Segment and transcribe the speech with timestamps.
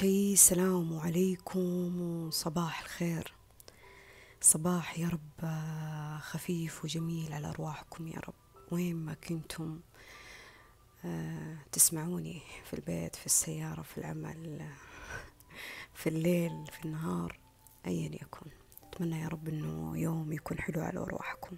[0.00, 3.32] شي السلام عليكم وصباح الخير.
[4.40, 8.34] صباح يا رب آه، خفيف وجميل على أرواحكم يا رب.
[8.72, 9.80] وين ما كنتم
[11.04, 14.68] آه، تسمعوني في البيت في السيارة في العمل
[16.00, 17.38] في الليل في النهار
[17.86, 18.50] أيا يكن.
[18.82, 21.56] أتمنى يا رب أنه يوم يكون حلو على أرواحكم.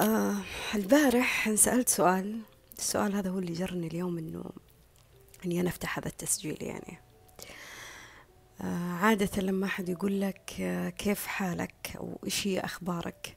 [0.00, 0.36] آه
[0.74, 2.40] البارح انسألت سؤال.
[2.78, 4.44] السؤال هذا هو اللي جرني اليوم أنه
[5.46, 6.98] إني أنا أفتح هذا التسجيل يعني.
[8.60, 13.36] آه عادة لما أحد يقول لك آه كيف حالك أو إيش هي أخبارك؟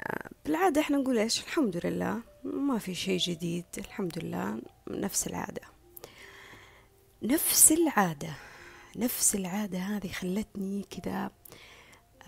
[0.00, 5.62] آه بالعادة إحنا نقول إيش؟ الحمد لله ما في شيء جديد الحمد لله نفس العادة.
[7.22, 8.34] نفس العادة
[8.96, 11.30] نفس العادة هذه خلتني كذا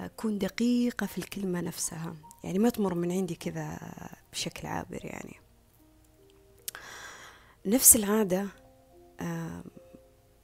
[0.01, 2.17] أكون دقيقة في الكلمة نفسها.
[2.45, 3.79] يعني ما تمر من عندي كذا
[4.33, 5.37] بشكل عابر يعني.
[7.67, 8.47] نفس العادة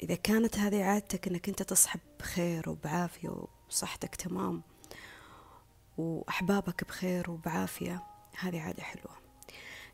[0.02, 4.62] إذا كانت هذه عادتك أنك أنت تصحى بخير وبعافية وصحتك تمام
[5.98, 8.02] وأحبابك بخير وبعافية
[8.38, 9.16] هذه عادة حلوة.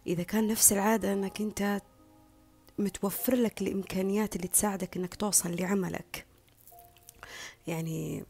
[0.07, 1.81] إذا كان نفس العادة أنك أنت
[2.79, 6.27] متوفر لك الإمكانيات اللي تساعدك أنك توصل لعملك.
[7.67, 8.25] يعني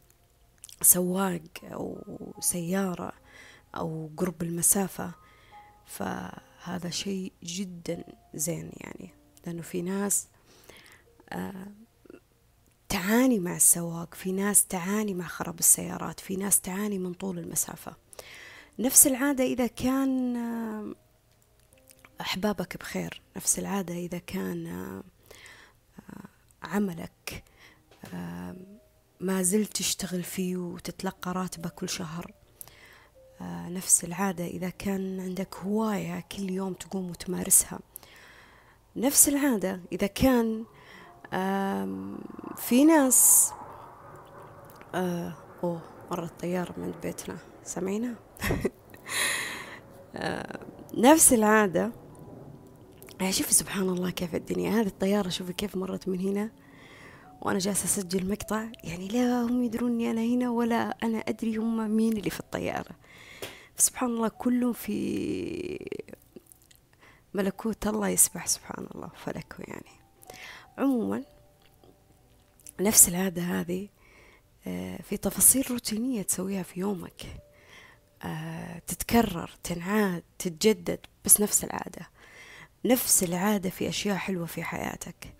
[0.82, 1.98] سواق أو
[2.40, 3.12] سيارة
[3.76, 5.12] أو قرب المسافة
[6.58, 9.10] فهذا شيء جدا زين يعني
[9.46, 10.26] لأنه في ناس
[11.30, 11.66] آه
[12.88, 17.96] تعاني مع السواق في ناس تعاني مع خراب السيارات في ناس تعاني من طول المسافة.
[18.78, 20.94] نفس العادة إذا كان آه
[22.20, 25.02] أحبابك بخير نفس العادة إذا كان آه
[26.62, 27.44] عملك
[29.20, 32.32] ما زلت تشتغل فيه وتتلقى راتبك كل شهر.
[33.68, 34.46] نفس العادة.
[34.46, 37.78] إذا كان عندك هواية كل يوم تقوم وتمارسها
[38.96, 39.80] نفس العادة.
[39.92, 40.64] إذا كان
[42.56, 43.52] في ناس
[44.94, 45.32] آه
[45.64, 48.14] أوه مرة الطيارة من بيتنا سمعينا
[50.94, 51.92] نفس العادة.
[53.20, 54.70] يعني شوفي سبحان الله كيف الدنيا.
[54.70, 56.50] هذه الطيارة شوفي كيف مرت من هنا.
[57.42, 61.90] وأنا جالسة أسجل مقطع يعني لا هم يدرون إني أنا هنا ولا أنا أدري هم
[61.90, 62.90] مين اللي في الطيارة.
[63.78, 65.88] سبحان الله كلهم في
[67.34, 69.98] ملكوت الله يسبح سبحان الله فلكه يعني.
[70.78, 71.24] عموما
[72.80, 73.88] نفس العادة هذه
[75.02, 77.26] في تفاصيل روتينية تسويها في يومك.
[78.86, 82.08] تتكرر تنعاد تتجدد بس نفس العادة.
[82.84, 85.34] نفس العادة في أشياء حلوة في حياتك.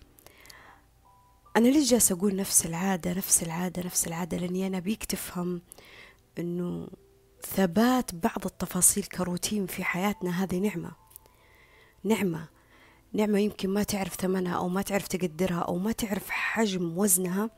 [1.57, 5.61] أنا ليش جالسة أقول نفس العادة نفس العادة نفس العادة؟ لأني أنا بيك تفهم
[6.39, 6.87] أنه
[7.45, 10.43] ثبات بعض التفاصيل كروتين في حياتنا.
[10.43, 10.91] هذه نعمة.
[12.03, 12.47] نعمة.
[13.13, 17.49] نعمة يمكن ما تعرف ثمنها أو ما تعرف تقدرها أو ما تعرف حجم وزنها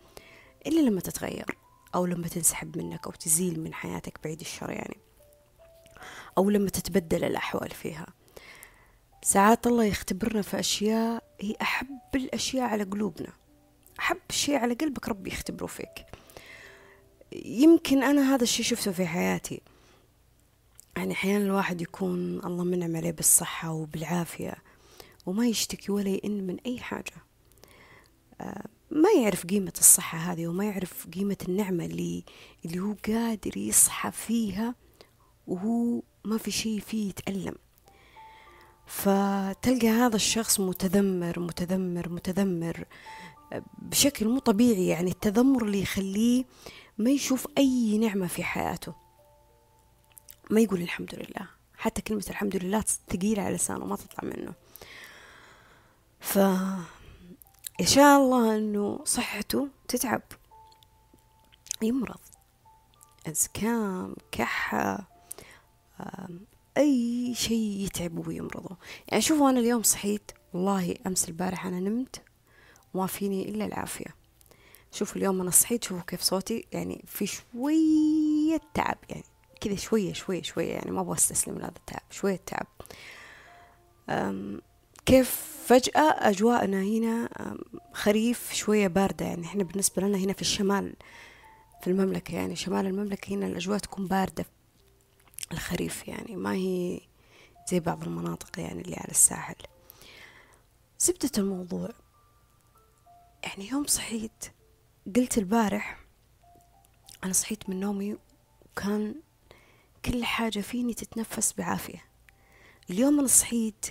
[0.68, 1.58] إلا لما تتغير
[1.96, 4.97] أو لما تنسحب منك أو تزيل من حياتك بعيد الشر يعني.
[6.38, 8.08] أو لما تتبدل الأحوال فيها.
[9.24, 13.34] ساعات الله يختبرنا في أشياء هي أحب الأشياء على قلوبنا.
[14.00, 16.06] أحب شيء على قلبك ربي يختبره فيك.
[17.46, 19.62] يمكن أنا هذا الشيء شفته في حياتي.
[21.01, 24.56] يعني أحيانا الواحد يكون الله منعم عليه بالصحة وبالعافية
[25.25, 27.13] وما يشتكي ولا يئن من أي حاجة.
[28.91, 32.23] ما يعرف قيمة الصحة هذه وما يعرف قيمة النعمة اللي
[32.66, 34.75] اللي هو قادر يصحى فيها
[35.47, 37.56] وهو ما في شيء فيه يتألم.
[38.85, 42.85] فتلقى هذا الشخص متذمر متذمر متذمر
[43.78, 44.88] بشكل مو طبيعي.
[44.88, 46.45] يعني التذمر اللي يخليه
[46.97, 49.00] ما يشوف أي نعمة في حياته.
[50.51, 51.47] ما يقول الحمد لله.
[51.78, 54.53] حتى كلمة الحمد لله ثقيلة على لسانه ما تطلع منه.
[56.19, 56.39] ف
[57.79, 60.22] يشاء الله أنه صحته تتعب.
[61.81, 62.19] يمرض.
[63.28, 65.07] أزكام كحة
[66.78, 72.22] أي شيء يتعب ويمرضه يعني شوفوا أنا اليوم صحيت والله أمس البارح أنا نمت
[72.94, 74.15] وما فيني إلا العافية.
[74.92, 76.65] شوفوا اليوم أنا صحيت شوفوا كيف صوتي.
[76.71, 79.24] يعني في شوية تعب يعني
[79.62, 82.68] كذا شوية شوية شوية يعني ما أبغى أستسلم لهذا التعب شوية تعب.
[85.06, 85.30] كيف
[85.66, 87.30] فجأة أجواءنا هنا
[87.94, 90.96] خريف شوية باردة يعني إحنا بالنسبة لنا هنا في الشمال
[91.81, 94.46] في المملكة يعني شمال المملكة هنا الأجواء تكون باردة.
[95.52, 97.00] الخريف يعني ما هي
[97.69, 99.56] زي بعض المناطق يعني اللي على الساحل.
[101.00, 101.90] زبدة الموضوع.
[103.44, 104.46] يعني يوم صحيت
[105.16, 106.00] قلت البارح
[107.24, 108.18] أنا صحيت من نومي
[108.66, 109.16] وكان
[110.06, 112.03] كل حاجة فيني تتنفس بعافية.
[112.89, 113.86] اليوم أنا صحيت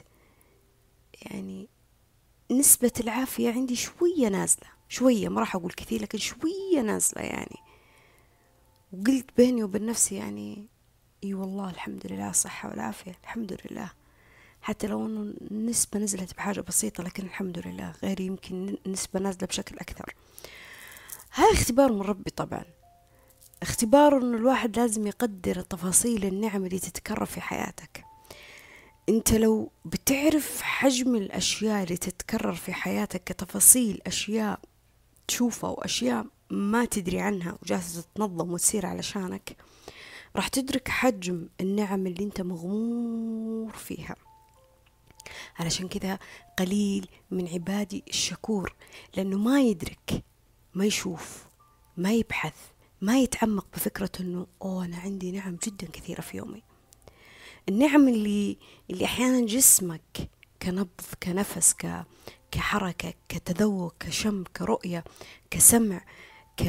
[1.22, 1.68] يعني
[2.50, 7.56] نسبة العافية عندي شوية نازلة شوية ما راح أقول كثير لكن شوية نازلة يعني.
[8.92, 10.66] وقلت بيني وبين نفسي يعني
[11.24, 13.90] إي والله الحمد لله الصحة والعافية الحمد لله.
[14.62, 19.76] حتى لو إنه النسبة نزلت بحاجة بسيطة لكن الحمد لله غيري يمكن نسبة نازلة بشكل
[19.76, 20.14] أكثر.
[21.30, 22.64] هذا اختبار من ربي طبعا.
[23.62, 28.04] اختبار إنه الواحد لازم يقدر التفاصيل النعم اللي تتكرر في حياتك.
[29.08, 34.60] أنت لو بتعرف حجم الأشياء اللي تتكرر في حياتك كتفاصيل أشياء
[35.28, 39.56] تشوفها وأشياء ما تدري عنها وجالسة تتنظم وتصير علشانك
[40.36, 44.16] راح تدرك حجم النعم اللي أنت مغمور فيها.
[45.58, 46.18] علشان كذا
[46.58, 48.74] قليل من عبادي الشكور
[49.16, 50.24] لأنه ما يدرك
[50.74, 51.44] ما يشوف
[51.96, 52.54] ما يبحث.
[53.00, 56.62] ما يتعمق بفكرة أنه أوه أنا عندي نعم جدا كثيرة في يومي.
[57.68, 58.56] النعم اللي
[58.90, 60.30] اللي أحيانا جسمك
[60.62, 62.04] كنبض كنفس ك
[62.50, 65.04] كحركة كتذوق كشم كرؤية
[65.50, 66.00] كسمع
[66.56, 66.62] ك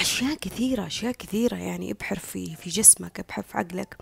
[0.00, 3.96] أشياء كثيرة أشياء كثيرة يعني ابحر في في جسمك ابحر في عقلك.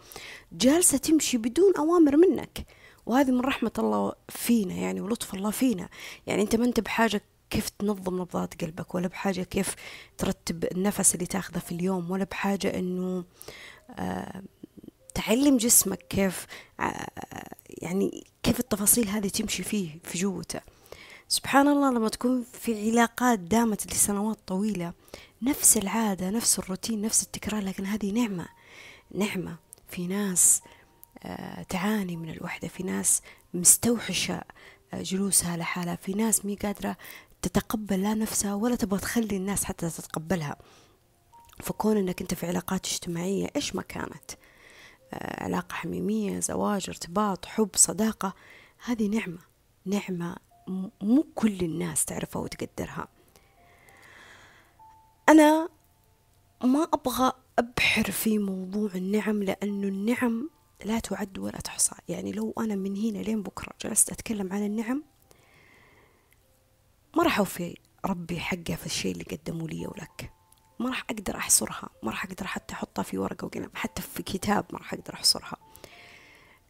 [0.53, 2.67] جالسة تمشي بدون أوامر منك.
[3.07, 5.89] وهذه من رحمة الله فينا يعني ولطف الله فينا.
[6.27, 9.75] يعني أنت ما أنت بحاجة كيف تنظم نبضات قلبك ولا بحاجة كيف
[10.19, 13.25] ترتب النفس اللي تاخذه في اليوم ولا بحاجة أنه
[13.91, 14.43] آه
[15.15, 16.47] تعلم جسمك كيف
[16.81, 17.09] آه
[17.69, 20.61] يعني كيف التفاصيل هذه تمشي فيه في جوته.
[21.29, 24.93] سبحان الله لما تكون في علاقات دامت لسنوات طويلة
[25.43, 28.47] نفس العادة نفس الروتين نفس التكرار لكن هذه نعمة
[29.15, 29.57] نعمة.
[29.89, 30.63] في ناس
[31.23, 33.23] آه، تعاني من الوحدة في ناس
[33.55, 34.43] مستوحشة
[34.95, 36.97] جلوسها لحالها في ناس مي قادرة
[37.43, 40.57] تتقبل لا نفسها ولا تبغى تخلي الناس حتى تتقبلها.
[41.63, 44.31] فكون إنك أنت في علاقات اجتماعية إيش ما كانت؟
[45.13, 48.35] آه، علاقة حميمية زواج ارتباط حب صداقة
[48.85, 49.39] هذه نعمة.
[49.85, 50.37] نعمة
[51.03, 53.09] مو كل الناس تعرفها وتقدرها.
[55.29, 55.69] أنا
[56.65, 60.51] ما أبغى أبحر في موضوع النعم لأنه النعم
[60.85, 61.95] لا تعد ولا تحصى.
[62.09, 65.03] يعني لو أنا من هنا لين بكرة جلست أتكلم عن النعم
[67.19, 70.33] ما راح أوفي ربي حقه في الشيء اللي قدموا لي ولك.
[70.79, 71.89] ما راح أقدر أحصرها.
[72.03, 73.71] ما راح أقدر حتى أحطها في ورقة وقلم.
[73.75, 75.57] حتى في كتاب ما راح أقدر أحصرها.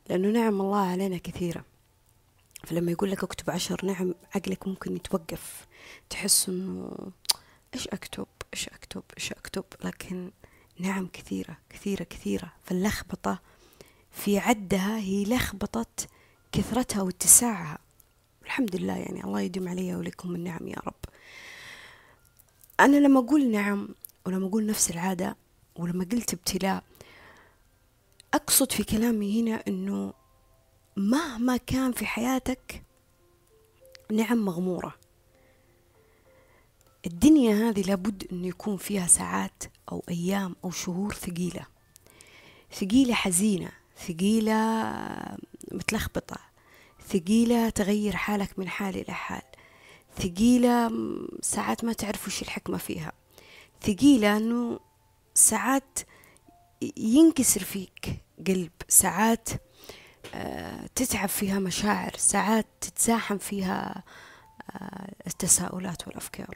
[0.08, 1.64] لأنه نعم الله علينا كثيرة.
[2.64, 5.66] فلما يقول لك اكتب عشر نعم عقلك ممكن يتوقف.
[6.10, 6.96] تحس إنه
[7.74, 10.30] إيش أكتب؟ إيش أكتب؟ إيش أكتب؟ لكن
[10.78, 12.52] نعم كثيرة كثيرة كثيرة.
[12.64, 13.40] فاللخبطة
[14.10, 16.06] في عدها هي لخبطة
[16.52, 17.78] كثرتها واتساعها.
[18.48, 21.04] الحمد لله يعني الله يديم علي ولكم النعم يا رب.
[22.80, 23.88] أنا لما أقول نعم
[24.26, 25.36] ولما أقول نفس العادة
[25.76, 26.84] ولما قلت ابتلاء
[28.34, 30.12] أقصد في كلامي هنا أنه
[30.96, 32.82] مهما كان في حياتك
[34.12, 34.94] نعم مغمورة.
[37.06, 39.62] الدنيا هذه لابد أن يكون فيها ساعات
[39.92, 41.66] أو أيام أو شهور ثقيلة.
[42.72, 43.70] ثقيلة حزينة
[44.06, 44.56] ثقيلة
[45.72, 46.47] متلخبطة
[47.08, 49.42] ثقيلة تغير حالك من حال إلى حال.
[50.18, 50.90] ثقيلة
[51.42, 53.12] ساعات ما تعرف وش الحكمة فيها.
[53.82, 54.80] ثقيلة أنه
[55.34, 55.98] ساعات
[56.96, 58.72] ينكسر فيك قلب.
[58.88, 59.48] ساعات
[60.34, 62.16] آه، تتعب فيها مشاعر.
[62.16, 64.02] ساعات تتزاحم فيها
[64.70, 66.54] آه، التساؤلات والأفكار.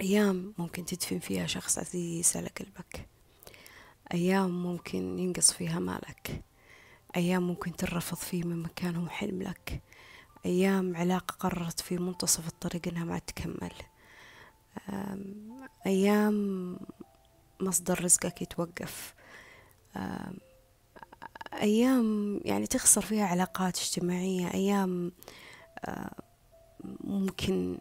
[0.00, 3.08] أيام ممكن تدفن فيها شخص عزيز على قلبك.
[4.14, 6.42] أيام ممكن ينقص فيها مالك.
[7.16, 9.82] أيام ممكن ترفض فيه من مكان هو حلم لك.
[10.46, 13.72] أيام علاقة قررت في منتصف الطريق إنها ما تكمل.
[15.86, 16.76] أيام
[17.60, 19.14] مصدر رزقك يتوقف.
[21.52, 24.54] أيام يعني تخسر فيها علاقات اجتماعية.
[24.54, 25.12] أيام
[26.84, 27.78] ممكن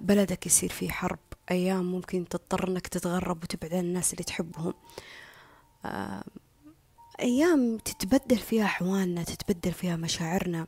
[0.00, 1.18] بلدك يصير فيه حرب.
[1.50, 4.74] أيام ممكن تضطر أنك تتغرب وتبعد عن الناس اللي تحبهم.
[7.20, 10.66] أيام تتبدل فيها أحوالنا تتبدل فيها مشاعرنا.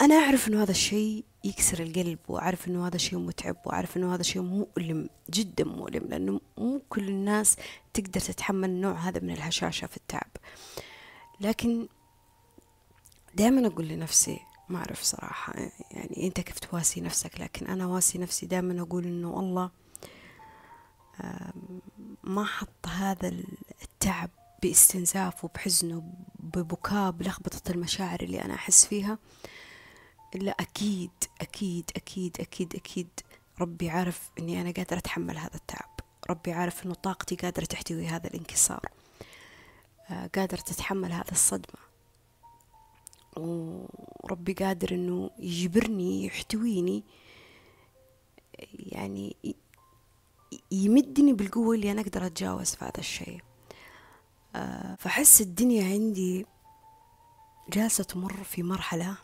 [0.00, 4.22] أنا أعرف أنه هذا الشيء يكسر القلب وأعرف أنه هذا شيء متعب وأعرف أنه هذا
[4.22, 7.56] شيء مؤلم جدا مؤلم لأنه مو كل الناس
[7.94, 10.30] تقدر تتحمل النوع هذا من الهشاشة في التعب.
[11.40, 11.88] لكن
[13.34, 15.54] دائما أقول لنفسي ما أعرف صراحة
[15.90, 19.70] يعني أنت كيف تواسي نفسك؟ لكن أنا واسي نفسي دائما أقول إنه الله
[22.24, 23.32] ما حط هذا
[23.82, 24.30] التعب
[24.62, 25.92] باستنزاف وبحزن
[26.42, 29.18] وببكاء بلخبطة المشاعر اللي أنا أحس فيها.
[30.34, 33.08] إلا أكيد أكيد أكيد أكيد أكيد
[33.60, 36.00] ربي عارف إني أنا قادرة أتحمل هذا التعب.
[36.30, 38.88] ربي عارف إنه طاقتي قادرة تحتوي هذا الانكسار.
[40.10, 41.84] آه، قادرة تتحمل هذا الصدمة.
[43.36, 47.04] وربي قادر إنه يجبرني يحتويني
[48.78, 49.36] يعني
[50.72, 53.40] يمدني بالقوة اللي أنا أقدر أتجاوز في هذا الشيء.
[54.98, 56.46] فحس الدنيا عندي
[57.68, 59.16] جالسة تمر في مرحلة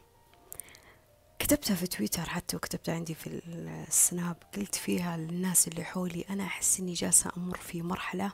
[1.39, 3.43] كتبتها في تويتر حتى وكتبتها عندي في
[3.89, 4.37] السناب.
[4.57, 8.33] قلت فيها للناس اللي حولي أنا أحس إني جالسة أمر في مرحلة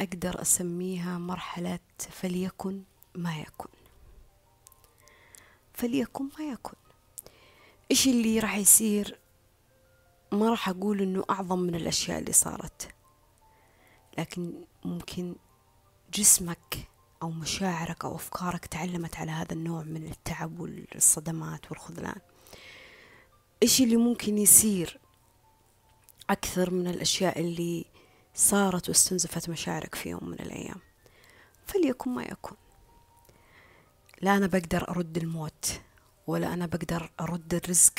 [0.00, 2.82] أقدر أسميها مرحلة فليكن
[3.14, 3.68] ما يكن.
[5.74, 6.76] فليكن ما يكن.
[7.90, 9.18] إيش اللي راح يصير؟
[10.32, 12.94] ما راح أقول إنه أعظم من الأشياء اللي صارت.
[14.18, 15.34] لكن ممكن
[16.14, 16.88] جسمك
[17.22, 22.20] أو مشاعرك أو أفكارك تعلمت على هذا النوع من التعب والصدمات والخذلان.
[23.62, 24.98] إيش اللي ممكن يصير
[26.30, 27.84] أكثر من الأشياء اللي
[28.34, 30.80] صارت واستنزفت مشاعرك في يوم من الأيام؟
[31.66, 32.56] فليكن ما يكون.
[34.22, 35.80] لا أنا بقدر أرد الموت
[36.26, 37.94] ولا أنا بقدر أرد الرزق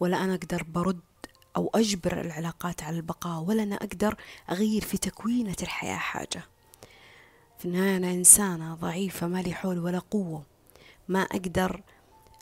[0.00, 1.00] ولا أنا أقدر برد
[1.56, 4.16] أو أجبر العلاقات على البقاء ولا أنا أقدر
[4.50, 6.42] أغير في تكوينة الحياة حاجة.
[7.60, 10.42] في النهاية أنا إنسانة ضعيفة ما لي حول ولا قوة.
[11.08, 11.82] ما أقدر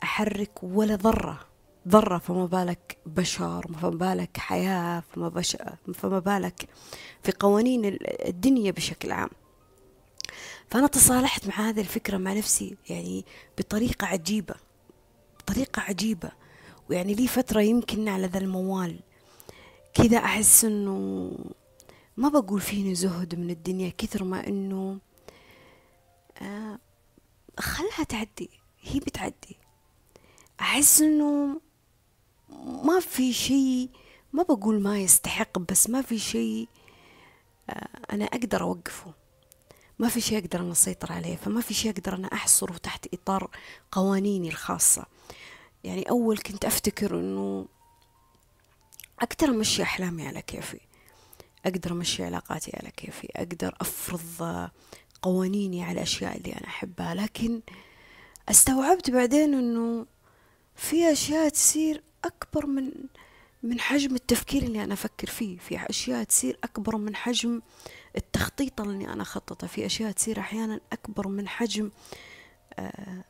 [0.03, 1.39] أحرك ولا ذرة
[1.87, 5.57] ذرة فما بالك بشر فما بالك حياة فما, بش...
[5.93, 6.69] فما بالك
[7.23, 9.29] في قوانين الدنيا بشكل عام.
[10.69, 13.25] فأنا تصالحت مع هذه الفكرة مع نفسي يعني
[13.57, 14.55] بطريقة عجيبة
[15.39, 16.31] بطريقة عجيبة.
[16.89, 18.99] ويعني لي فترة يمكن على ذا الموال
[19.93, 21.31] كذا أحس إنه
[22.17, 25.08] ما بقول فيني زهد من الدنيا كثر ما إنه
[26.39, 26.79] آه
[27.59, 28.49] خلها تعدي.
[28.81, 29.57] هي بتعدي.
[30.59, 31.61] أحس إنه
[32.83, 33.89] ما في شيء
[34.33, 36.67] ما بقول ما يستحق بس ما في شيء
[37.69, 39.13] آه أنا أقدر أوقفه.
[39.99, 43.49] ما في شيء أقدر أنا أسيطر عليه فما في شيء أقدر أنا أحصره تحت إطار
[43.91, 45.05] قوانيني الخاصة.
[45.83, 47.65] يعني أول كنت أفتكر أنه
[49.19, 50.79] أقدر أمشي أحلامي على كيفي.
[51.65, 53.27] أقدر أمشي علاقاتي على كيفي.
[53.35, 54.69] أقدر أفرض
[55.21, 57.61] قوانيني على الأشياء اللي أنا أحبها لكن
[58.49, 60.05] استوعبت بعدين أنه
[60.75, 62.91] في أشياء تصير أكبر من
[63.63, 67.61] من حجم التفكير اللي أنا أفكر فيه في أشياء تصير أكبر من حجم
[68.17, 71.91] التخطيط اللي أنا أخططه في أشياء تصير أحيانا أكبر من حجم
[72.79, 73.23] آه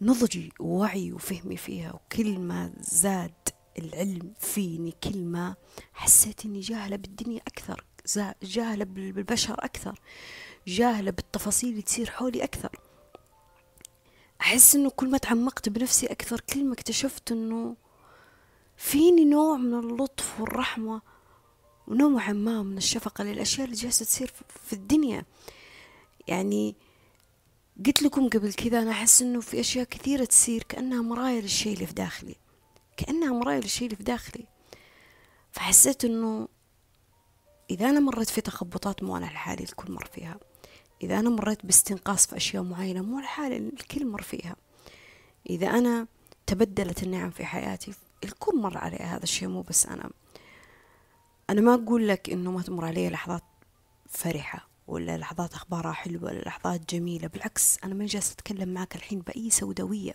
[0.00, 3.34] نضجي ووعي وفهمي فيها وكل ما زاد
[3.78, 5.54] العلم فيني كل ما
[5.92, 7.84] حسيت إني جاهلة بالدنيا أكثر
[8.42, 10.00] جاهلة بالبشر أكثر.
[10.66, 12.78] جاهلة بالتفاصيل اللي تصير حولي أكثر.
[14.40, 17.76] أحس إنه كل ما تعمقت بنفسي أكثر كل ما اكتشفت إنه
[18.76, 21.02] فيني نوع من اللطف والرحمة
[21.86, 24.32] ونوع ما من الشفقة للأشياء اللي جالسة تصير
[24.64, 25.24] في الدنيا.
[26.28, 26.76] يعني
[27.86, 31.86] قلت لكم قبل كذا أنا أحس إنه في أشياء كثيرة تصير كأنها مراية للشيء اللي
[31.86, 32.36] في داخلي.
[32.96, 34.46] كأنها مراية للشيء اللي في داخلي.
[35.52, 36.48] فحسيت إنه
[37.70, 40.38] إذا أنا مريت في تخبطات مو أنا لحالي الكل مر فيها.
[41.02, 44.56] إذا أنا مريت باستنقاص في أشياء معينة مو لحالي الكل مر فيها.
[45.50, 46.06] إذا أنا
[46.46, 47.92] تبدلت النعم في حياتي
[48.24, 50.10] الكل مر علي هذا الشيء مو بس أنا.
[51.50, 53.42] أنا ما أقول لك إنه ما تمر علي لحظات
[54.08, 59.20] فرحة ولا لحظات أخبارها حلوة ولا لحظات جميلة بالعكس أنا ماني جالسة أتكلم معك الحين
[59.20, 60.14] بأي سوداوية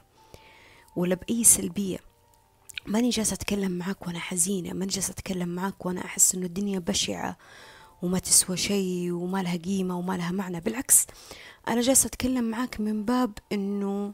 [0.96, 1.98] ولا بأي سلبية.
[2.86, 7.38] ماني جالسة أتكلم معك وأنا حزينة ماني جالسة أتكلم معك وأنا أحس إنه الدنيا بشعة
[8.02, 10.60] وما تسوى شيء وما لها قيمة وما لها معنى.
[10.60, 11.06] بالعكس
[11.68, 14.14] أنا جالسة أتكلم معك من باب إنه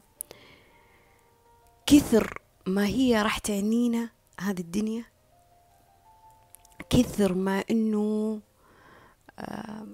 [1.86, 4.10] كثر ما هي راح تعنينا
[4.40, 5.04] هذه الدنيا
[6.90, 7.64] كثر ما
[9.38, 9.86] آه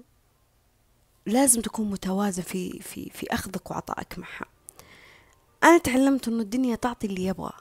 [1.25, 4.45] لازم تكون متوازن في في في أخذك وعطائك معها.
[5.63, 7.51] أنا تعلمت إنه الدنيا تعطي اللي يبغى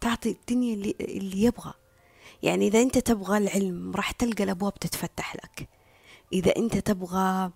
[0.00, 1.74] تعطي الدنيا اللي, اللي يبغى.
[2.42, 5.68] يعني إذا أنت تبغى العلم راح تلقى الأبواب تتفتح لك.
[6.32, 7.50] إذا أنت تبغى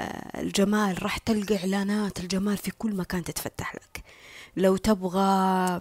[0.00, 4.04] آه، الجمال راح تلقى إعلانات الجمال في كل مكان تتفتح لك.
[4.56, 5.80] لو تبغى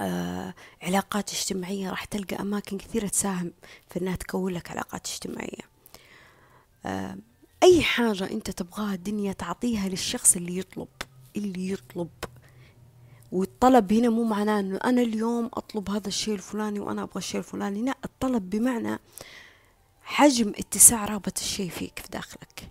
[0.00, 3.52] آه، علاقات اجتماعية راح تلقى أماكن كثيرة تساهم
[3.90, 5.76] في أنها تكون لك علاقات اجتماعية.
[6.86, 7.18] آه،
[7.62, 10.88] أي حاجة أنت تبغاها الدنيا تعطيها للشخص اللي يطلب
[11.36, 12.08] اللي يطلب.
[13.36, 17.82] والطلب هنا مو معناه أنه أنا اليوم أطلب هذا الشيء الفلاني وأنا أبغى الشيء الفلاني.
[17.82, 18.98] لا الطلب بمعنى
[20.02, 22.70] حجم اتساع رغبة الشيء فيك في داخلك.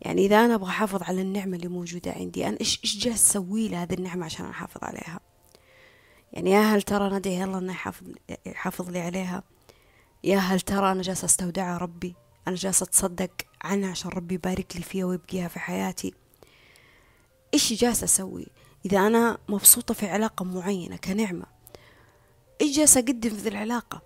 [0.00, 3.68] يعني إذا أنا أبغى أحافظ على النعمة اللي موجودة عندي أنا إيش إيش جالس أسوي
[3.68, 5.20] لهذه النعمة عشان أحافظ عليها؟
[6.32, 8.06] يعني يا هل ترى ندعي الله إنه يحافظ
[8.46, 9.42] يحافظ لي عليها.
[10.24, 12.14] يا هل ترى أنا جالسة أستودعها ربي؟
[12.48, 13.30] أنا جالسة أتصدق
[13.62, 16.14] عنها عشان ربي يبارك لي فيها ويبقيها في حياتي.
[17.54, 18.46] إيش جالسة أسوي؟
[18.86, 21.46] إذا أنا مبسوطة في علاقة معينة كنعمة
[22.60, 24.02] إيش جالسة أقدم في ذي العلاقة.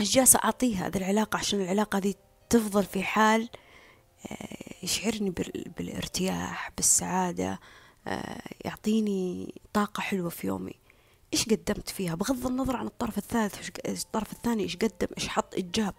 [0.00, 2.16] إيش جالسة أعطيها ذي العلاقة عشان العلاقة دي
[2.50, 3.48] تفضل في حال
[4.30, 5.30] آه، يشعرني
[5.78, 7.60] بالارتياح بالسعادة
[8.06, 10.74] آه، يعطيني طاقة حلوة في يومي.
[11.32, 15.64] إيش قدمت فيها؟ بغض النظر عن الطرف الثالث الطرف الثاني إيش قدم إيش حط إيش
[15.64, 15.94] جاب.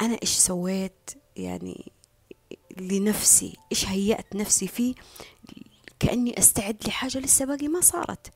[0.00, 1.92] أنا إيش سويت؟ يعني
[2.76, 4.94] لنفسي إيش هيأت نفسي فيه؟
[6.00, 8.32] كأني أستعد لحاجة لسه باقي ما صارت.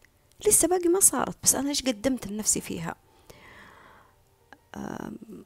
[0.47, 1.37] لسه باقي ما صارت.
[1.43, 2.95] بس أنا إيش قدمت لنفسي فيها؟
[4.77, 5.45] أم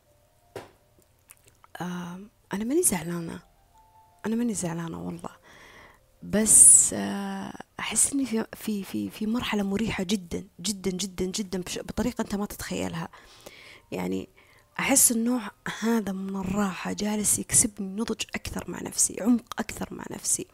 [1.80, 3.40] أم أنا ماني زعلانة.
[4.26, 5.30] أنا ماني زعلانة والله.
[6.22, 12.22] بس آه، أحس إني في في في في مرحلة مريحة جدا جدا جدا جدا بطريقة
[12.22, 13.08] أنت ما تتخيلها.
[13.92, 14.28] يعني
[14.78, 20.46] أحس النوع هذا من الراحة جالس يكسبني نضج أكثر مع نفسي عمق أكثر مع نفسي.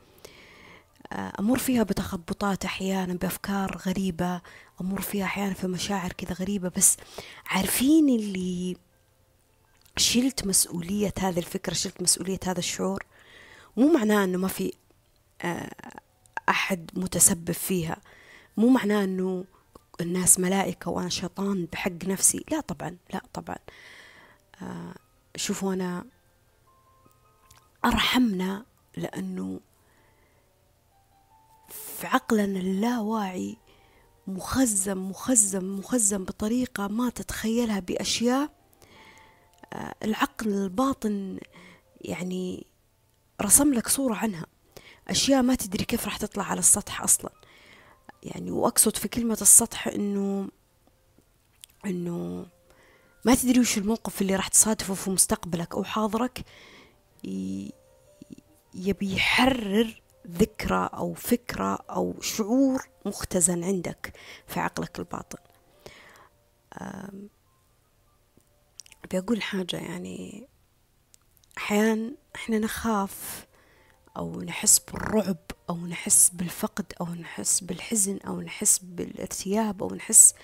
[1.13, 4.41] أمر فيها بتخبطات أحيانا بأفكار غريبة
[4.81, 6.69] أمر فيها أحيانا في مشاعر كذا غريبة.
[6.77, 6.97] بس
[7.47, 8.77] عارفين اللي
[9.97, 13.05] شلت مسؤولية هذه الفكرة شلت مسؤولية هذا الشعور؟
[13.77, 14.73] مو معناه أنه ما في
[15.43, 15.71] آه،
[16.49, 17.97] أحد متسبب فيها.
[18.57, 19.45] مو معناه أنه
[20.01, 22.45] الناس ملائكة وأنا شيطان بحق نفسي.
[22.51, 23.57] لا طبعا لا طبعا.
[24.63, 24.95] آه،
[25.37, 26.05] شوفوا أنا
[27.85, 28.65] أرحمنا
[28.97, 29.61] لأنه
[31.99, 33.57] في عقلنا اللاواعي
[34.27, 38.51] مخزن مخزن مخزن بطريقة ما تتخيلها بأشياء
[39.73, 41.39] آه، العقل الباطن
[42.01, 42.67] يعني
[43.43, 44.47] رسم لك صورة عنها.
[45.09, 47.33] أشياء ما تدري كيف راح تطلع على السطح أصلا.
[48.23, 50.49] يعني وأقصد في كلمة السطح إنه
[51.87, 52.47] إنه
[53.25, 56.45] ما تدري وش الموقف اللي راح تصادفه في مستقبلك أو حاضرك
[58.75, 64.13] يبي يحرر ذكرى أو فكرة أو شعور مختزن عندك
[64.47, 65.39] في عقلك الباطن.
[69.13, 70.49] بقول حاجة يعني
[71.59, 73.47] أحيانا إحنا نخاف
[74.17, 75.37] أو نحس بالرعب
[75.71, 80.35] أو نحس بالفقد أو نحس بالحزن أو نحس بالارتياب أو نحس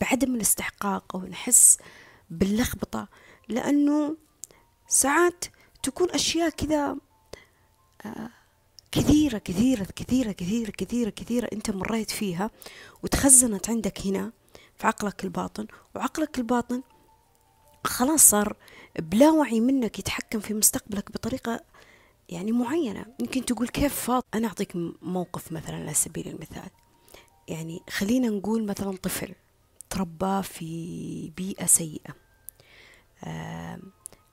[0.00, 1.78] بعدم الاستحقاق أو نحس
[2.30, 3.08] باللخبطة.
[3.48, 4.16] لأنه
[4.88, 5.44] ساعات
[5.82, 6.96] تكون أشياء كذا
[8.04, 8.30] آه،
[8.92, 12.50] كثيرة كثيرة كثيرة كثيرة كثيرة كثيرة أنت مريت فيها
[13.02, 14.32] وتخزنت عندك هنا
[14.76, 16.82] في عقلك الباطن وعقلك الباطن
[17.84, 18.56] خلاص صار
[18.98, 21.60] بلا وعي منك يتحكم في مستقبلك بطريقة
[22.28, 23.06] يعني معينة.
[23.20, 24.72] يمكن تقول كيف فاض؟ أنا أعطيك
[25.02, 26.70] موقف مثلا على سبيل المثال.
[27.48, 29.34] يعني خلينا نقول مثلا طفل
[29.90, 32.14] تربى في بيئة سيئة.
[33.24, 33.78] آه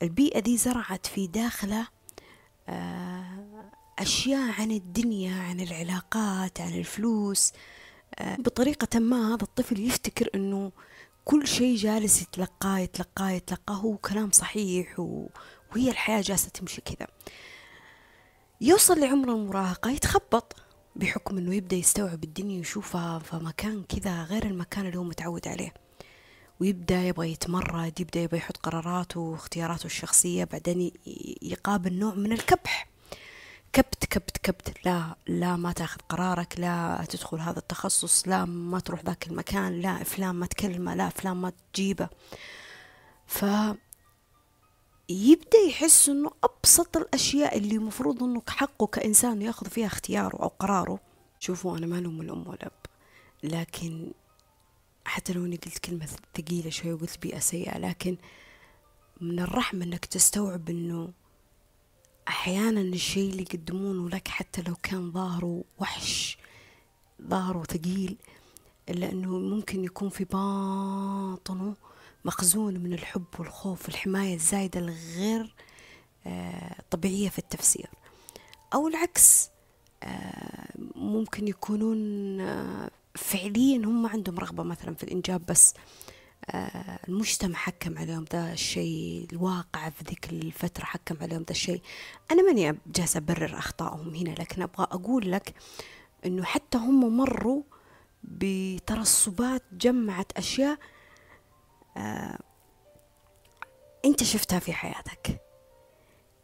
[0.02, 1.88] البيئة دي زرعت في داخله
[2.70, 7.52] آه أشياء عن الدنيا عن العلاقات عن الفلوس.
[8.16, 10.72] آه بطريقة ما هذا الطفل يفتكر أنه
[11.26, 13.76] كل شيء جالس يتلقاه يتلقاه يتلقاه.
[13.76, 15.28] هو كلام صحيح و...
[15.72, 17.08] وهي الحياة جالسة تمشي كذا.
[18.62, 20.56] يوصل لعمر المراهقة يتخبط
[20.96, 25.74] بحكم إنه يبدأ يستوعب الدنيا ويشوفها في مكان كذا غير المكان اللي هو متعود عليه.
[26.60, 30.92] ويبدأ يبغى يتمرد يبدأ يبغى يحط قراراته واختياراته الشخصية بعدين
[31.42, 32.95] يقابل نوع من الكبح.
[33.76, 34.86] كبت كبت كبت.
[34.86, 40.04] لا لا ما تاخذ قرارك لا تدخل هذا التخصص لا ما تروح ذاك المكان لا
[40.04, 42.10] فلان ما تكلمه لا فلان ما تجيبه.
[43.28, 43.46] ف
[45.10, 51.00] يبدأ يحس إنه أبسط الأشياء اللي المفروض انه حقه كإنسان ياخذ فيها اختياره أو قراره.
[51.40, 52.72] شوفوا أنا ما لوم الأم والاب
[53.44, 54.12] لكن
[55.06, 56.08] حتى لو أني قلت كلمة
[56.38, 58.18] ثقيلة شوي وقلت بيئة سيئة لكن
[59.22, 61.10] من الرحمة إنك تستوعب إنه
[62.28, 66.38] أحيانا الشيء اللي يقدمونه لك حتى لو كان ظاهره وحش
[67.22, 68.18] ظاهره ثقيل
[68.90, 71.76] إلا إنه ممكن يكون في باطنه
[72.26, 75.56] مخزون من الحب والخوف والحماية الزايدة الغير
[76.28, 77.90] آه، طبيعية في التفسير.
[78.74, 79.50] أو العكس
[80.04, 82.00] آه، ممكن يكونون
[82.42, 85.74] آه، فعليا هم عندهم رغبة مثلا في الإنجاب بس.
[86.54, 91.82] المجتمع حكم عليهم ذا الشيء الواقع في ذيك الفترة حكم عليهم ذا الشيء.
[92.32, 95.54] أنا ماني جالسة أبرر أخطائهم هنا لكن أبغى أقول لك
[96.26, 97.64] أنه حتى هم مروا
[98.24, 100.78] بترسبات جمعت أشياء
[101.98, 102.40] آه
[104.06, 105.42] أنت شفتها في حياتك.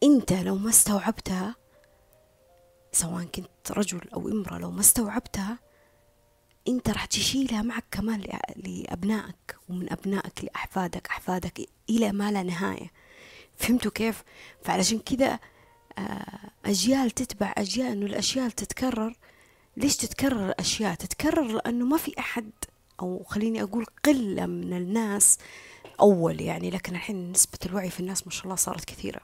[0.03, 1.55] أنت لو ما استوعبتها
[2.91, 5.59] سواء كنت رجل أو امرأة لو ما استوعبتها
[6.67, 8.23] انت راح تشيلها معك كمان
[8.55, 12.91] لأبنائك ومن أبنائك لأحفادك أحفادك إلى ما لا نهاية.
[13.57, 14.23] فهمتوا كيف؟
[14.63, 15.39] فعلشان كذا
[15.97, 19.15] آه، أجيال تتبع أجيال أنه الأشياء تتكرر.
[19.77, 22.51] ليش تتكرر الأشياء؟ تتكرر لأنه ما في أحد
[22.99, 25.37] أو خليني أقول قلة من الناس
[25.99, 29.19] أول يعني لكن الحين نسبة الوعي في الناس ما شاء الله صارت كثيرة.
[29.19, 29.23] آه،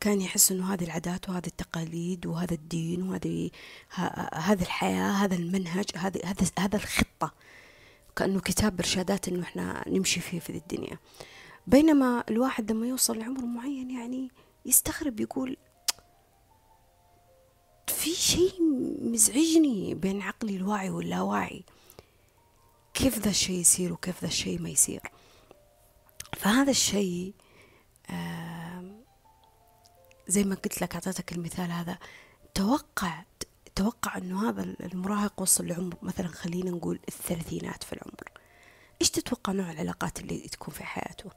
[0.00, 3.50] كان يحس إنه هذه العادات وهذه التقاليد وهذا الدين وهذه
[4.34, 7.34] هذه الحياة هذا المنهج هذه هذا هذا الخطة.
[8.16, 10.98] كأنه كتاب إرشادات إنه إحنا نمشي فيه في الدنيا.
[11.66, 14.30] بينما الواحد لما يوصل لعمر معين يعني
[14.66, 15.56] يستغرب يقول
[17.86, 18.52] في شيء
[19.02, 21.64] مزعجني بين عقلي الواعي واللاواعي
[22.94, 25.00] كيف ذا الشيء يصير وكيف ذا الشيء ما يصير؟
[26.36, 27.34] فهذا الشيء
[30.28, 31.98] زي ما قلت لك أعطيتك المثال هذا.
[32.54, 33.22] توقع
[33.74, 38.42] توقع أنه هذا المراهق وصل لعمر مثلا خلينا نقول الثلاثينات في العمر.
[39.00, 41.30] إيش تتوقع نوع العلاقات اللي تكون في حياته؟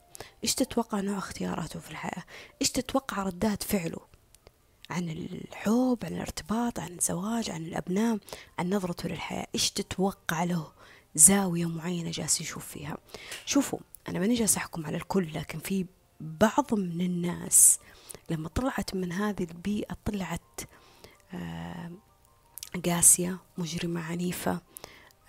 [0.44, 2.24] إيش تتوقع نوع اختياراته في الحياة؟
[2.62, 4.00] إيش تتوقع ردات فعله؟
[4.90, 8.18] عن الحب عن الارتباط عن الزواج عن الأبناء
[8.58, 9.46] عن نظرته للحياة.
[9.54, 10.72] إيش تتوقع له
[11.14, 12.96] زاوية معينة جالس يشوف فيها؟
[13.46, 15.86] شوفوا أنا ماني جالس أحكم على الكل لكن في
[16.20, 17.78] بعض من الناس
[18.30, 20.60] لما طلعت من هذه البيئة طلعت
[21.34, 21.90] آه،
[22.86, 24.60] قاسية مجرمة عنيفة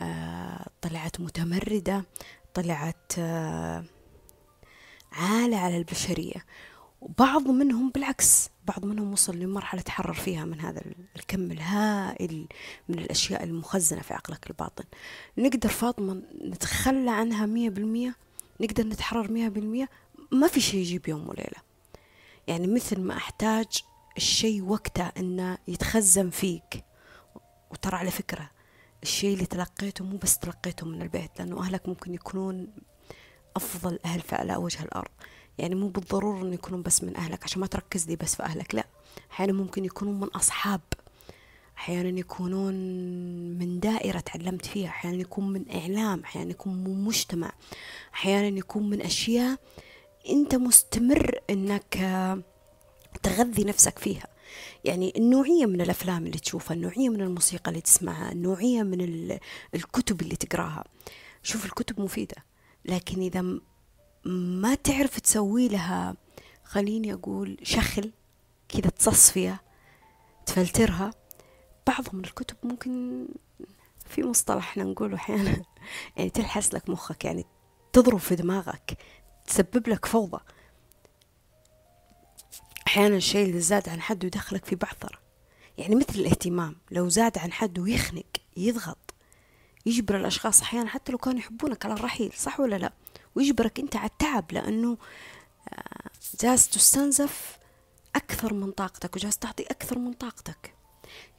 [0.01, 2.05] آه، طلعت متمردة
[2.53, 3.83] طلعت آه،
[5.12, 6.45] عالة على البشرية.
[7.01, 10.81] وبعض منهم بالعكس بعض منهم وصل لمرحلة تحرر فيها من هذا
[11.15, 12.47] الكم الهائل
[12.89, 14.83] من الأشياء المخزنة في عقلك الباطن.
[15.38, 18.15] نقدر فاطمة نتخلى عنها مية بالمية؟
[18.62, 19.89] نقدر نتحرر مية بالمية؟
[20.31, 21.67] ما في شيء يجيب يوم وليلة.
[22.47, 23.83] يعني مثل ما أحتاج
[24.17, 26.83] الشيء وقته إنه يتخزن فيك.
[27.71, 28.49] وترى على فكرة
[29.03, 32.67] الشيء اللي تلقيته مو بس تلقيته من البيت لأنه أهلك ممكن يكونون
[33.55, 35.12] أفضل أهل على وجه الأرض.
[35.57, 38.75] يعني مو بالضرورة إنه يكونون بس من أهلك عشان ما تركز لي بس في أهلك
[38.75, 38.88] لا.
[39.31, 40.81] أحيانا ممكن يكونون من أصحاب.
[41.77, 42.73] أحيانا يكونون
[43.60, 44.89] من دائرة تعلمت فيها.
[44.89, 46.19] أحيانا يكون من إعلام.
[46.23, 47.51] أحيانا يكون من مجتمع.
[48.13, 49.57] أحيانا يكون من أشياء
[50.30, 51.98] أنت مستمر أنك
[53.24, 54.28] تغذي نفسك فيها.
[54.84, 59.32] يعني النوعية من الأفلام اللي تشوفها النوعية من الموسيقى اللي تسمعها النوعية من
[59.76, 60.84] الكتب اللي تقراها.
[61.44, 62.36] شوف الكتب مفيدة
[62.86, 63.60] لكن إذا
[64.26, 66.16] ما تعرف تسوي لها
[66.63, 68.12] خليني أقول شخل
[68.70, 69.60] كذا تصفيها
[70.46, 71.12] تفلترها.
[71.88, 73.28] بعض من الكتب ممكن
[74.06, 75.62] في مصطلح إحنا نقوله أحيانا
[76.18, 77.46] يعني تلحس لك مخك يعني
[77.94, 78.98] تضرب في دماغك.
[79.47, 80.39] تسبب لك فوضى.
[82.88, 85.19] أحيانا الشيء اللي زاد عن حده يدخلك في بعثرة
[85.77, 88.25] يعني مثل الاهتمام لو زاد عن حده يخنق
[88.57, 89.13] يضغط
[89.86, 92.93] يجبر الأشخاص أحيانا حتى لو كانوا يحبونك على الرحيل صح ولا لا؟
[93.36, 94.97] ويجبرك أنت على التعب لأنه
[95.69, 97.57] آه، جالس تستنزف
[98.15, 100.73] أكثر من طاقتك وجالس تعطي أكثر من طاقتك.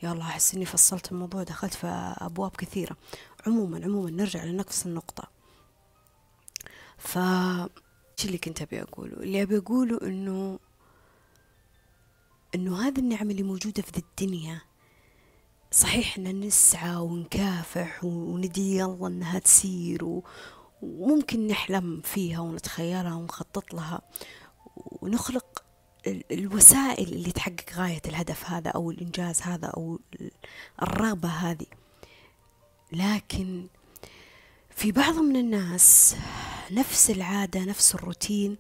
[0.02, 1.86] يا الله أحس إني فصلت الموضوع دخلت في
[2.18, 2.96] أبواب كثيرة.
[3.46, 5.28] عموما عموما نرجع لنفس النقطة.
[6.98, 7.18] ف
[8.18, 10.58] إيش اللي كنت أبي أقوله؟ اللي أبي أقوله إنه
[12.54, 14.60] إنه هذه النعم اللي موجودة في الدنيا
[15.70, 20.22] صحيح ان نسعى ونكافح وندي يلا إنها تصير
[20.82, 24.02] وممكن نحلم فيها ونتخيلها ونخطط لها.
[24.76, 25.64] ونخلق
[26.06, 30.00] الوسائل اللي تحقق غاية الهدف هذا أو الإنجاز هذا أو
[30.82, 31.66] الرغبة هذه.
[32.92, 33.66] لكن
[34.78, 36.16] في بعض من الناس
[36.70, 38.56] نفس العادة نفس الروتين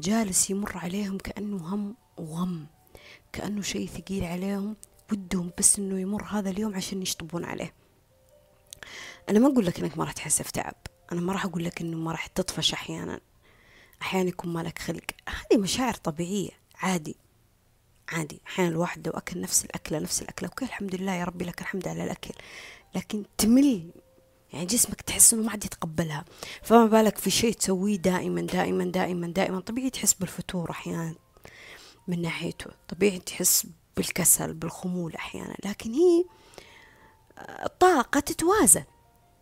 [0.00, 2.66] جالس يمر عليهم كأنه هم وغم
[3.32, 4.76] كأنه شيء ثقيل عليهم
[5.12, 7.74] ودهم بس إنه يمر هذا اليوم عشان يشطبون عليه.
[9.28, 10.74] أنا ما أقول لك إنك ما راح تحس في تعب
[11.12, 13.20] أنا ما راح أقول لك إنه ما راح تطفش أحيانا.
[14.02, 15.04] أحيانا يكون مالك خلق.
[15.28, 17.16] هذه مشاعر طبيعية عادي
[18.08, 18.40] عادي.
[18.46, 21.88] أحيانا الواحد لو أكل نفس الأكلة نفس الأكلة أوكي الحمد لله يا ربي لك الحمد
[21.88, 22.34] على الأكل
[22.94, 23.90] لكن تمل
[24.52, 26.24] يعني جسمك تحس إنه ما عاد يتقبلها.
[26.62, 29.60] فما بالك في شيء تسويه دائما دائما دائما دائما.
[29.60, 31.14] طبيعي تحس بالفتور أحيانا
[32.08, 32.70] من ناحيته.
[32.88, 35.56] طبيعي تحس بالكسل بالخمول أحيانا.
[35.64, 36.24] لكن هي
[37.80, 38.84] طاقة تتوازن.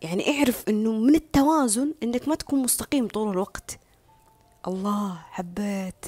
[0.01, 3.79] يعني اعرف إنه من التوازن إنك ما تكون مستقيم طول الوقت.
[4.67, 6.05] الله حبيت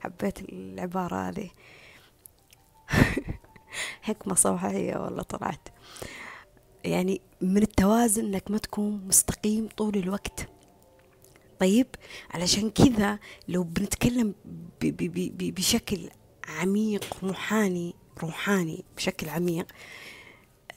[0.00, 1.50] حبيت العبارة هذه.
[4.02, 5.68] حكمة صباحية والله طلعت.
[6.84, 10.48] يعني من التوازن إنك ما تكون مستقيم طول الوقت.
[11.60, 11.86] طيب
[12.30, 13.18] علشان كذا
[13.48, 14.34] لو بنتكلم
[15.40, 16.10] بشكل
[16.48, 19.66] عميق روحاني روحاني بشكل عميق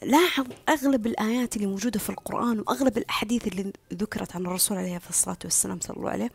[0.03, 5.37] لاحظ أغلب الآيات اللي موجودة في القرآن وأغلب الأحاديث اللي ذكرت عن الرسول عليه الصلاة
[5.43, 6.31] والسلام صلى الله عليه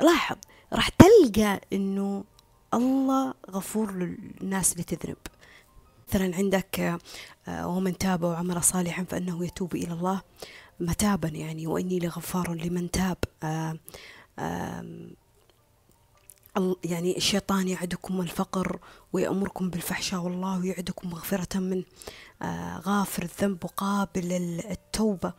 [0.00, 0.36] لاحظ
[0.72, 2.24] راح تلقى أنه
[2.74, 5.16] الله غفور للناس اللي تذنب.
[6.08, 6.98] مثلا عندك
[7.48, 10.22] آه، ومن تاب وعمل صالحا فإنه يتوب إلى الله
[10.80, 13.16] متابا يعني وإني لغفار لمن تاب.
[13.42, 13.78] آه،
[16.84, 18.78] يعني الشيطان يعدكم الفقر
[19.12, 21.82] ويأمركم بالفحشاء والله يعدكم مغفرة من
[22.42, 24.32] آه، غافر الذنب وقابل
[24.70, 25.32] التوبة.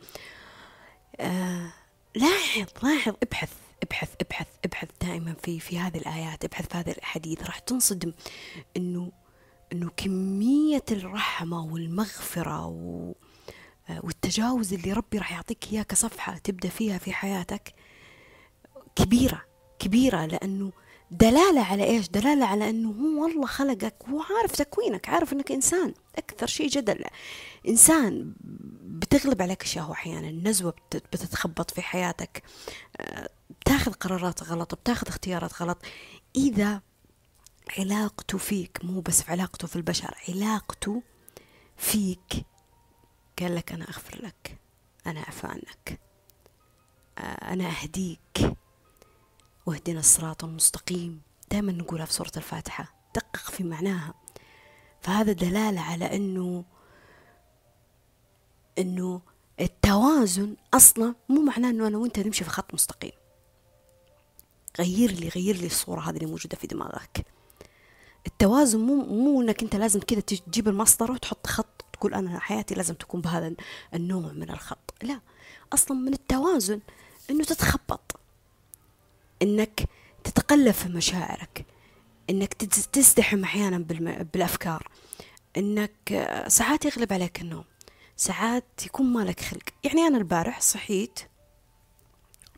[2.14, 3.52] لاحظ لاحظ ابحث
[3.82, 7.42] ابحث ابحث ابحث دائما في في هذه الآيات ابحث في هذه الأحاديث.
[7.42, 8.12] راح تنصدم
[8.76, 9.12] إنه
[9.72, 13.14] إنه كمية الرحمة والمغفرة و
[14.02, 17.74] والتجاوز اللي ربي راح يعطيك إياه كصفحة تبدأ فيها في حياتك
[18.96, 19.44] كبيرة
[19.78, 20.72] كبيرة لأنه
[21.10, 25.94] دلالة على إيش؟ دلالة على أنه هو والله خلقك هو عارف تكوينك عارف أنك إنسان
[26.16, 27.04] أكثر شيء جدل.
[27.68, 28.34] إنسان
[28.82, 32.42] بتغلب عليك الشهوة أحيانا النزوة بتتخبط في حياتك
[33.60, 35.78] بتاخذ قرارات غلط بتاخذ اختيارات غلط.
[36.36, 36.80] إذا
[37.78, 41.02] علاقته فيك مو بس في علاقته في البشر علاقته
[41.76, 42.46] فيك.
[43.38, 44.58] قال لك أنا أغفر لك
[45.06, 46.00] أنا أعفى عنك
[47.42, 48.56] أنا أهديك.
[49.66, 51.20] واهدنا الصراط المستقيم.
[51.50, 54.14] دائما نقولها في سورة الفاتحة دقق في معناها.
[55.00, 56.64] فهذا دلالة على أنه
[58.78, 59.20] أنه
[59.60, 63.12] التوازن أصلا مو معناه أنه أنا وأنت نمشي في خط مستقيم.
[64.78, 67.26] غير لي غير لي الصورة هذه اللي موجودة في دماغك.
[68.26, 72.94] التوازن مو مو إنك أنت لازم كذا تجيب المسطره وتحط خط تقول أنا حياتي لازم
[72.94, 73.54] تكون بهذا
[73.94, 74.94] النوع من الخط.
[75.02, 75.20] لا
[75.72, 76.80] أصلا من التوازن
[77.30, 78.20] إنه تتخبط.
[79.42, 79.88] إنك
[80.24, 81.66] تتقلب في مشاعرك.
[82.30, 82.54] إنك
[82.92, 83.78] تزدحم أحيانا
[84.32, 84.88] بالأفكار.
[85.56, 87.64] إنك ساعات يغلب عليك النوم.
[88.16, 89.62] ساعات يكون مالك خلق.
[89.84, 91.20] يعني أنا البارح صحيت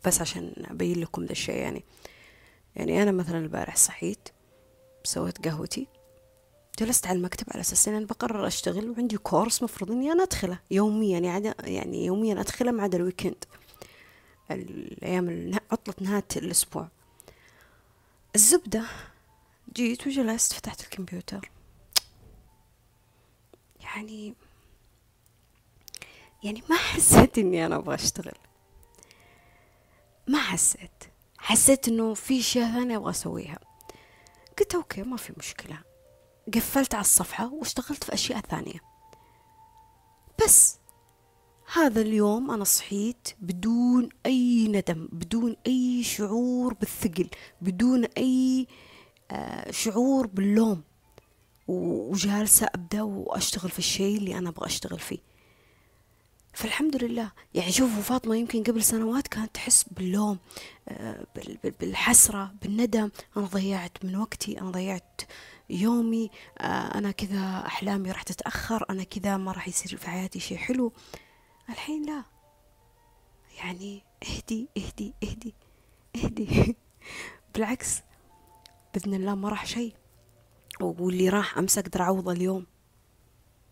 [0.05, 1.85] بس عشان أبين لكم ذا الشيء يعني.
[2.77, 4.29] يعني أنا مثلا البارح صحيت
[5.05, 5.87] سويت قهوتي
[6.79, 11.19] جلست على المكتب على أساس إني بقرر أشتغل وعندي كورس مفروض إني أنا أدخله يوميا
[11.19, 13.45] يعني يعني يوميا أدخله ما عدا الويكند
[14.51, 16.89] الأيام عطلة نهاية الأسبوع.
[18.35, 18.85] الزبدة
[19.77, 21.51] جيت وجلست فتحت الكمبيوتر.
[23.81, 24.35] يعني
[26.43, 28.39] يعني ما حسيت إني أنا أبغى أشتغل.
[30.29, 31.05] ما حسيت.
[31.39, 33.59] حسيت إنه في اشياء ثانية أبغى أسويها.
[34.59, 35.79] قلت أوكي ما في مشكلة.
[36.55, 38.81] قفلت على الصفحة واشتغلت في أشياء ثانية.
[40.45, 40.79] بس
[41.75, 48.67] هذا اليوم أنا صحيت بدون أي ندم بدون أي شعور بالثقل بدون أي
[49.31, 50.83] آه، شعور باللوم.
[51.69, 55.19] وجالسة أبدأ وأشتغل في الشيء اللي أنا أبغى أشتغل فيه.
[56.59, 57.33] فالحمد لله.
[57.55, 60.39] يعني شوفوا فاطمة يمكن قبل سنوات كانت تحس باللوم
[60.89, 61.27] آه،
[61.81, 63.11] بالحسرة بالندم.
[63.37, 65.21] أنا ضيعت من وقتي أنا ضيعت
[65.71, 70.57] يومي آه، أنا كذا أحلامي راح تتأخر أنا كذا ما راح يصير في حياتي شيء
[70.57, 70.93] حلو.
[71.69, 72.25] الحين لا.
[73.59, 75.55] يعني اهدي اهدي اهدي
[76.17, 76.77] اهدي.
[77.55, 78.03] بالعكس
[78.95, 79.95] بإذن الله ما راح شيء
[80.81, 82.67] واللي راح أمس أقدر أعوضه اليوم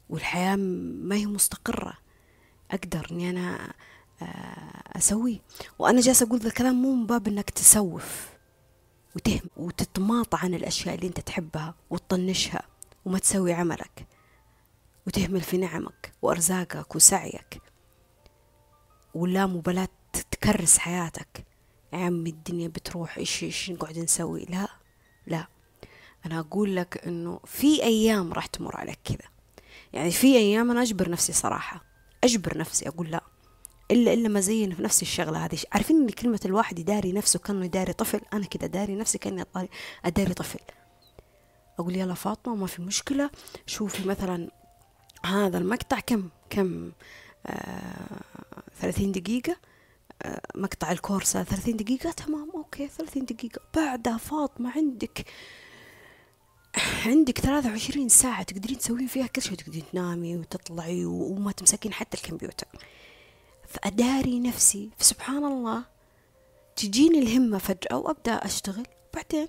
[0.09, 2.06] والحياة ما هي مستقرة.
[2.71, 3.73] أقدر إني أنا
[4.23, 5.39] آه، أسويه
[5.79, 8.29] وأنا جالسة أقول ذا الكلام مو من باب إنك تسوف
[9.17, 12.63] وتهم وتتماطى عن الأشياء اللي أنت تحبها وتطنشها
[13.05, 14.07] وما تسوي عملك
[15.07, 17.61] وتهمل في نعمك وأرزاقك وسعيك
[19.15, 19.89] ولا مبالاة
[20.31, 21.47] تكرس حياتك.
[21.93, 24.69] يا عمي الدنيا بتروح إيش إيش نقعد نسوي؟ لا
[25.27, 25.47] لا.
[26.27, 29.29] أنا أقول لك إنه في أيام راح تمر عليك كذا.
[29.93, 31.85] يعني في أيام أنا أجبر نفسي صراحة.
[32.27, 33.25] أجبر نفسي أقول لا.
[33.91, 35.59] الا إلا ما زين في نفس الشغلة هذه.
[35.73, 39.45] عارفين إن كلمة الواحد يداري نفسه كأنه يداري طفل؟ أنا كذا داري نفسي كأني
[40.05, 40.59] أداري طفل.
[41.79, 43.31] أقول يلا فاطمة ما في مشكلة.
[43.67, 44.51] شوفي مثلا
[45.25, 46.93] هذا المقطع كم كم
[47.47, 48.21] آه
[48.81, 49.57] ثلاثين دقيقة.
[50.23, 52.11] آه مقطع الكورس ثلاثين دقيقة.
[52.11, 53.61] تمام أوكي ثلاثين دقيقة.
[53.75, 55.27] بعدها فاطمة عندك
[57.07, 62.17] عندك ثلاثة وعشرين ساعة تقدرين تسوين فيها كل شيء تقدرين تنامي وتطلعي وما تمسكين حتى
[62.17, 62.67] الكمبيوتر.
[63.69, 65.85] فأداري نفسي فسبحان الله
[66.77, 68.87] تجيني الهمة فجأة وأبدأ أشتغل.
[69.15, 69.49] بعدين؟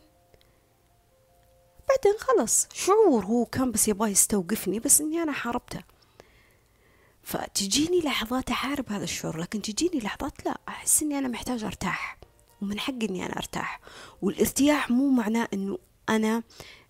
[1.89, 5.79] بعدين خلص شعور هو كان بس يبغى يستوقفني بس إني أنا حاربته.
[7.23, 12.17] فتجيني لحظات أحارب هذا الشعور لكن تجيني لحظات لا أحس إني أنا محتاجة أرتاح.
[12.61, 13.79] ومن حقي إني أنا أرتاح.
[14.21, 15.77] والارتياح مو معناه إنه
[16.09, 16.43] أنا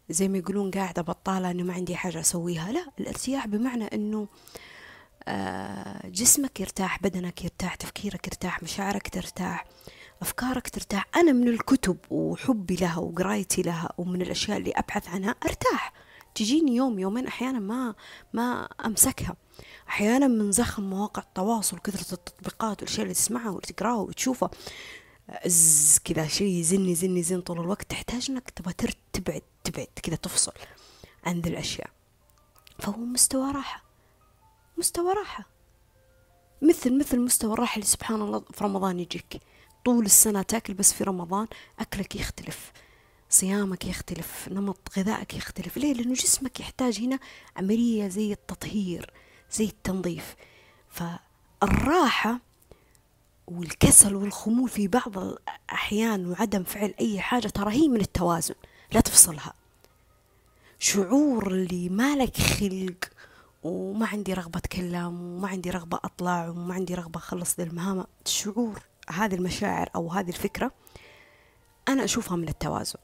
[0.09, 2.71] زي ما يقولون قاعدة بطالة إنه ما عندي حاجة أسويها.
[2.71, 4.27] لا الأرتياح بمعنى إنه
[5.27, 9.65] آه، جسمك يرتاح بدنك يرتاح تفكيرك يرتاح مشاعرك ترتاح
[10.21, 11.05] أفكارك ترتاح.
[11.15, 15.93] أنا من الكتب وحبي لها وقرايتي لها ومن الأشياء اللي أبحث عنها أرتاح.
[16.35, 17.95] تجيني يوم يومين أحيانا ما
[18.33, 19.35] ما أمسكها.
[19.89, 24.49] أحيانا من زخم مواقع التواصل كثرة التطبيقات والأشياء اللي تسمعها واللي تقراها وتشوفها.
[25.29, 27.89] از كذا شيء يزن يزن يزن طول الوقت.
[27.89, 28.73] تحتاج إنك تبغى
[29.13, 30.53] تبعد تبعد كذا تفصل
[31.23, 31.89] عن ذي الأشياء.
[32.79, 33.83] فهو مستوى راحة
[34.77, 35.45] مستوى راحة.
[36.61, 39.41] مثل مثل مستوى الراحة اللي سبحان الله في رمضان يجيك.
[39.85, 41.47] طول السنة تاكل بس في رمضان
[41.79, 42.71] أكلك يختلف
[43.29, 45.77] صيامك يختلف نمط غذائك يختلف.
[45.77, 47.19] ليه؟ لأنه جسمك يحتاج هنا
[47.55, 49.13] عملية زي التطهير
[49.51, 50.35] زي التنظيف.
[50.89, 52.46] فالراحة
[53.47, 58.55] والكسل والخمول في بعض الأحيان وعدم فعل أي حاجة ترى هي من التوازن
[58.91, 59.53] لا تفصلها.
[60.79, 63.05] شعور اللي مالك خلق
[63.63, 68.79] وما عندي رغبة أتكلم وما عندي رغبة أطلع وما عندي رغبة أخلص المهام شعور
[69.09, 70.71] هذه المشاعر أو هذه الفكرة
[71.87, 72.99] أنا أشوفها من التوازن.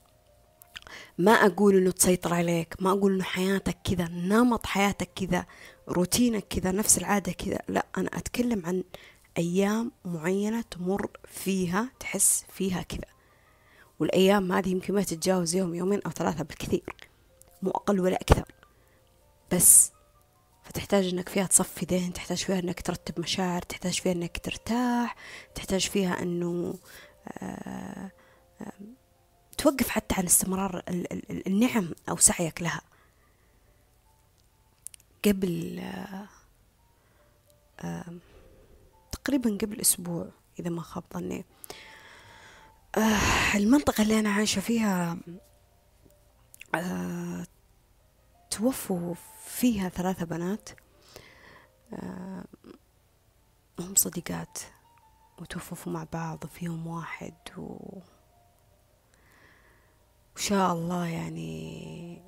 [1.18, 5.46] ما أقول إنه تسيطر عليك ما أقول إنه حياتك كذا نمط حياتك كذا
[5.90, 8.84] روتينك كذا نفس العادة كذا لا أنا أتكلم عن
[9.38, 13.14] أيام معينة تمر فيها تحس فيها كذا.
[14.00, 16.96] والأيام هذه يمكن ما تتجاوز يوم يومين أو ثلاثة بالكثير.
[17.62, 18.52] مو أقل ولا أكثر.
[19.52, 19.92] بس
[20.64, 25.16] فتحتاج إنك فيها تصفي ذهن تحتاج فيها إنك ترتب مشاعر تحتاج فيها إنك ترتاح
[25.56, 26.76] تحتاج فيها إنه
[27.28, 28.12] آه،
[28.62, 28.72] آه،
[29.58, 30.84] توقف حتى عن استمرار
[31.48, 32.82] النعم أو سعيك لها.
[35.26, 35.80] قبل
[37.80, 38.06] آه،
[39.24, 41.46] تقريبا قبل أسبوع إذا ما خاب ظني.
[43.56, 45.18] المنطقة اللي أنا عايشة فيها
[48.50, 49.14] توفوا
[49.46, 50.70] فيها ثلاثة بنات.
[51.94, 52.46] آه،
[53.80, 54.60] هم صديقات
[55.42, 58.00] وتوفوا مع بعض في يوم واحد و...
[60.36, 62.22] وشاء الله يعني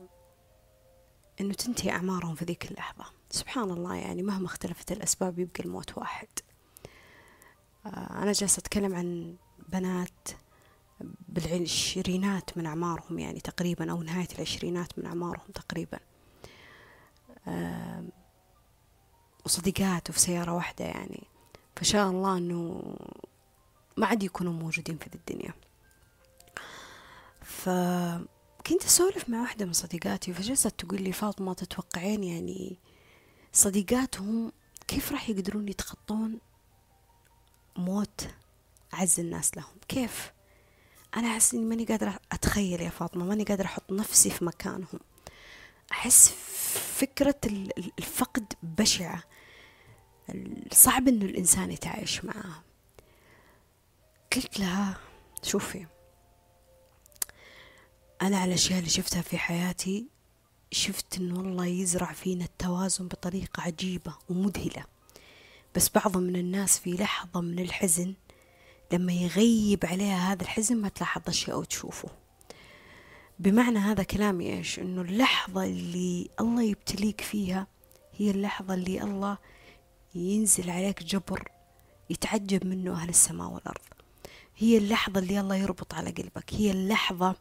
[1.42, 3.06] إنه تنتهي أعمارهم في ذيك اللحظة.
[3.30, 6.28] سبحان الله يعني مهما اختلفت الأسباب يبقى الموت واحد.
[7.86, 9.36] آه، أنا جالسة أتكلم عن
[9.70, 10.30] بنات
[11.30, 16.00] بالعشرينات من أعمارهم يعني تقريبا أو نهاية العشرينات من أعمارهم تقريبا.
[19.46, 21.28] وصديقات وفي سيارة واحدة يعني.
[21.76, 22.82] فشاء الله أنه
[23.98, 25.54] ما عاد يكونوا موجودين في الدنيا.
[27.42, 32.78] فكنت أسولف مع واحدة من صديقاتي فجلست تقول لي فاطمة تتوقعين يعني
[33.54, 34.52] صديقاتهم
[34.88, 36.40] كيف راح يقدرون يتخطون
[37.76, 38.28] موت
[38.94, 39.76] أعز الناس لهم.
[39.88, 40.34] كيف؟
[41.18, 45.00] أنا أحس إني ماني قادرة أتخيل يا فاطمة ماني قادرة أحط نفسي في مكانهم.
[45.92, 46.30] أحس
[46.96, 47.40] فكرة
[48.00, 49.24] الفقد بشعة.
[50.72, 52.64] صعب إنه الإنسان يتعايش معها
[54.36, 54.98] قلت لها
[55.44, 55.86] شوفي
[58.22, 60.08] أنا على الأشياء اللي شفتها في حياتي
[60.72, 64.86] شفت إن والله يزرع فينا التوازن بطريقة عجيبة ومذهلة.
[65.76, 68.14] بس بعض من الناس في لحظة من الحزن
[68.94, 72.10] لما يغيب عليها هذا الحزن ما تلاحظ أشياء أو تشوفه.
[73.40, 77.68] بمعنى هذا كلامي إيش؟ إنه اللحظة اللي الله يبتليك فيها
[78.18, 79.38] هي اللحظة اللي الله
[80.16, 81.52] ينزل عليك جبر
[82.10, 83.82] يتعجب منه أهل السماء والأرض.
[84.58, 86.54] هي اللحظة اللي الله يربط على قلبك.
[86.54, 87.36] هي اللحظة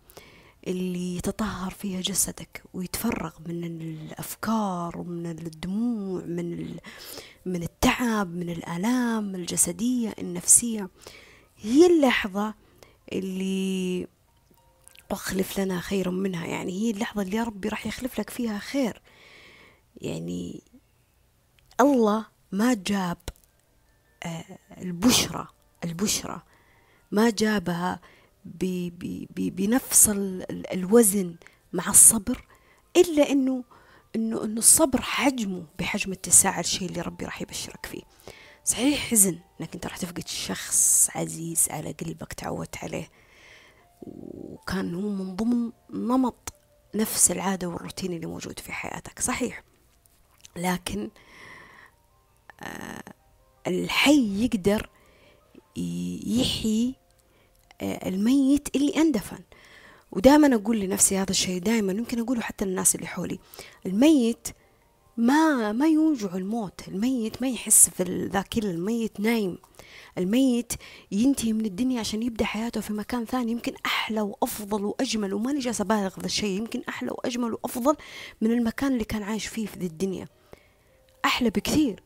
[0.66, 6.77] اللي يتطهر فيها جسدك ويتفرغ من الأفكار ومن الدموع من
[7.46, 10.88] من التعب من الآلام الجسدية النفسية
[11.57, 12.55] هي اللحظة
[13.12, 14.07] اللي
[15.11, 16.46] واخلف لنا خيرا منها.
[16.46, 19.03] يعني هي اللحظة اللي يا ربي راح يخلف لك فيها خير.
[19.96, 20.62] يعني
[21.81, 23.18] الله ما جاب
[24.22, 25.48] آه، البشرة
[25.85, 26.44] البشرة
[27.11, 28.00] ما جابها
[29.37, 30.09] بنفس
[30.50, 31.37] الوزن
[31.72, 32.46] مع الصبر
[32.96, 33.64] إلا إنه
[34.16, 38.02] إنه إنه الصبر حجمه بحجم اتساع الشيء اللي ربي راح يبشرك فيه.
[38.64, 43.11] صحيح حزن إنك أنت راح تفقد شخص عزيز على قلبك تعودت عليه.
[44.02, 46.52] وكان هو من ضمن نمط
[46.94, 49.21] نفس العادة والروتين اللي موجود في حياتك.
[49.21, 49.62] صحيح.
[50.56, 51.10] لكن
[52.60, 53.02] آه
[53.66, 54.90] الحي يقدر
[56.27, 56.94] يحيي
[57.83, 59.38] الميت اللي أندفن.
[60.12, 63.38] ودائما أقول لنفسي هذا الشيء دائما يمكن أقوله حتى للناس اللي حولي.
[63.87, 64.48] الميت
[65.16, 69.58] ما ما يوجع الموت الميت ما يحس في الذاكرة الميت نايم.
[70.18, 70.72] الميت
[71.12, 75.35] ينتهي من الدنيا عشان يبدأ حياته في مكان ثاني يمكن أحلى وأفضل وأجمل.
[75.35, 77.96] وماني جالسة أبالغ في الشيء يمكن أحلى وأجمل وأفضل
[78.40, 80.29] من المكان اللي كان عايش فيه في ذي الدنيا.
[81.25, 82.02] أحلى بكثير.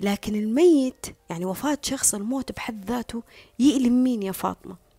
[0.00, 3.22] لكن الميت يعني وفاة شخص الموت بحد ذاته
[3.58, 4.89] يألم مين يا فاطمة.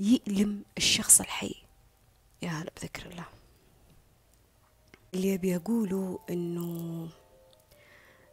[0.00, 1.54] يألم الشخص الحي.
[2.42, 3.24] يا هلا بذكر الله.
[5.14, 7.08] اللي يبي يقولوا إنه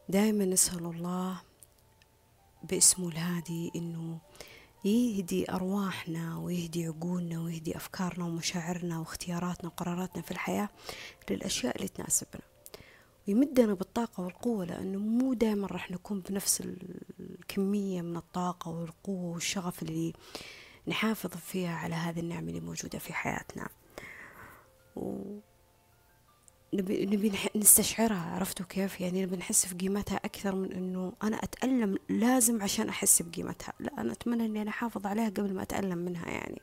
[0.10, 1.42] دائما نسأل الله
[2.64, 4.20] باسمه الهادي إنه
[4.86, 10.70] يهدي أرواحنا ويهدي عقولنا ويهدي أفكارنا ومشاعرنا واختياراتنا وقراراتنا في الحياة
[11.30, 12.42] للأشياء اللي تناسبنا.
[13.28, 16.64] ويمدنا بالطاقة والقوة لأنه مو دائما راح نكون بنفس
[17.20, 20.14] الكمية من الطاقة والقوة والشغف اللي
[20.88, 23.70] نحافظ فيها على هذه النعمة اللي موجودة في حياتنا.
[24.96, 25.38] و
[26.74, 31.98] نبي, نبي نستشعرها عرفتوا كيف؟ يعني نبي نحس في قيمتها أكثر من أنه أنا أتألم
[32.10, 33.74] لازم عشان أحس بقيمتها.
[33.80, 36.62] لا أنا أتمنى أني أنا أحافظ عليها قبل ما أتألم منها يعني.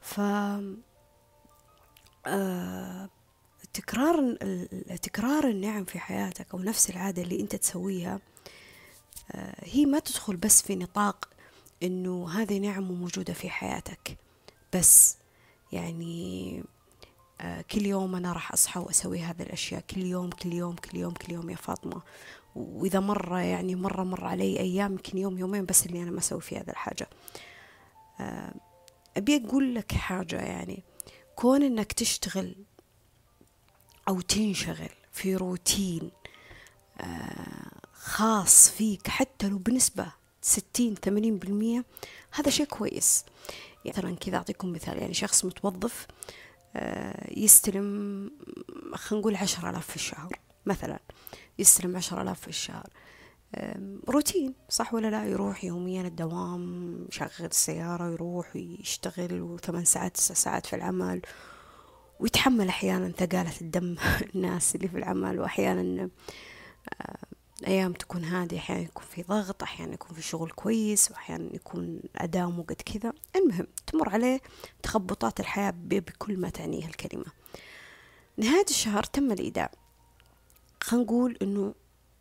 [0.00, 0.20] ف
[2.26, 3.10] آه
[3.72, 4.36] تكرار
[5.02, 8.20] تكرار النعم في حياتك أو نفس العادة اللي أنت تسويها
[9.32, 11.28] آه هي ما تدخل بس في نطاق
[11.82, 14.18] أنه هذه نعم موجودة في حياتك.
[14.74, 15.16] بس
[15.72, 16.62] يعني
[17.40, 19.80] آه، كل يوم أنا راح أصحى وأسوي هذه الأشياء.
[19.80, 22.02] كل يوم كل يوم كل يوم كل يوم يا فاطمة.
[22.54, 26.40] وإذا مرة يعني مرة مر علي أيام يمكن يوم يومين بس اللي أنا ما أسوي
[26.40, 27.08] في هذه الحاجة.
[28.20, 28.54] آه،
[29.16, 30.84] أبي أقول لك حاجة يعني.
[31.36, 32.56] كون إنك تشتغل
[34.08, 36.10] أو تنشغل في روتين
[37.00, 40.12] آه، خاص فيك حتى لو بنسبة
[40.46, 41.84] ستين ثمانين بالمية.
[42.32, 43.24] هذا شيء كويس.
[43.84, 46.06] يعني مثلا كذا أعطيكم مثال يعني شخص متوظف
[46.76, 48.30] آه، يستلم
[48.94, 50.98] خلينا نقول عشرة آلاف في الشهر مثلا.
[51.58, 52.88] يستلم عشرة آلاف في الشهر.
[54.08, 60.66] روتين صح ولا لا؟ يروح يوميا الدوام يشغل السيارة ويروح ويشتغل وثمان ساعات تسع ساعات
[60.66, 61.22] في العمل.
[62.20, 63.96] ويتحمل أحيانا ثقالة الدم
[64.34, 66.10] الناس اللي في العمل وأحيانا
[67.66, 72.46] أيام تكون هادية أحيانا يكون في ضغط أحيانا يكون في شغل كويس وأحيانا يكون أداء
[72.46, 73.12] مو قد كذا.
[73.36, 74.40] المهم تمر عليه
[74.82, 77.26] تخبطات الحياة بكل ما تعنيه الكلمة.
[78.36, 79.70] نهاية الشهر تم الإيداع.
[80.80, 81.74] خلينا نقول إنه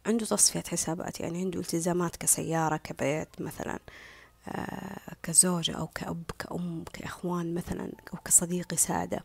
[0.05, 3.79] عنده تصفية حسابات يعني عنده التزامات كسيارة كبيت مثلا
[4.47, 9.23] آه كزوجة أو كأب كأم كأخوان مثلا أو كصديق سادة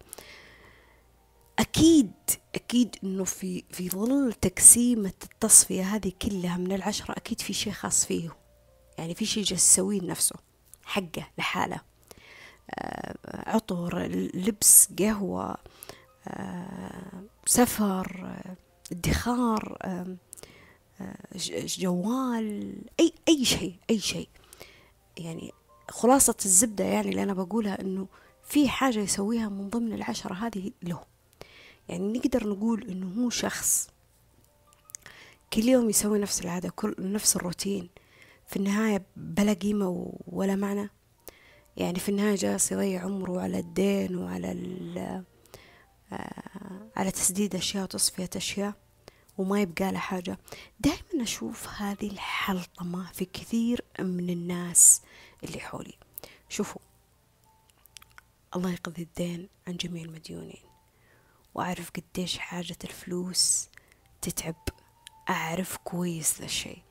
[1.61, 2.12] أكيد
[2.54, 8.04] أكيد إنه في في ظل تقسيمة التصفية هذه كلها من العشرة أكيد في شيء خاص
[8.04, 8.36] فيه.
[8.98, 10.36] يعني في شيء جالس يسويه لنفسه
[10.84, 11.80] حقه لحاله.
[12.70, 13.98] آه عطر
[14.34, 15.56] لبس قهوة
[16.28, 18.36] آه سفر
[18.92, 20.16] ادخار آه
[21.78, 24.28] جوال أي أي شيء أي شيء.
[25.16, 25.52] يعني
[25.88, 28.06] خلاصة الزبدة يعني اللي أنا بقولها إنه
[28.44, 31.09] في حاجة يسويها من ضمن العشرة هذه له.
[31.91, 33.91] يعني نقدر نقول إنه هو شخص.
[35.53, 37.88] كل يوم يسوي نفس العادة كل نفس الروتين.
[38.47, 40.91] في النهاية بلا قيمة ولا معنى.
[41.76, 45.24] يعني في النهاية جالس يضيع عمره على الدين وعلى
[46.12, 48.74] آه على تسديد أشياء وتصفية أشياء
[49.38, 50.38] وما يبقى له حاجة.
[50.80, 55.03] دائما أشوف هذه الحلطمة في كثير من الناس
[55.45, 55.95] اللي حولي.
[56.49, 56.82] شوفوا
[58.57, 60.69] الله يقضي الدين عن جميع المديونين.
[61.55, 63.68] وأعرف قديش حاجة الفلوس
[64.22, 64.68] تتعب.
[65.28, 66.82] أعرف كويس ذا الشيء.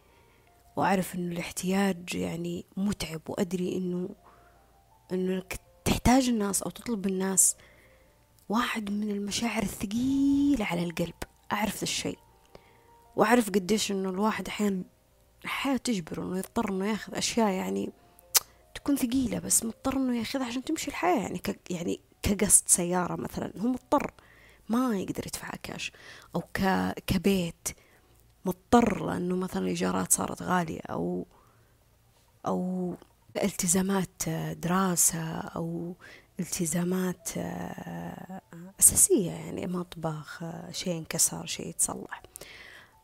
[0.76, 4.10] وأعرف إنه الاحتياج يعني متعب وأدري إنه
[5.12, 7.55] إنك تحتاج الناس أو تطلب الناس
[8.49, 11.14] واحد من المشاعر الثقيلة على القلب.
[11.51, 12.20] أعرف ذا الشيء.
[13.16, 14.84] وأعرف قديش إنه الواحد أحيانا
[15.43, 17.89] الحياة تجبره إنه يضطر إنه ياخذ أشياء يعني
[18.76, 21.20] تكون ثقيلة بس مضطر إنه ياخذها عشان تمشي الحياة.
[21.20, 24.14] يعني ك يعني كقصد سيارة مثلا هو مضطر.
[24.70, 25.91] ما يقدر يدفع كاش
[26.36, 26.93] أو ك...
[27.07, 27.67] كبيت
[28.45, 31.26] مضطر لأنه مثلا الإيجارات صارت غالية أو
[32.45, 32.95] أو
[33.43, 35.95] التزامات دراسة أو
[36.39, 37.30] التزامات
[38.80, 42.24] أساسية يعني مطبخ شيء انكسر شيء يتصلح.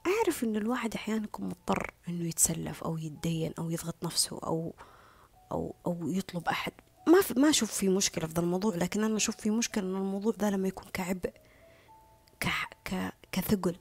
[0.08, 4.74] أعرف إن الواحد أحيانا يكون مضطر إنه يتسلف أو يتدين أو يضغط نفسه أو
[5.52, 6.72] أو أو يطلب أحد.
[7.08, 10.34] ما ما أشوف في مشكلة في ذا الموضوع لكن أنا أشوف في مشكلة إن الموضوع
[10.40, 11.34] ذا لما يكون كعبء.
[12.40, 13.14] ك...
[13.32, 13.76] كثقل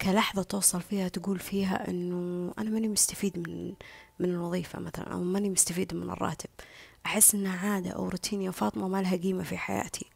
[0.00, 3.74] كلحظة توصل فيها تقول فيها إنه أنا ماني مستفيد من
[4.18, 6.50] من الوظيفة مثلا أو ماني مستفيد من الراتب.
[7.06, 10.10] أحس إنها عادة أو روتين يا فاطمة ما لها قيمة في حياتي.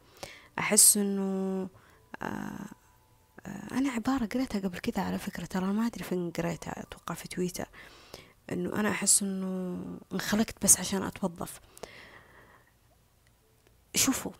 [0.59, 1.69] أحس إنه
[2.21, 2.65] آه
[3.45, 7.27] آه أنا عبارة قريتها قبل كذا على فكرة ترى ما أدري فين قريتها أتوقع في
[7.27, 7.69] تويتر.
[8.51, 9.79] إنه أنا أحس إنه
[10.13, 11.59] انخلقت بس عشان أتوظف.
[13.95, 14.31] شوفوا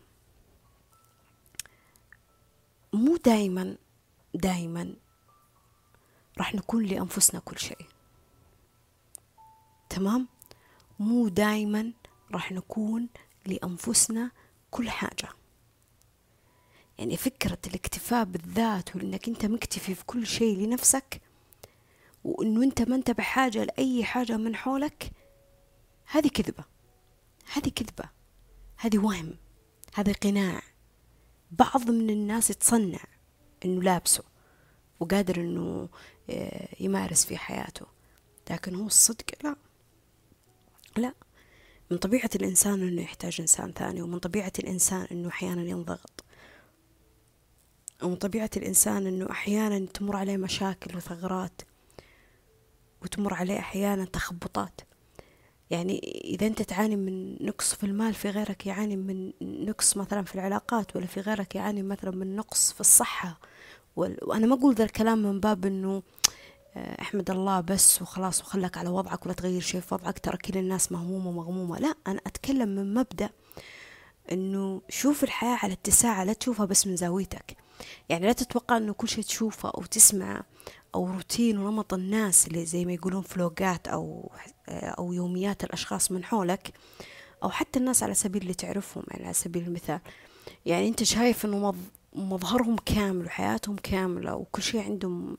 [2.92, 3.76] مو دايما
[4.34, 4.94] دايما
[6.38, 7.86] راح نكون لأنفسنا كل شيء.
[9.88, 10.28] تمام؟
[10.98, 11.92] مو دايما
[12.32, 13.08] راح نكون
[13.46, 14.30] لأنفسنا
[14.70, 15.28] كل حاجة.
[16.98, 21.20] يعني فكرة الاكتفاء بالذات وإنك أنت مكتفي في كل شيء لنفسك
[22.24, 25.12] وإنه أنت ما أنت بحاجة لأي حاجة من حولك
[26.06, 26.64] هذه كذبة.
[27.52, 28.10] هذه كذبة.
[28.76, 29.36] هذه وهم.
[29.94, 30.62] هذا قناع.
[31.50, 33.00] بعض من الناس يتصنع
[33.64, 34.24] إنه لابسه
[35.00, 35.88] وقادر إنه
[36.30, 37.86] آه، يمارس في حياته.
[38.50, 39.56] لكن هو الصدق لا.
[40.96, 41.14] لا.
[41.90, 46.24] من طبيعة الإنسان إنه يحتاج إنسان ثاني ومن طبيعة الإنسان إنه أحيانا ينضغط.
[48.02, 51.62] ومن طبيعة الإنسان إنه أحيانا تمر عليه مشاكل وثغرات
[53.02, 54.80] وتمر عليه أحيانا تخبطات.
[55.70, 60.34] يعني إذا أنت تعاني من نقص في المال في غيرك يعاني من نقص مثلا في
[60.34, 63.40] العلاقات ولا في غيرك يعاني مثلا من نقص في الصحة.
[63.96, 66.02] وأنا ما أقول ذا الكلام من باب أنه
[66.76, 70.58] آه، أحمد الله بس وخلاص وخلك على وضعك ولا تغير شيء في وضعك ترى كل
[70.58, 71.78] الناس مهمومة ومغمومة.
[71.78, 73.30] لا أنا أتكلم من مبدأ
[74.32, 77.56] أنه شوف الحياة على اتساع لا تشوفها بس من زاويتك.
[78.08, 80.42] يعني لا تتوقع أنه كل شيء تشوفه أو تسمعه
[80.94, 84.32] أو روتين ونمط الناس اللي زي ما يقولون فلوقات أو
[84.68, 86.72] أو يوميات الأشخاص من حولك
[87.42, 90.00] أو حتى الناس على سبيل اللي تعرفهم يعني على سبيل المثال.
[90.66, 91.74] يعني أنت شايف إنه
[92.12, 95.36] مظهرهم كامل وحياتهم كاملة وكل شيء عندهم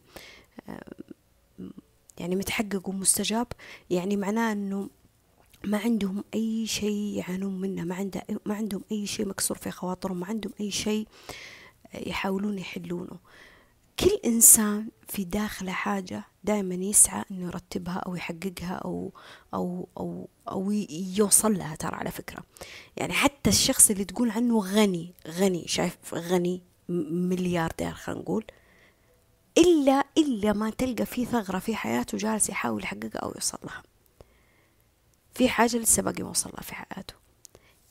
[2.18, 3.47] يعني متحقق ومستجاب
[3.89, 4.89] يعني معناه إنه
[5.64, 10.20] ما عندهم أي شيء يعانون منه ما, عنده ما عندهم أي شيء مكسور في خواطرهم
[10.20, 11.08] ما عندهم أي شيء
[11.93, 13.18] يحاولون يحلونه.
[14.04, 19.14] كل إنسان في داخله حاجة دائما يسعى إنه يرتبها أو يحققها أو
[19.54, 20.72] أو أو أو
[21.16, 22.43] يوصل لها ترى على فكرة.
[22.97, 28.45] يعني حتى الشخص اللي تقول عنه غني غني شايف غني ملياردير خلينا نقول
[29.58, 33.84] إلا إلا ما تلقى في ثغرة في حياته جالس يحاول يحققها أو يوصل لها.
[35.34, 37.14] في حاجة لسه باقي ما وصل لها في حياته.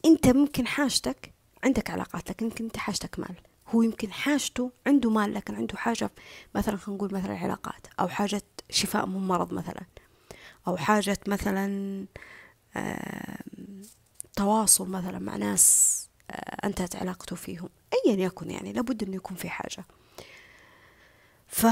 [0.04, 1.32] أنت ممكن حاجتك
[1.64, 3.49] عندك علاقات لكن أنت حاجتك مال.
[3.70, 6.10] هو يمكن حاجته عنده مال لكن عنده حاجة
[6.54, 9.82] مثلا خلينا نقول مثلا علاقات أو حاجة شفاء من مرض مثلا
[10.68, 12.06] أو حاجة مثلا
[14.36, 15.96] تواصل مثلا مع ناس
[16.30, 19.84] آه، أنتهت علاقته فيهم أيا يكن يعني لابد أنه يكون في حاجة.
[21.46, 21.66] ف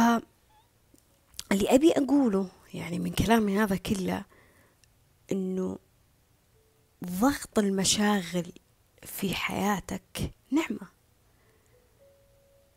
[1.53, 4.25] اللي أبي أقوله يعني من كلامي هذا كله
[5.33, 5.79] أنه
[7.05, 8.53] ضغط المشاغل
[9.03, 10.98] في حياتك نعمة.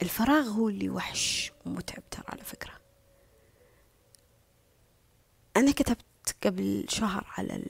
[0.01, 2.73] الفراغ هو اللي وحش ومتعب ترى على فكرة.
[5.57, 6.05] أنا كتبت
[6.43, 7.63] قبل شهر على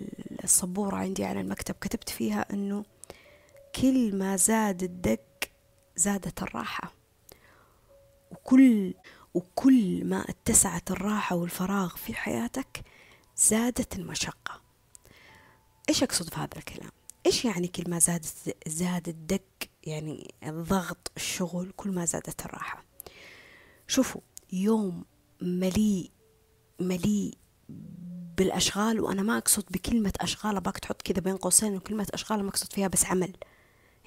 [0.44, 2.86] السبورة عندي على المكتب كتبت فيها أنه
[3.76, 5.22] كل ما زاد الدق
[5.96, 6.94] زادت الراحة.
[8.32, 8.94] وكل
[9.34, 12.82] وكل ما اتسعت الراحة والفراغ في حياتك
[13.38, 14.62] زادت المشقة.
[15.90, 16.92] إيش أقصد في هذا الكلام؟
[17.26, 19.42] إيش يعني كل ما زادت زاد الدق
[19.84, 22.84] يعني الضغط الشغل كل ما زادت الراحة.
[23.88, 24.22] شوفوا
[24.54, 25.06] يوم
[25.42, 26.12] مليء
[26.80, 27.38] مليء
[28.38, 32.74] بالأشغال وأنا ما أقصد بكلمة أشغال أبغاك تحط كذا بين قوسين وكلمة أشغال ما أقصد
[32.74, 33.34] فيها بس عمل.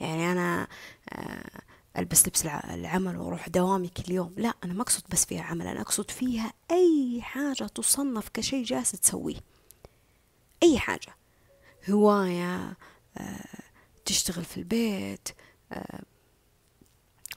[0.00, 0.68] يعني أنا
[1.12, 1.60] آه،
[1.98, 4.34] ألبس لبس العمل وأروح دوامي كل يوم.
[4.36, 8.90] لا أنا ما أقصد بس فيها عمل أنا أقصد فيها أي حاجة تصنف كشيء جالس
[8.92, 9.40] تسويه.
[10.62, 11.16] أي حاجة.
[11.90, 12.76] هواية
[13.18, 13.64] آه،
[14.04, 15.28] تشتغل في البيت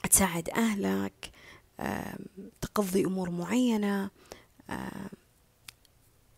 [0.10, 1.32] تساعد أهلك
[1.80, 2.18] آه،
[2.62, 4.10] تقضي أمور معينة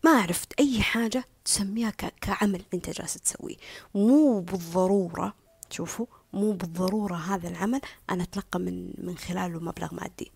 [0.03, 1.89] ما عرفت أي حاجة تسميها
[2.21, 3.55] كعمل أنت جالس تسويه.
[3.95, 5.33] مو بالضرورة
[5.69, 10.31] شوفوا مو بالضرورة هذا العمل أنا أتلقى من من خلاله مبلغ مادي.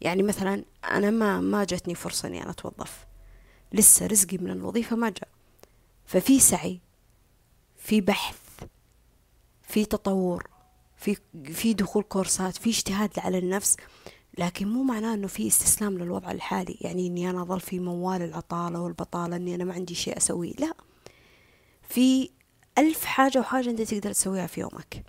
[0.00, 3.06] يعني مثلا أنا ما ما جتني فرصة إني أنا أتوظف.
[3.72, 5.28] لسه رزقي من الوظيفة ما جاء.
[6.06, 6.80] ففي سعي
[7.76, 8.47] في بحث
[9.68, 10.50] في تطور
[10.96, 13.76] في في دخول كورسات في اجتهاد على النفس
[14.38, 16.78] لكن مو معناه إنه في استسلام للوضع الحالي.
[16.80, 20.52] يعني إني أنا أظل في موال العطالة والبطالة إني أنا ما عندي شيء أسويه.
[20.58, 20.74] لا.
[21.88, 22.30] في
[22.78, 25.04] ألف حاجة وحاجة أنت تقدر تسويها في يومك.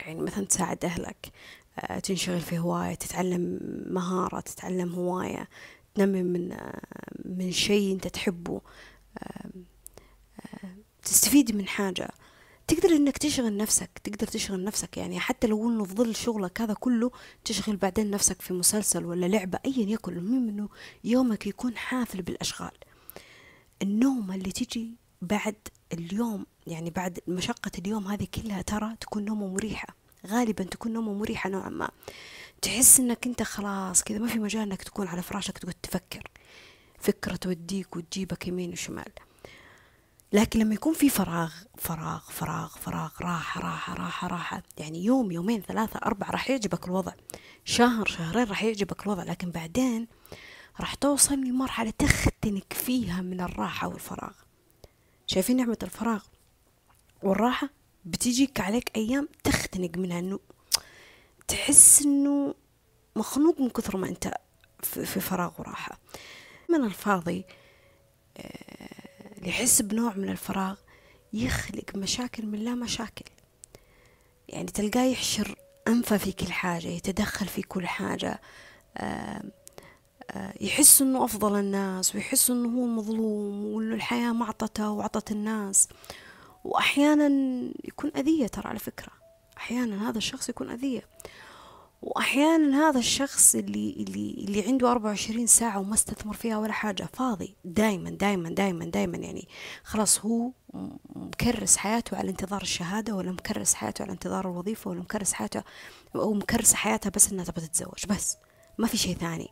[0.00, 1.32] يعني مثلا تساعد أهلك
[1.78, 5.48] آه، تنشغل في هواية تتعلم مهارة تتعلم هواية
[5.94, 6.80] تنمي من آه،
[7.24, 8.60] من شيء أنت تحبه
[11.02, 12.10] تستفيد من حاجة.
[12.68, 16.74] تقدر إنك تشغل نفسك تقدر تشغل نفسك يعني حتى لو إنه في ظل شغلك هذا
[16.74, 17.10] كله
[17.44, 20.16] تشغل بعدين نفسك في مسلسل ولا لعبة ايا يكن.
[20.16, 20.68] المهم إنه
[21.04, 22.70] يومك يكون حافل بالأشغال.
[23.82, 25.56] النوم اللي تجي بعد
[25.92, 29.96] اليوم يعني بعد مشقة اليوم هذه كلها ترى تكون نومة مريحة.
[30.26, 31.90] غالبا تكون نومة مريحة نوعا ما.
[32.62, 36.30] تحس إنك أنت خلاص كذا ما في مجال إنك تكون على فراشك تقعد تفكر.
[36.98, 39.12] فكرة توديك وتجيبك يمين وشمال.
[40.36, 45.62] لكن لما يكون في فراغ فراغ فراغ فراغ راحة راحة راحة راحة يعني يوم يومين
[45.62, 47.12] ثلاثة أربعة راح يعجبك الوضع.
[47.64, 50.08] شهر شهرين راح يعجبك الوضع لكن بعدين
[50.80, 54.32] راح توصل لمرحلة تختنك فيها من الراحة والفراغ.
[55.26, 56.22] شايفين نعمة الفراغ
[57.22, 57.70] والراحة؟
[58.04, 60.40] بتجيك عليك أيام تختنق منها إنه
[61.48, 62.54] تحس إنه
[63.16, 64.34] مخنوق من كثر ما أنت
[64.82, 65.98] في فراغ وراحة.
[66.68, 67.44] من الفاضي
[69.38, 70.76] اللي يحس بنوع من الفراغ
[71.32, 73.24] يخلق مشاكل من لا مشاكل.
[74.48, 75.54] يعني تلقاه يحشر
[75.88, 78.40] أنفه في كل حاجة يتدخل في كل حاجة.
[78.96, 79.42] آه،
[80.30, 85.88] آه، يحس إنه أفضل الناس ويحس إنه هو مظلوم وإنه الحياة معطته وعطت الناس.
[86.64, 87.28] واحيانا
[87.84, 89.12] يكون أذية ترى على فكرة.
[89.56, 91.02] أحيانا هذا الشخص يكون أذية.
[92.02, 97.56] وأحيانا هذا الشخص اللي اللي اللي عنده 24 ساعة وما استثمر فيها ولا حاجة فاضي.
[97.64, 99.48] دائما دائما دائما دائما يعني
[99.84, 100.50] خلاص هو
[101.16, 105.62] مكرس حياته على انتظار الشهادة ولا مكرس حياته على انتظار الوظيفة ولا مكرس حياته
[106.14, 108.36] أو مكرس حياتها بس إنها تبغى تتزوج بس.
[108.78, 109.48] ما في شيء ثاني.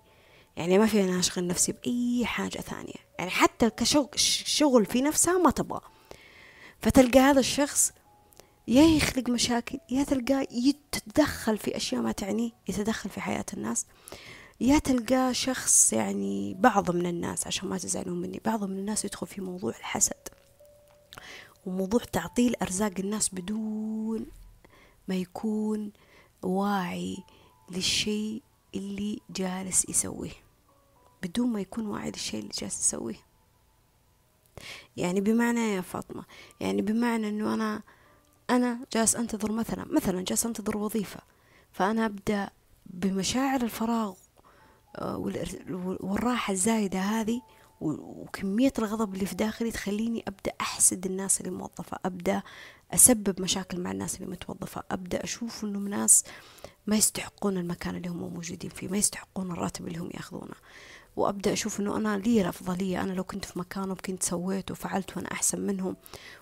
[0.57, 2.95] يعني ما في أنا أشغل نفسي بأي حاجة ثانية.
[3.19, 4.09] يعني حتى كشغل
[4.47, 5.81] شغل في نفسها ما تبغى.
[6.81, 7.93] فتلقى هذا الشخص
[8.69, 13.87] يا يخلق مشاكل يا تلقاه يتدخل في أشياء ما تعنيه يتدخل في حياة الناس.
[14.61, 19.27] يا تلقاه شخص يعني بعض من الناس عشان ما تزعلون مني بعض من الناس يدخل
[19.27, 20.29] في موضوع الحسد
[21.67, 24.27] وموضوع تعطيل أرزاق الناس بدون
[25.09, 25.93] ما يكون
[26.43, 27.17] واعي
[27.71, 28.43] للشيء
[28.75, 30.45] اللي جالس يسويه.
[31.23, 33.25] بدون ما يكون واعي للشيء اللي جالس يسويه.
[34.97, 36.25] يعني بمعنى يا فاطمة
[36.61, 37.83] يعني بمعنى أنه أنا
[38.51, 41.21] أنا جالس أنتظر مثلا مثلا جالس أنتظر وظيفة
[41.73, 42.51] فأنا أبدأ
[42.87, 44.15] بمشاعر الفراغ
[44.97, 45.17] آه،
[46.01, 47.41] والراحة الزايدة هذه
[47.81, 52.43] وكمية الغضب اللي في داخلي تخليني أبدأ أحسد الناس اللي موظفة أبدأ
[52.95, 56.25] أسبب مشاكل مع الناس اللي متوظفة أبدأ أشوف أنهم ناس
[56.87, 60.55] ما يستحقون المكان اللي هم موجودين فيه ما يستحقون الراتب اللي هم يأخذونه.
[61.17, 65.33] وأبدأ أشوف أنه أنا لي الأفضلية أنا لو كنت في مكانهم كنت سويت وفعلت وأنا
[65.33, 65.97] أحسن منهم.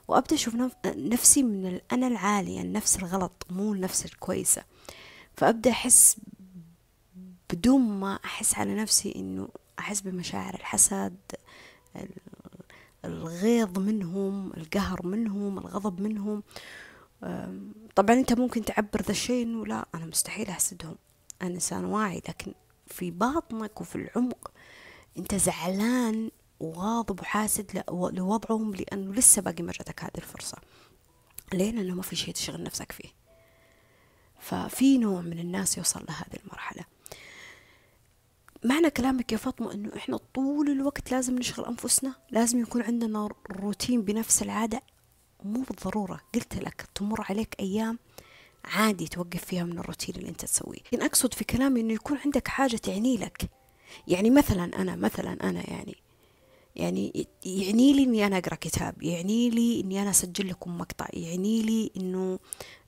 [0.09, 0.57] وأبدأ أشوف
[0.87, 4.65] نفسي من الأنا العالية النفس الغلط مو النفس الكويسة.
[5.37, 6.17] فأبدأ أحس
[7.51, 9.49] بدون ما أحس على نفسي أنه
[9.79, 11.17] أحس بمشاعر الحسد
[13.05, 16.43] الغيظ منهم القهر منهم الغضب منهم.
[17.97, 20.97] طبعا أنت ممكن تعبر ذا الشيء أنه لا أنا مستحيل أحسدهم.
[21.43, 22.55] أنا إنسان واعي لكن
[22.87, 24.52] في باطنك وفي العمق
[25.19, 30.59] أنت زعلان وغاضب وحاسد لوضعهم لأنه لسه باقي ما جاتك هذه الفرصة.
[31.53, 33.09] ليه؟ لأنه ما في شيء تشغل نفسك فيه.
[34.41, 36.85] ففي نوع من الناس يوصل لهذه المرحلة.
[38.65, 44.03] معنى كلامك يا فاطمة أنه إحنا طول الوقت لازم نشغل أنفسنا لازم يكون عندنا روتين
[44.03, 44.83] بنفس العادة.
[45.45, 46.21] مو بالضرورة.
[46.35, 47.99] قلت لك تمر عليك أيام
[48.65, 50.79] عادي توقف فيها من الروتين اللي أنت تسويه.
[50.79, 53.51] لكن أقصد في كلامي أنه يكون عندك حاجة تعني لك.
[54.09, 55.97] يعني مثلا أنا مثلا أنا يعني
[56.77, 61.63] يعني يعني لي إني أنا أقرأ كتاب يعني لي إني أنا أسجل لكم مقطع يعني
[61.63, 62.39] لي إنه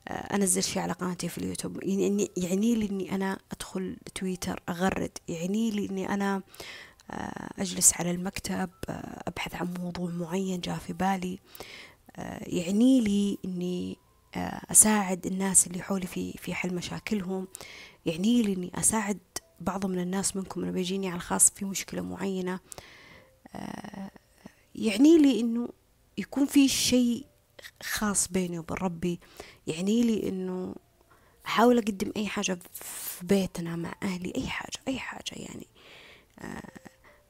[0.09, 5.19] آه، أنزل شيء على قناتي في اليوتيوب يعني يعني لي إني أنا أدخل تويتر أغرد
[5.29, 6.43] يعني لي إني أنا
[7.11, 11.39] آه، أجلس على المكتب آه، أبحث عن موضوع معين جاء في بالي
[12.47, 13.99] يعني لي إني
[14.71, 17.49] أساعد الناس اللي حولي في في حل مشاكلهم
[18.07, 19.19] يعني لي إني أساعد
[19.61, 22.61] بعض من الناس منكم انه بيجيني على الخاص في مشكلة معينة
[23.55, 24.11] آه،
[24.75, 25.69] يعني لي إنه
[26.19, 27.27] يكون في شيء
[27.83, 29.21] خاص بيني وبين ربي
[29.67, 30.75] يعني لي إنه
[31.47, 35.67] أحاول أقدم أي حاجة في بيتنا مع أهلي أي حاجة أي حاجة يعني
[36.39, 36.63] آه،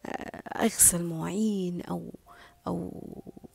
[0.06, 2.14] آه، أغسل مواعين أو
[2.66, 3.02] أو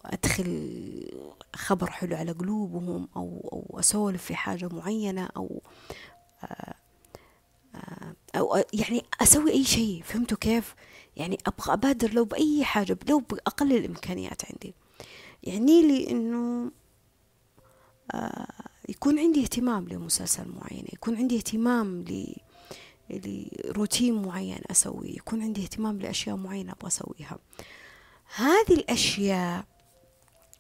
[0.06, 1.12] أدخل
[1.56, 5.62] خبر حلو على قلوبهم أو أو أسولف في حاجة معينة أو
[8.36, 10.76] أو يعني أسوي أي شيء فهمتوا كيف؟
[11.18, 14.74] يعني أبغى أبادر لو بأي حاجة لو بأقل الإمكانيات عندي.
[15.44, 16.72] يعني لي إنه
[18.12, 22.36] آه يكون عندي اهتمام لمسلسل معين يكون عندي اهتمام ل
[23.10, 27.40] لروتين معين أسويه يكون عندي اهتمام لأشياء معينة أبغى أسويها.
[28.36, 29.66] هذه الأشياء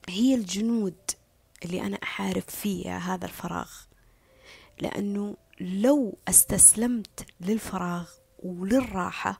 [0.10, 0.96] هي الجنود
[1.66, 3.72] اللي أنا أحارب فيها هذا الفراغ.
[4.82, 9.40] لأنه لو استسلمت للفراغ وللراحة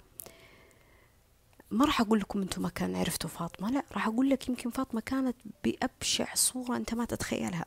[1.72, 5.02] ما راح أقول لكم أنتم ما كان عرفتوا فاطمة لا راح أقول لك يمكن فاطمة
[5.02, 7.66] كانت بأبشع صورة أنت ما تتخيلها.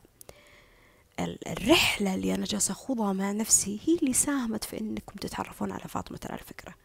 [1.47, 6.19] الرحلة اللي أنا جالسة أخوضها مع نفسي هي اللي ساهمت في أنكم تتعرفون على فاطمة
[6.29, 6.75] على فكرة.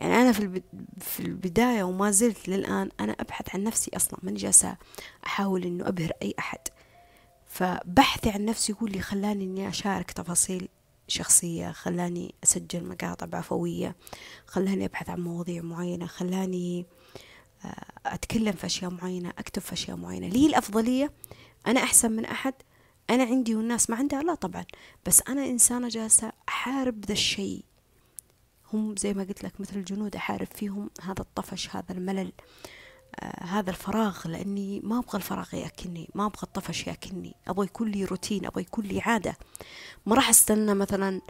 [0.00, 0.62] يعني أنا في
[1.00, 4.76] في البداية وما زلت للآن أنا أبحث عن نفسي أصلا ماني جالسة
[5.26, 6.60] أحاول إنه أبهر أي أحد.
[7.46, 10.68] فبحثي عن نفسي هو اللي خلاني إني أشارك تفاصيل
[11.08, 13.96] شخصية خلاني أسجل مقاطع عفوية
[14.46, 16.86] خلاني أبحث عن مواضيع معينة خلاني
[17.64, 20.28] آه، أتكلم في أشياء معينة أكتب في أشياء معينة.
[20.28, 21.12] لي الأفضلية
[21.66, 22.54] أنا أحسن من أحد
[23.10, 24.64] أنا عندي والناس ما عندها لا طبعا
[25.06, 27.64] بس أنا إنسانة جالسة أحارب ذا الشيء.
[28.72, 32.32] هم زي ما قلت لك مثل الجنود أحارب فيهم هذا الطفش هذا الملل.
[33.42, 37.34] هذا الفراغ لأني ما أبغى الفراغ يأكلني ما أبغى الطفش يأكلني.
[37.48, 39.36] أبغى يكون لي روتين أبغى يكون لي عادة.
[40.06, 41.20] ما راح أستنى مثلا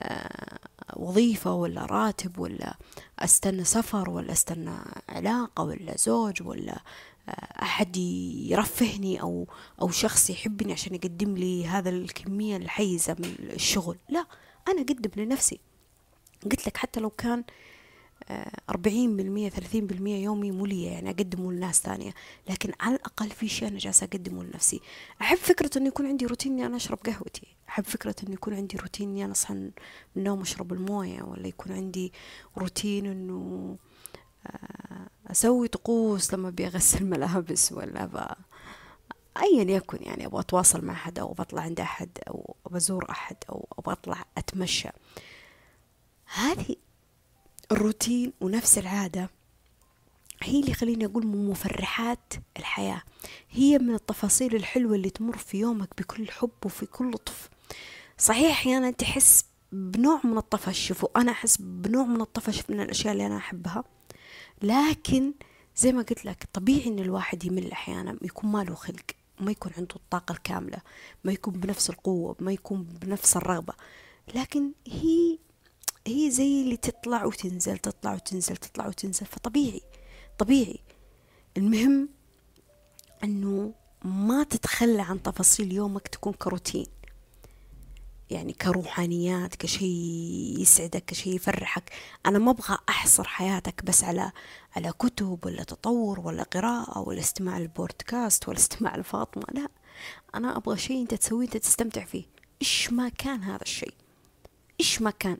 [0.00, 0.58] آه
[0.96, 2.76] وظيفة ولا راتب ولا
[3.18, 4.76] أستنى سفر ولا أستنى
[5.08, 6.80] علاقة ولا زوج ولا
[7.28, 9.46] آه أحد يرفهني أو
[9.80, 13.98] أو شخص يحبني عشان يقدم لي هذا الكمية الحيزة من الشغل.
[14.08, 14.26] لا
[14.68, 15.60] أنا أقدم لنفسي.
[16.44, 17.44] قلت لك حتى لو كان
[18.70, 22.14] أربعين بالمية ثلاثين بالمية يومي مولية يعني أقدمه لناس ثانية.
[22.48, 24.80] لكن على الأقل في شيء أنا جالسة أقدمه لنفسي.
[25.20, 27.56] أحب فكرة أنه يكون عندي روتين أني أنا أشرب قهوتي.
[27.68, 29.70] أحب فكرة أنه يكون عندي روتين أني أنا أصحى من
[30.16, 32.12] النوم أشرب الموية ولا يكون عندي
[32.58, 33.76] روتين أنه
[34.46, 38.16] آه، أسوي طقوس لما أبي أغسل ملابس ولا ب...
[39.42, 43.68] أيا يكن يعني أبغى أتواصل مع أحد أو بطلع عند أحد أو بزور أحد أو
[43.86, 44.88] بطلع أتمشى.
[46.34, 46.76] هذه
[47.72, 49.30] الروتين ونفس العادة.
[50.42, 53.02] هي اللي خليني أقول من مفرحات الحياة.
[53.50, 57.48] هي من التفاصيل الحلوة اللي تمر في يومك بكل حب وفي كل لطف.
[58.18, 63.26] صحيح أحيانا تحس بنوع من الطفش شوفوا أنا أحس بنوع من الطفش من الأشياء اللي
[63.26, 63.84] أنا أحبها.
[64.62, 65.32] لكن
[65.76, 69.04] زي ما قلت لك طبيعي إن الواحد يمل أحيانا يكون ما له خلق
[69.40, 70.78] ما يكون عنده الطاقة الكاملة
[71.24, 73.74] ما يكون بنفس القوة ما يكون بنفس الرغبة.
[74.34, 75.38] لكن هي
[76.06, 79.26] هي زي اللي تطلع وتنزل تطلع وتنزل تطلع وتنزل.
[79.26, 79.82] فطبيعي
[80.38, 80.80] طبيعي.
[81.56, 82.08] المهم
[83.24, 83.72] إنه
[84.04, 86.86] ما تتخلى عن تفاصيل يومك تكون كروتين.
[88.30, 91.92] يعني كروحانيات كشيء يسعدك كشيء يفرحك.
[92.26, 94.32] أنا ما أبغى أحصر حياتك بس على
[94.76, 99.44] على كتب ولا تطور ولا قراءة ولا استماع البودكاست ولا استماع لفاطمة.
[99.52, 99.68] لا
[100.34, 102.24] أنا أبغى شيء أنت تسويه أنت تستمتع فيه.
[102.62, 103.94] إيش ما كان هذا الشيء
[104.80, 105.38] إيش ما كان؟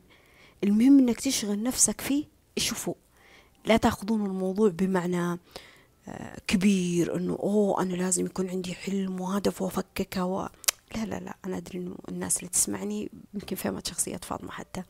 [0.64, 2.24] المهم إنك تشغل نفسك فيه
[2.59, 2.94] شوفوا
[3.64, 5.38] لا تأخذون الموضوع بمعنى
[6.09, 10.48] آه، كبير إنه أوه أنا لازم يكون عندي حلم وهدف وافككه و...
[10.94, 14.82] لا لا لا أنا أدري إنه الناس اللي تسمعني يمكن فهمت شخصية فاطمة حتى.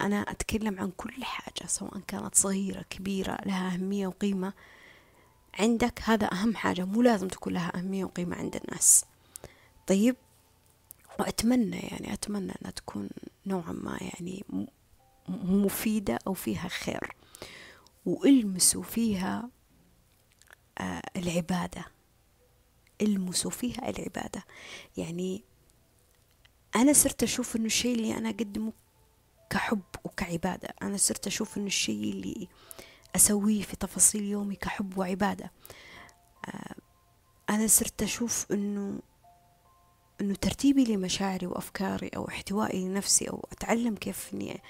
[0.00, 4.52] أنا أتكلم عن كل حاجة سواء كانت صغيرة كبيرة لها أهمية وقيمة
[5.58, 6.00] عندك.
[6.02, 9.04] هذا أهم حاجة مو لازم تكون لها أهمية وقيمة عند الناس.
[9.86, 10.16] طيب؟
[11.18, 13.08] وأتمنى يعني أتمنى أنها تكون
[13.46, 14.44] نوعا ما يعني
[15.28, 17.16] مفيدة أو فيها خير.
[18.06, 19.50] وألمسوا فيها
[20.78, 21.84] آه العبادة.
[23.02, 24.44] ألمسوا فيها العبادة.
[24.96, 25.44] يعني
[26.76, 28.72] أنا صرت أشوف إنه الشيء اللي أنا أقدمه
[29.50, 30.74] كحب وكعبادة.
[30.82, 32.48] أنا صرت أشوف إنه الشيء اللي
[33.16, 35.52] أسويه في تفاصيل يومي كحب وعبادة.
[36.48, 36.74] آه
[37.50, 39.00] أنا صرت أشوف إنه
[40.20, 44.60] إنه ترتيبي لمشاعري وأفكاري أو احتوائي لنفسي أو أتعلم كيف إني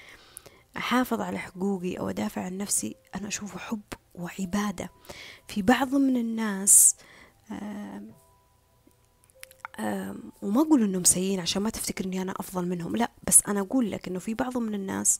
[0.77, 3.81] أحافظ على حقوقي أو أدافع عن نفسي أنا أشوفه حب
[4.15, 4.89] وعبادة.
[5.47, 6.95] في بعض من الناس
[7.51, 8.11] آم
[9.79, 13.59] آم وما أقول إنهم سيئين عشان ما تفتكر إني أنا أفضل منهم لا بس أنا
[13.59, 15.19] أقول لك إنه في بعض من الناس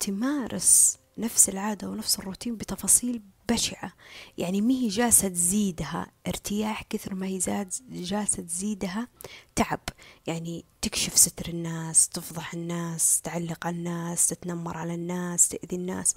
[0.00, 3.92] تمارس نفس العادة ونفس الروتين بتفاصيل بشعة.
[4.38, 9.08] يعني ما هي جالسة تزيدها ارتياح كثر ما هي زاد جالسة تزيدها
[9.54, 9.80] تعب.
[10.26, 16.14] يعني تكشف ستر الناس تفضح الناس تعلق على الناس تتنمر على الناس تأذي الناس.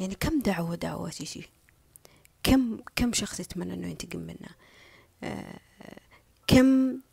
[0.00, 1.48] يعني كم دعوة دعوة تجي
[2.42, 4.48] كم كم شخص يتمنى إنه ينتقم منه؟
[5.22, 5.60] آه
[6.46, 6.66] كم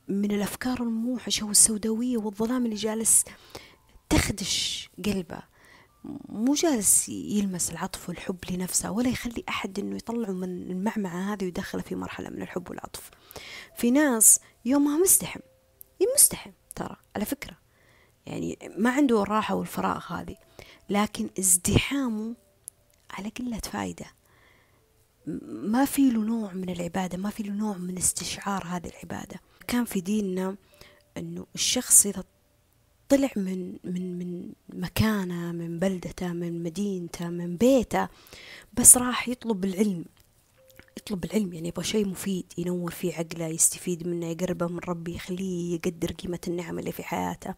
[0.07, 3.26] من الأفكار الموحشة والسوداوية والظلام اللي جالس
[4.09, 5.51] تخدش قلبه؟
[6.30, 11.82] مو جالس يلمس العطف والحب لنفسه ولا يخلي أحد أنه يطلعه من المعمعة هذه ويدخله
[11.82, 13.10] في مرحلة من الحب والعطف.
[13.76, 15.39] في ناس يومها مستحم
[16.16, 17.58] مستحم ترى على فكرة.
[18.26, 20.36] يعني ما عنده الراحة والفراغ هذه
[20.89, 22.36] لكن ازدحامه
[23.12, 24.06] على قلة فايدة.
[25.45, 29.39] ما في له نوع من العبادة ما في له نوع من استشعار هذه العبادة.
[29.68, 30.56] كان في ديننا
[31.18, 32.24] أنه الشخص إذا
[33.12, 38.07] طلع من من من مكانه من بلدته من مدينته من بيته
[38.74, 40.05] بس راح يطلب العلم.
[40.97, 45.76] يطلب العلم يعني يبغى شيء مفيد ينور فيه عقله يستفيد منه يقربه من ربي يخليه
[45.76, 47.55] يقدر قيمة النعم اللي في حياته.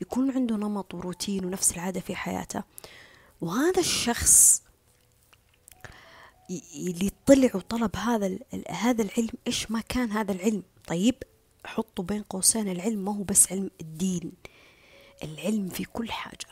[0.00, 2.62] يكون عنده نمط وروتين ونفس العادة في حياته.
[3.40, 4.62] وهذا الشخص
[6.74, 8.38] اللي طلع وطلب هذا
[8.70, 11.14] هذا العلم إيش ما كان هذا العلم؟ طيب
[11.64, 14.32] حطوا بين قوسين العلم ما هو بس علم الدين.
[15.22, 16.46] العلم في كل حاجة.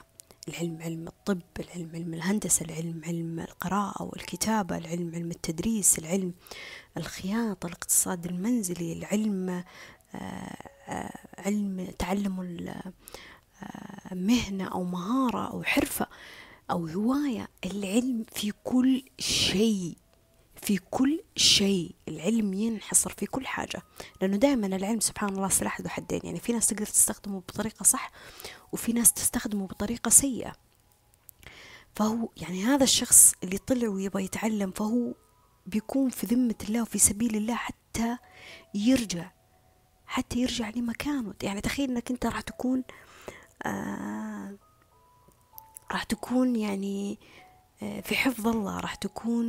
[0.49, 6.35] العلم علم الطب العلم علم الهندسة العلم علم القراءة والكتابة العلم علم التدريس العلم
[6.97, 9.64] الخياطة الاقتصاد المنزلي العلم
[10.14, 12.41] آه، علم تعلم
[13.62, 16.07] آه، مهنة أو مهارة أو حرفة
[16.71, 17.49] أو هواية.
[17.64, 19.97] العلم في كل شيء
[20.62, 21.95] في كل شيء.
[22.09, 23.83] العلم ينحصر في كل حاجة.
[24.23, 26.21] لأنه دائما العلم سبحان الله سلاح ذو حدين.
[26.25, 28.11] يعني في ناس تقدر تستخدمه بطريقة صح
[28.73, 30.53] وفي ناس تستخدمه بطريقة سيئة.
[31.95, 35.14] فهو يعني هذا الشخص اللي طلع ويبغى يتعلم فهو
[35.67, 38.17] بيكون في ذمة الله وفي سبيل الله حتى
[38.75, 39.31] يرجع
[40.07, 41.35] حتى يرجع لمكانه.
[41.43, 42.85] يعني تخيل إنك أنت راح تكون
[43.62, 44.57] آه
[45.93, 47.19] راح تكون يعني
[47.83, 49.47] آه في حفظ الله راح تكون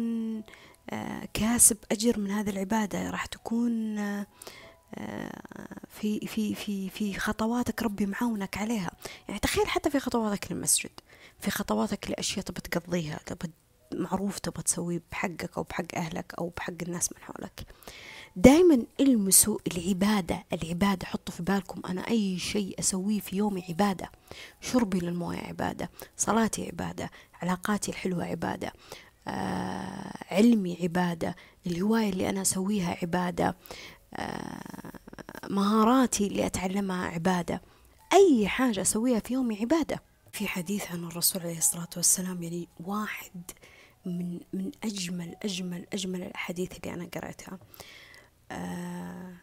[0.90, 4.28] آه كاسب أجر من هذه العبادة راح تكون آه
[5.90, 8.92] في في في في خطواتك ربي معاونك عليها.
[9.28, 10.92] يعني تخيل حتى في خطواتك للمسجد
[11.40, 13.52] في خطواتك لأشياء تبى تقضيها تبى
[13.94, 17.66] معروف تبى تسويه بحقك أو بحق أهلك أو بحق الناس من حولك.
[18.36, 20.44] دائما المسوا العبادة.
[20.54, 24.12] العبادة حطوا في بالكم أنا أي شيء أسويه في يومي عبادة.
[24.62, 27.12] شربي للموية عبادة صلاتي عبادة
[27.42, 28.74] علاقاتي الحلوة عبادة
[29.28, 31.36] آه علمي عبادة
[31.68, 33.48] الهواية اللي أنا أسويها عبادة.
[33.48, 33.56] آه
[35.50, 37.62] مهاراتي اللي أتعلمها عبادة.
[38.14, 40.04] أي حاجة أسويها في يومي عبادة.
[40.32, 43.52] في حديث عن الرسول عليه الصلاة والسلام يعني واحد
[44.06, 47.60] من من أجمل أجمل أجمل الأحاديث اللي أنا قرأتها.
[48.52, 49.34] آه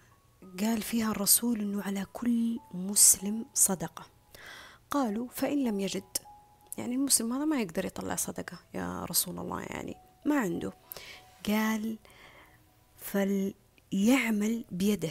[0.61, 4.07] قال فيها الرسول أنه على كل مسلم صدقة.
[4.91, 6.17] قالوا فإن لم يجد
[6.79, 9.97] يعني المسلم هذا ما يقدر يطلع صدقة يا رسول الله يعني
[10.27, 10.73] ما عنده.
[11.47, 11.99] قال
[13.95, 15.11] فليعمل بيده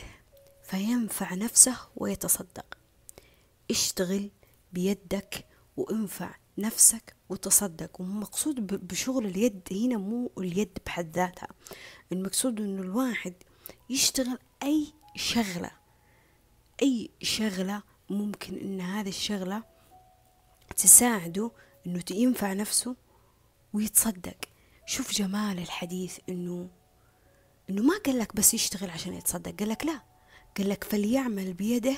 [0.64, 2.78] فينفع نفسه ويتصدق.
[3.72, 4.32] اشتغل
[4.74, 5.46] بيدك
[5.78, 8.02] وانفع نفسك وتصدق.
[8.02, 11.48] ومقصود بشغل اليد هنا مو اليد بحد ذاتها.
[12.12, 13.34] المقصود إنه الواحد
[13.90, 15.72] يشتغل أي شغلة
[16.82, 19.64] أي شغلة ممكن إن هذه الشغلة
[20.76, 21.52] تساعده
[21.88, 22.96] إنه ينفع نفسه
[23.74, 24.38] ويتصدق.
[24.86, 26.70] شوف جمال الحديث إنه
[27.70, 30.02] إنه ما قال لك بس يشتغل عشان يتصدق قال لك لا.
[30.58, 31.96] قال لك فليعمل بيده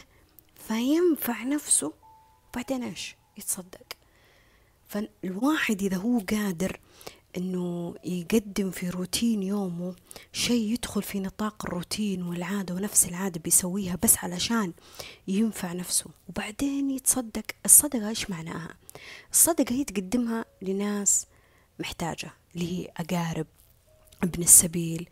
[0.67, 1.93] فينفع نفسه
[2.55, 3.83] بعدين إيش؟ يتصدق.
[4.87, 6.79] فالواحد إذا هو قادر
[7.37, 9.95] إنه يقدم في روتين يومه
[10.33, 14.73] شيء يدخل في نطاق الروتين والعادة ونفس العادة بيسويها بس علشان
[15.27, 17.43] ينفع نفسه وبعدين يتصدق.
[17.65, 18.75] الصدقة إيش معناها؟
[19.31, 21.25] الصدقة هي تقدمها لناس
[21.79, 23.47] محتاجة اللي هي أقارب
[24.23, 25.09] ابن السبيل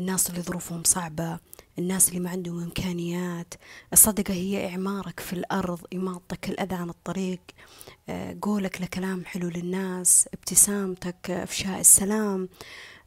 [0.00, 1.38] الناس اللي ظروفهم صعبة
[1.78, 3.54] الناس اللي ما عندهم إمكانيات.
[3.92, 7.40] الصدقة هي إعمارك في الأرض إماطتك الأذى عن الطريق.
[8.08, 12.48] آه، قولك لكلام حلو للناس ابتسامتك إفشاء السلام.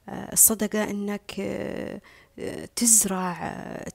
[0.10, 2.02] آه، الصدقة أنك آه،
[2.76, 3.34] تزرع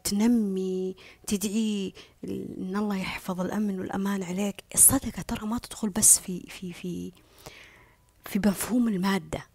[0.05, 4.65] تنمي تدعي إن الله يحفظ الأمن والأمان عليك.
[4.75, 7.13] الصدقة ترى ما تدخل بس في في في
[8.25, 9.50] في مفهوم المادة.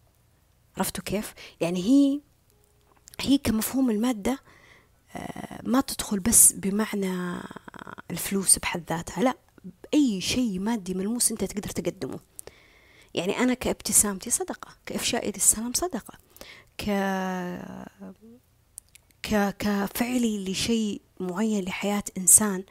[0.78, 2.22] عرفتوا كيف؟ يعني هي
[3.22, 4.40] هي كمفهوم المادة
[5.64, 7.42] ما تدخل بس بمعنى
[8.12, 9.38] الفلوس بحد ذاتها لا
[9.94, 12.20] أي شيء مادي ملموس أنت تقدر تقدمه.
[13.14, 16.14] يعني أنا كابتسامتي صدقة كإفشائي للسلام صدقة
[16.78, 16.84] ك
[19.24, 22.64] ك كفعلي لشيء معين لحياة إنسان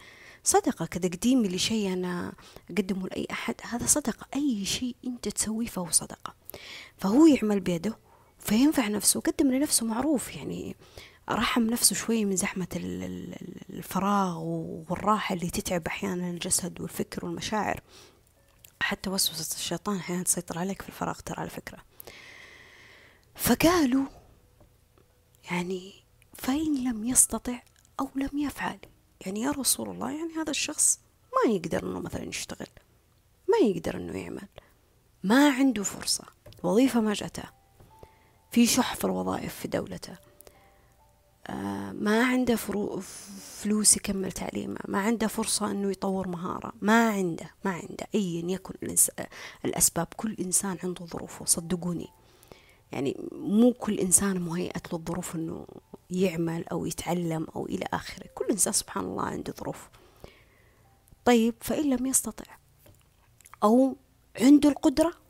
[0.44, 2.32] صدقة كتقديمي لشيء أنا
[2.70, 6.34] أقدمه لأي أحد هذا صدقة أي شيء أنت تسويه فهو صدقة.
[6.98, 7.98] فهو يعمل بيده
[8.38, 10.76] فينفع نفسه وقدم لنفسه معروف يعني
[11.30, 12.66] رحم نفسه شوي من زحمة
[13.70, 17.80] الفراغ والراحة اللي تتعب أحيانا الجسد والفكر والمشاعر.
[18.80, 21.78] حتى وسوسة الشيطان أحيانا تسيطر عليك في الفراغ ترى على فكرة.
[23.34, 24.06] فقالوا
[25.50, 25.92] يعني
[26.34, 27.62] فإن لم يستطع
[28.00, 28.78] أو لم يفعل
[29.20, 31.00] يعني يا رسول الله يعني هذا الشخص
[31.32, 32.66] ما يقدر أنه مثلا يشتغل
[33.48, 34.48] ما يقدر أنه يعمل
[35.22, 36.24] ما عنده فرصة.
[36.64, 37.42] وظيفة ما جاته
[38.50, 40.16] في شح في الوظائف في دولته.
[41.46, 44.78] آه، ما عنده فلوس يكمل تعليمه.
[44.88, 46.72] ما عنده فرصة أنه يطور مهارة.
[46.80, 48.06] ما عنده ما عنده.
[48.14, 48.74] أيا يكن
[49.64, 50.06] الأسباب.
[50.16, 51.44] كل إنسان عنده ظروفه.
[51.44, 52.08] صدقوني.
[52.92, 55.66] يعني مو كل إنسان مهيئت له الظروف أنه
[56.10, 58.26] يعمل أو يتعلم أو إلى آخره.
[58.34, 59.88] كل إنسان سبحان الله عنده ظروف.
[61.24, 62.56] طيب فإن لم يستطع
[63.62, 63.96] أو
[64.40, 65.23] عنده القدرة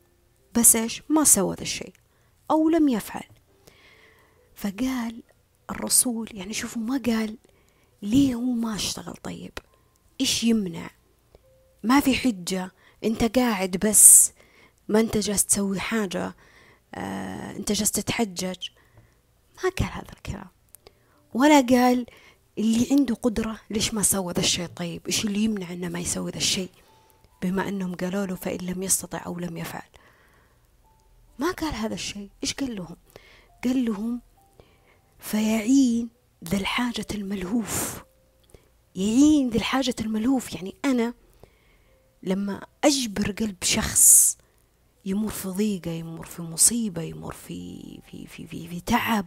[0.57, 1.93] بس إيش؟ ما سوى ذا الشيء
[2.51, 3.29] أو لم يفعل.
[4.55, 5.23] فقال
[5.71, 7.37] الرسول يعني شوفوا ما قال
[8.03, 9.53] ليه هو ما اشتغل طيب؟
[10.21, 10.91] إيش يمنع؟
[11.83, 12.73] ما في حجة.
[13.05, 14.33] أنت قاعد بس
[14.89, 16.35] ما أنت جالس تسوي حاجة
[16.95, 18.69] آه أنت جالس تتحجج.
[19.65, 20.49] ما قال هذا الكلام.
[21.35, 22.07] ولا قال
[22.59, 26.31] اللي عنده قدرة ليش ما سوى ذا الشيء طيب؟ إيش اللي يمنع أنه ما يسوي
[26.31, 26.71] ذا الشيء؟
[27.43, 29.89] بما أنهم قالوا له فإن لم يستطع أو لم يفعل.
[31.39, 32.31] ما قال هذا الشيء.
[32.43, 32.97] إيش قال لهم؟
[33.65, 34.21] قال لهم
[35.19, 36.09] فيعين
[36.45, 38.03] ذا الحاجة الملهوف.
[38.95, 40.53] يعين ذي الحاجة الملهوف.
[40.53, 41.15] يعني أنا
[42.23, 44.39] لما أجبر قلب شخص
[45.05, 47.81] يمر في ضيقة يمر في مصيبة يمر في
[48.11, 49.27] في في في, في تعب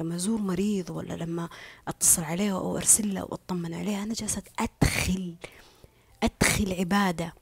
[0.00, 1.48] لما أزور مريض ولا لما
[1.88, 5.34] أتصل عليه أو أرسل له وأطمن عليه أنا جالسة أدخل
[6.22, 7.34] أدخل عبادة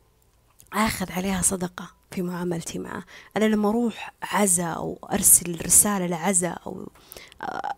[0.72, 1.90] آخذ عليها صدقة.
[2.14, 3.04] في معاملتي معه.
[3.36, 6.90] أنا لما أروح عزا أو أرسل رسالة لعزا أو
[7.42, 7.74] آه،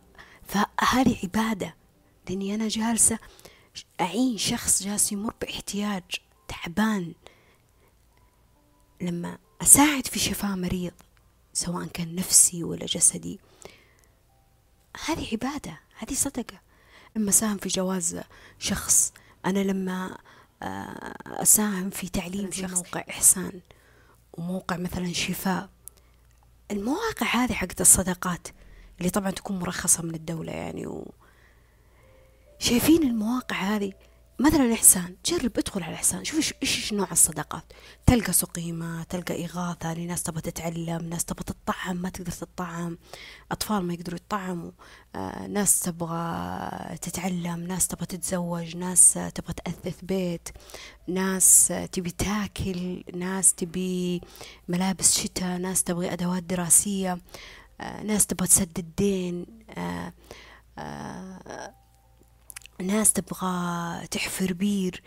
[0.47, 1.75] فهذه عبادة.
[2.29, 3.19] لأني أنا جالسة
[4.01, 6.03] أعين شخص جالس يمر باحتياج
[6.49, 7.15] تعبان.
[9.01, 10.93] لما أساعد في شفاء مريض
[11.53, 13.41] سواء كان نفسي ولا جسدي
[15.07, 16.61] هذه عبادة هذه صدقة.
[17.17, 18.21] لما أساهم في جواز
[18.59, 19.13] شخص
[19.47, 20.19] أنا لما
[20.63, 23.05] آه، أساهم في تعليم شخص موقع.
[23.11, 23.61] إحسان.
[24.39, 25.69] وموقع مثلا شفاء.
[26.71, 28.49] المواقع هذه حقت الصدقات
[28.99, 31.13] اللي طبعا تكون مرخصة من الدولة يعني و...
[32.59, 33.93] شايفين المواقع هذه
[34.39, 37.65] مثلا إحسان جرب ادخل على إحسان شوف إيش إيش نوع الصداقات.
[38.07, 42.99] تلقى سقيمة تلقى إغاثة لناس تبغى تتعلم ناس تبغى تطعم ما تقدر تطعم.
[43.53, 44.71] أطفال ما يقدروا يطعموا.
[45.15, 50.49] آه، ناس تبغى تتعلم ناس تبغى تتزوج ناس تبغى تأثث بيت
[51.09, 54.21] ناس تبي تاكل ناس تبي
[54.69, 57.19] ملابس شتاء ناس تبغي أدوات دراسية.
[57.81, 59.47] آه، ناس تبغى تسدد دين
[59.79, 60.13] آه،
[62.81, 65.03] ناس تبغى تحفر بير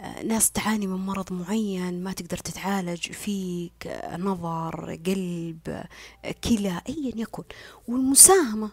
[0.00, 5.84] آه، ناس تعاني من مرض معين ما تقدر تتعالج فيك نظر قلب
[6.44, 7.42] كلى أيا يكن.
[7.88, 8.70] والمساهمة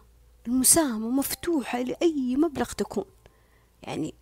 [0.47, 3.05] المساهمة مفتوحة لأي مبلغ تكون.
[3.83, 4.13] يعني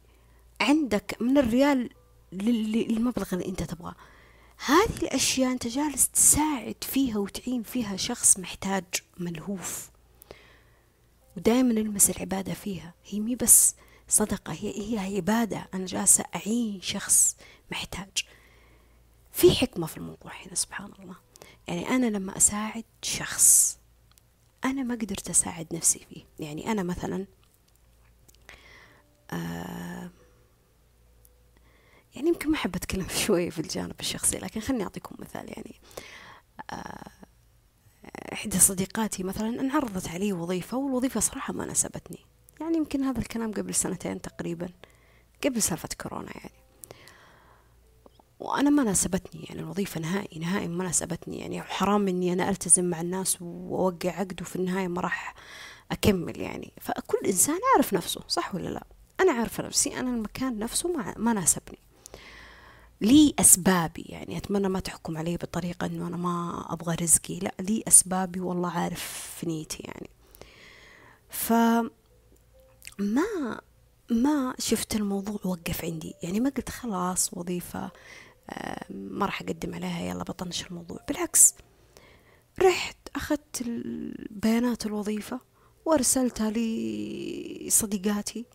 [0.61, 1.89] عندك من الريال
[2.31, 3.95] للمبلغ اللي أنت تبغاه.
[4.65, 8.83] هذه الأشياء أنت جالس تساعد فيها وتعين فيها شخص محتاج
[9.17, 9.89] ملهوف.
[11.37, 12.93] ودائما نلمس العبادة فيها.
[13.05, 13.75] هي مي بس
[14.07, 15.67] صدقة هي هي عبادة.
[15.73, 17.37] أنا جالسة أعين شخص
[17.71, 18.25] محتاج.
[19.31, 21.15] في حكمة في الموضوع هنا سبحان الله.
[21.67, 23.79] يعني أنا لما أساعد شخص
[24.65, 26.25] أنا ما قدرت أساعد نفسي فيه.
[26.39, 27.25] يعني أنا مثلا
[29.31, 30.09] آه
[32.15, 35.49] يعني يمكن ما أحب أتكلم شوي في الجانب الشخصي لكن خليني أعطيكم مثال.
[35.49, 35.75] يعني
[36.71, 37.11] آه
[38.33, 42.19] إحدى صديقاتي مثلا أنعرضت علي وظيفة والوظيفة صراحة ما ناسبتني.
[42.61, 44.69] يعني يمكن هذا الكلام قبل سنتين تقريبا
[45.43, 46.51] قبل سالفة كورونا يعني.
[48.39, 51.61] وأنا ما ناسبتني يعني الوظيفة نهائي نهائي ما ناسبتني يعني.
[51.61, 55.35] حرام إني أنا ألتزم مع الناس وأوقع عقد وفي النهاية ما راح
[55.91, 56.73] أكمل يعني.
[56.81, 58.83] فكل إنسان عارف نفسه صح ولا لا؟
[59.19, 61.79] أنا عارفة نفسي أنا المكان نفسه ما, ما ناسبني.
[63.01, 67.39] لي أسبابي يعني أتمنى ما تحكم علي بطريقة إنه أنا ما أبغى رزقي.
[67.39, 70.09] لا لي أسبابي والله عارف في نيتي يعني.
[71.29, 71.53] ف
[72.99, 73.61] ما
[74.11, 76.13] ما شفت الموضوع وقف عندي.
[76.23, 77.91] يعني ما قلت خلاص وظيفة
[78.89, 80.99] ما راح أقدم عليها يلا بطنش الموضوع.
[81.07, 81.53] بالعكس
[82.61, 83.63] رحت أخذت
[84.29, 85.39] بيانات الوظيفة
[85.85, 88.45] وأرسلتها لصديقاتي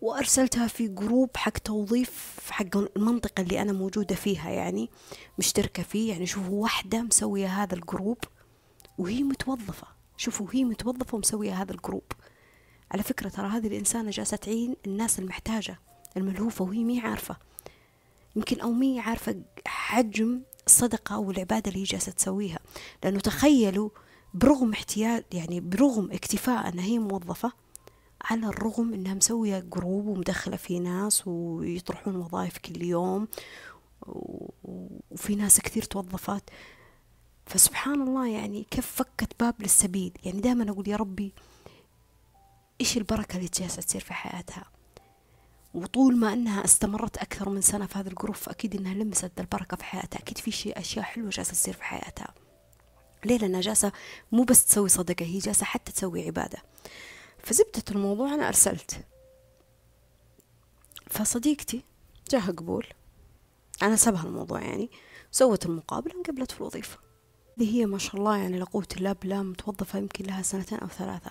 [0.00, 4.90] وأرسلتها في group حق توظيف حق المنطقة اللي أنا موجودة فيها يعني
[5.38, 6.12] مشتركة فيه.
[6.12, 8.18] يعني شوفوا واحدة مسوية هذا ال group
[8.98, 9.86] وهي متوظفة.
[10.16, 12.12] شوفوا هي متوظفة ومسوية هذا ال group.
[12.94, 15.78] على فكرة ترى هذه الإنسانة جالسة تعين الناس المحتاجة
[16.16, 17.36] الملهوفة وهي مي عارفة.
[18.36, 22.58] يمكن أو مي عارفة حجم الصدقة أو العبادة اللي هي جالسة تسويها.
[23.04, 23.90] لأنه تخيلوا
[24.34, 27.52] برغم احتياج يعني برغم اكتفاء أنها هي موظفة
[28.24, 33.28] على الرغم أنها مسوية group ومدخلة في ناس ويطرحون وظائف كل يوم
[34.64, 36.50] وفي ناس كثير توظفت.
[37.46, 40.12] فسبحان الله يعني كيف فتحت باب للسبيل.
[40.24, 41.32] يعني دائما أقول يا ربي
[42.84, 44.64] إيش البركة اللي جالسة تصير في حياتها؟
[45.74, 49.84] وطول ما أنها استمرت أكثر من سنة في هذا الجروب فأكيد أنها لمست البركة في
[49.84, 50.18] حياتها.
[50.18, 52.34] أكيد في شيء أشياء حلوة جالسة تصير في حياتها.
[53.24, 53.92] ليه؟ لأنها جالسة
[54.32, 56.58] مو بس تسوي صدقة هي جالسة حتى تسوي عبادة.
[57.42, 59.04] فزبدة الموضوع أنا أرسلت.
[61.10, 61.84] فصديقتي
[62.30, 62.86] جاها قبول.
[63.82, 64.90] أنا سبها الموضوع يعني.
[65.30, 66.98] سوت المقابلة انقبلت في الوظيفة.
[67.58, 71.30] اللي هي ما شاء الله يعني لقوة الله بالله متوظفة يمكن لها سنتين أو ثلاثة.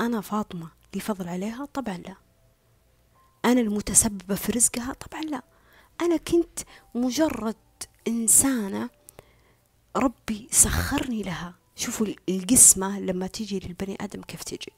[0.00, 0.83] أنا فاطمة.
[0.94, 2.14] لي فضل عليها؟ طبعا لا.
[3.44, 5.42] أنا المتسببة في رزقها؟ طبعا لا.
[6.00, 6.58] أنا كنت
[6.94, 7.56] مجرد
[8.08, 8.90] إنسانة
[9.96, 11.54] ربي سخرني لها.
[11.76, 14.72] شوفوا القسمة لما تيجي للبني آدم كيف تيجي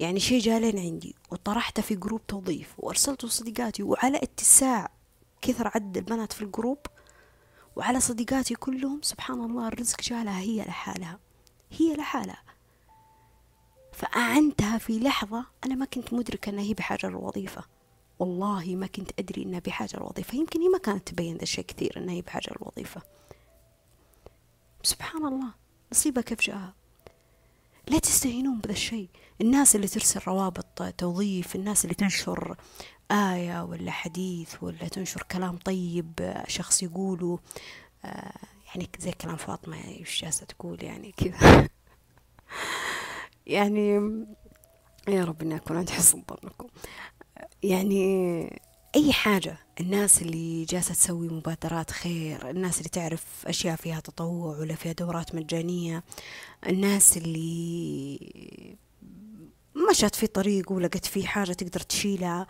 [0.00, 4.90] يعني شيء جا لين عندي وطرحته في group توظيف وأرسلته لصديقاتي وعلى اتساع
[5.42, 6.78] كثر عدد البنات في ال group
[7.76, 11.18] وعلى صديقاتي كلهم سبحان الله الرزق جالها هي لحالها.
[11.70, 12.42] هي لحالها.
[13.92, 17.64] فأعنتها في لحظة أنا ما كنت مدركة أنها هي بحاجة للوظيفة
[18.18, 21.92] والله ما كنت أدري أنها بحاجة للوظيفة يمكن هي ما كانت تبين ذا الشيء كثير
[21.96, 23.02] أنها هي بحاجة للوظيفة
[24.82, 25.48] سبحان الله
[25.92, 26.74] نصيبها كيف جاءها.
[27.88, 29.08] لا تستهينون بهذا الشيء.
[29.40, 32.56] الناس اللي ترسل روابط توظيف الناس اللي تنشر
[33.10, 37.38] آية ولا حديث ولا تنشر كلام طيب شخص يقوله
[38.04, 38.32] آه
[38.66, 41.68] يعني زي كلام فاطمة وش جالسة تقول يعني كذا.
[43.46, 43.88] يعني
[45.08, 46.68] يا رب إني أكون عند حسن ظنكم.
[47.62, 48.60] يعني
[48.96, 54.74] أي حاجة الناس اللي جالسة تسوي مبادرات خير الناس اللي تعرف أشياء فيها تطوع ولا
[54.74, 56.02] فيها دورات مجانية
[56.66, 58.18] الناس اللي
[59.90, 62.46] مشت في طريق ولقت فيه حاجة تقدر تشيلها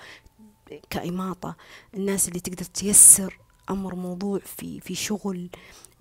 [0.91, 1.57] كإماطة
[1.95, 3.39] الناس اللي تقدر تيسر
[3.71, 5.51] أمر موضوع في في شغل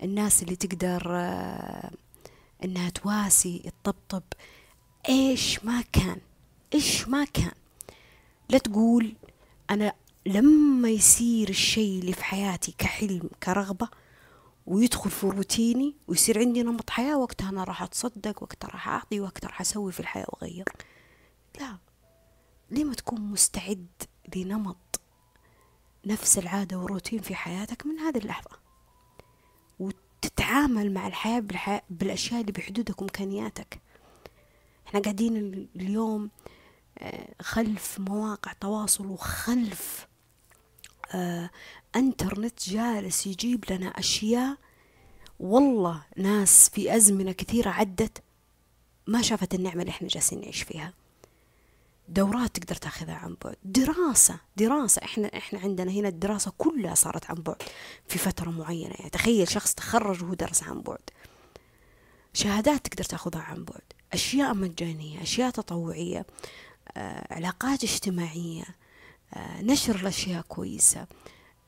[0.02, 1.90] الناس اللي تقدر آه،
[2.64, 4.22] إنها تواسي تطبطب.
[5.08, 6.20] إيش ما كان
[6.74, 7.52] إيش ما كان.
[8.48, 9.14] لا تقول
[9.70, 9.92] أنا
[10.26, 13.88] لما يصير الشيء اللي في حياتي كحلم كرغبة
[14.66, 19.48] ويدخل في روتيني ويصير عندي نمط حياة وقتها أنا راح أتصدق وقتها راح أعطي وقتها
[19.48, 20.68] راح أسوي في الحياة وأغير.
[21.60, 21.78] لا.
[22.70, 23.86] ليه ما تكون مستعد
[24.36, 25.00] لنمط
[26.06, 28.50] نفس العادة والروتين في حياتك من هذه اللحظة؟
[29.78, 33.80] وتتعامل مع الحياة, بالحياة بالأشياء اللي بحدودك وإمكانياتك.
[34.92, 36.30] إحنا قاعدين اليوم
[36.98, 40.06] آه، خلف مواقع تواصل وخلف
[41.14, 41.50] آه،
[41.96, 44.56] إنترنت جالس يجيب لنا أشياء.
[45.40, 48.22] والله ناس في أزمنة كثيرة عدت
[49.06, 50.94] ما شافت النعمة اللي إحنا جالسين نعيش فيها.
[52.08, 53.56] دورات تقدر تاخذها عن بعد.
[53.64, 55.04] دراسة دراسة.
[55.04, 57.62] إحنا إحنا عندنا هنا الدراسة كلها صارت عن بعد
[58.08, 58.94] في فترة معينة.
[58.98, 61.10] يعني تخيل شخص تخرج وهو درس عن بعد.
[62.32, 63.91] شهادات تقدر تاخذها عن بعد.
[64.12, 66.26] أشياء مجانية أشياء تطوعية
[66.96, 68.64] آه، علاقات اجتماعية
[69.34, 71.06] آه، نشر الأشياء كويسة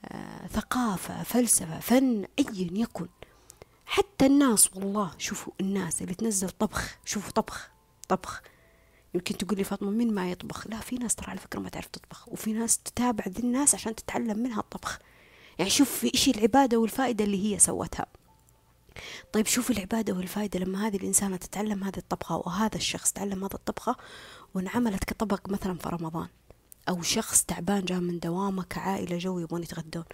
[0.05, 3.09] آه، ثقافة فلسفة فن أيا يكن.
[3.87, 7.71] حتى الناس والله شوفوا الناس اللي تنزل طبخ شوفوا طبخ
[8.09, 8.43] طبخ.
[9.15, 11.87] يمكن تقول لي فاطمة مين ما يطبخ؟ لا في ناس ترى على فكرة ما تعرف
[11.87, 14.99] تطبخ وفي ناس تتابع ذي الناس عشان تتعلم منها الطبخ.
[15.59, 18.07] يعني شوف في إشي العبادة والفائدة اللي هي سوتها.
[19.33, 23.97] طيب شوف العبادة والفائدة لما هذه الإنسانة تتعلم هذه الطبخة وهذا الشخص تعلم هذه الطبخة
[24.55, 26.29] وانعملت كطبق مثلا في رمضان
[26.89, 30.05] أو شخص تعبان جاء من دوامه كعائلة جو يبغون يتغدون.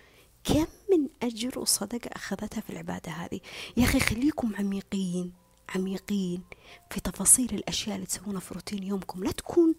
[0.45, 3.41] كم من أجر وصدقة أخذتها في العبادة هذه؟
[3.77, 5.33] يا أخي خليكم عميقين
[5.69, 6.43] عميقين
[6.91, 9.25] في تفاصيل الأشياء اللي تسوونها في روتين يومكم.
[9.25, 9.75] لا تكون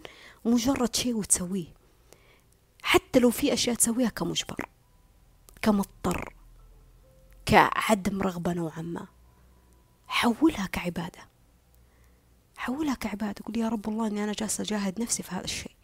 [0.46, 1.74] مجرد شيء وتسويه.
[2.84, 4.70] حتى لو في أشياء تسويها كمجبر
[5.62, 6.34] كمضطر.
[7.46, 9.08] كعدم رغبة نوعا ما.
[10.08, 11.30] حولها كعبادة.
[12.58, 13.46] حولها كعبادة.
[13.46, 15.76] قول يا رب الله أني أنا جالسة أجاهد نفسي في هذا الشيء.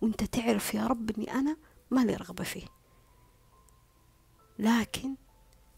[0.00, 1.56] وأنت تعرف يا رب أني أنا
[1.90, 2.66] ما لي رغبة فيه.
[4.58, 5.14] لكن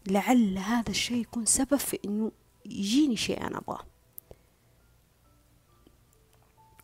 [0.07, 2.31] لعل هذا الشيء يكون سبب في أنه
[2.65, 3.85] يجيني شيء أنا أبغاه.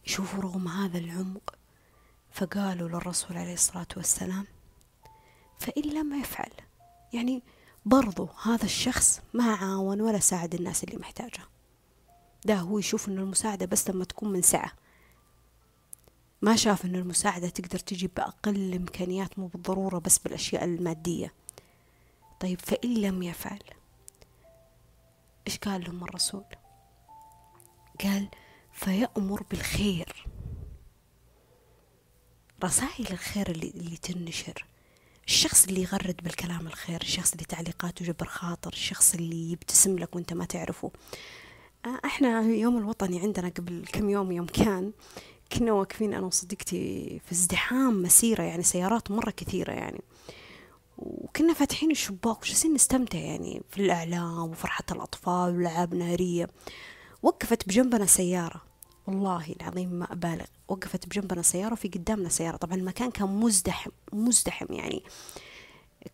[0.06, 1.56] شوفوا رغم هذا العمق
[2.32, 4.46] فقالوا للرسول عليه الصلاة والسلام
[5.60, 6.52] فإن لم يفعل.
[7.14, 7.44] يعني
[7.90, 11.42] برضو هذا الشخص ما عاون ولا ساعد الناس اللي محتاجة.
[12.46, 14.72] ده هو يشوف أن المساعدة بس لما تكون من سعة.
[16.42, 21.34] ما شاف أن المساعدة تقدر تجي بأقل الإمكانيات مو بالضرورة بس بالأشياء المادية.
[22.40, 23.60] طيب فإن لم يفعل
[25.48, 26.46] إيش قال لهم الرسول؟
[28.04, 28.30] قال
[28.74, 30.28] فيأمر بالخير.
[32.64, 34.69] رسائل الخير اللي, اللي تنشر.
[35.30, 40.34] الشخص اللي يغرد بالكلام الخير الشخص اللي تعليقاته جبر خاطر الشخص اللي يبتسم لك وانت
[40.34, 40.92] ما تعرفه.
[41.86, 44.92] آه، إحنا يوم الوطني عندنا قبل كم يوم يوم كان
[45.52, 50.02] كنا واقفين أنا وصديقتي في ازدحام مسيرة يعني سيارات مرة كثيرة يعني.
[50.98, 56.48] وكنا فاتحين الشباك وجالسين نستمتع يعني في الإعلام وفرحة الأطفال والألعاب نارية
[57.24, 58.69] وقفت بجنبنا سيارة.
[59.10, 60.46] والله العظيم ما أبالغ.
[60.68, 62.58] وقفت بجنبنا سيارة وفي قدامنا سيارة.
[62.58, 65.04] طبعا المكان كان مزدحم مزدحم يعني.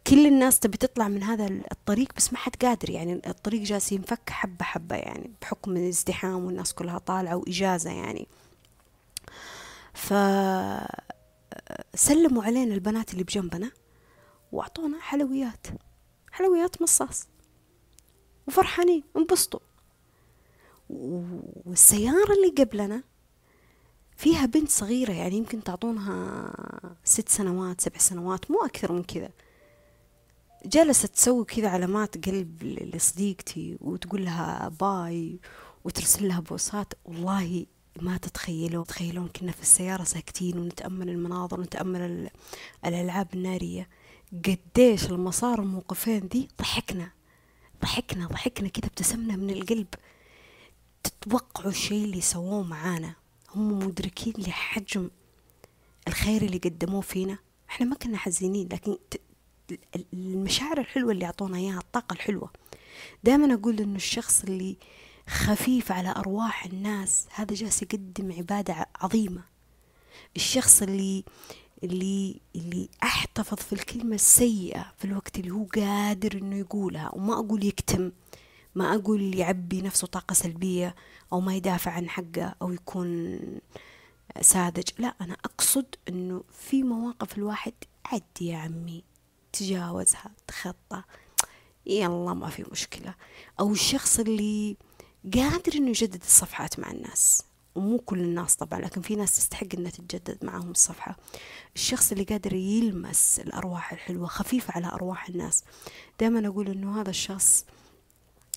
[0.08, 3.22] كل الناس تبي تطلع من هذا الطريق بس ما حد قادر يعني.
[3.28, 8.28] الطريق جالس ينفك حبة حبة يعني بحكم الازدحام والناس كلها طالعة وإجازة يعني.
[9.94, 10.14] ف
[11.96, 13.72] سلموا علينا البنات اللي بجنبنا
[14.52, 15.68] وأعطونا حلويات
[16.32, 17.28] حلويات مصاص.
[18.48, 19.60] وفرحانين انبسطوا.
[20.90, 23.04] والسيارة اللي قبلنا
[24.18, 26.52] فيها بنت صغيرة يعني يمكن تعطونها
[27.04, 29.30] ست سنوات سبع سنوات مو أكثر من كذا.
[30.66, 35.40] جلست تسوي كذا علامات قلب لصديقتي وتقول لها باي
[35.84, 37.66] وترسل لها بوسات والله
[38.02, 42.30] ما تتخيلون تخيلون كنا في السيارة ساكتين ونتأمل المناظر ونتأمل
[42.86, 43.90] الألعاب النارية.
[44.46, 47.12] قديش المسار الموقفين ذي؟ ضحكنا
[47.82, 49.88] ضحكنا ضحكنا كذا ابتسمنا من القلب.
[51.08, 53.14] تتوقعوا الشيء اللي سووه معانا؟
[53.56, 55.10] هم مدركين لحجم
[56.08, 57.38] الخير اللي قدموه فينا؟
[57.70, 58.98] إحنا ما كنا حزينين لكن
[60.14, 62.50] المشاعر الحلوة اللي أعطونا إياها الطاقة الحلوة.
[63.24, 64.78] دائما أقول إنه الشخص اللي
[65.30, 69.42] خفيف على أرواح الناس هذا جالس يقدم عبادة عظيمة.
[70.36, 71.24] الشخص اللي
[71.84, 77.66] اللي اللي أحتفظ في الكلمة السيئة في الوقت اللي هو قادر إنه يقولها وما أقول
[77.66, 78.12] يكتم.
[78.76, 80.96] ما أقول يعبي نفسه طاقة سلبية
[81.34, 83.40] أو ما يدافع عن حقه أو يكون
[84.42, 84.90] ساذج.
[84.98, 87.74] لا أنا أقصد إنه في مواقف الواحد
[88.06, 89.04] عدي يا عمي
[89.54, 91.04] تجاوزها تخطى.
[91.86, 93.16] يلا ما في مشكلة.
[93.60, 94.78] أو الشخص اللي
[95.34, 97.44] قادر إنه يجدد الصفحات مع الناس.
[97.76, 101.18] ومو كل الناس طبعا لكن في ناس تستحق إنها تتجدد معهم الصفحة.
[101.76, 105.64] الشخص اللي قادر يلمس الأرواح الحلوة خفيف على أرواح الناس.
[106.20, 107.66] دائما أقول إنه هذا الشخص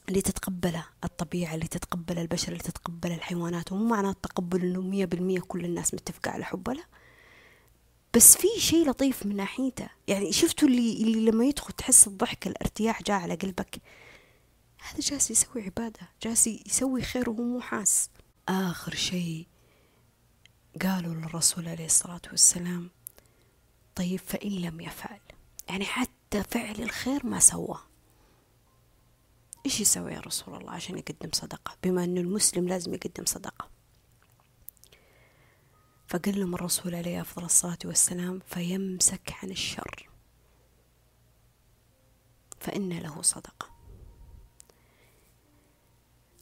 [0.09, 5.41] اللي تتقبله الطبيعة اللي تتقبل البشر اللي تتقبل الحيوانات ومو معناه التقبل إنه مية بالمية
[5.41, 6.85] كل الناس متفقة على حبه لا.
[8.15, 9.89] بس في شيء لطيف من ناحيته.
[10.09, 13.81] يعني شفتوا اللي, اللي لما يدخل تحس الضحك الارتياح جاء على قلبك؟
[14.79, 18.11] هذا جالس يسوي عبادة جالس يسوي خير وهو مو حاس.
[18.49, 19.47] آخر شيء
[20.83, 22.91] قالوا للرسول عليه الصلاة والسلام
[23.95, 25.21] طيب فإن لم يفعل.
[25.69, 27.79] يعني حتى فعل الخير ما سوى
[29.67, 33.69] إيش يسوي يا رسول الله عشان يقدم صدقة؟ بما أنه المسلم لازم يقدم صدقة.
[36.09, 40.09] فقال لهم الرسول عليه أفضل الصلاة والسلام فيمسك عن الشر.
[42.61, 43.69] فإن له صدقة.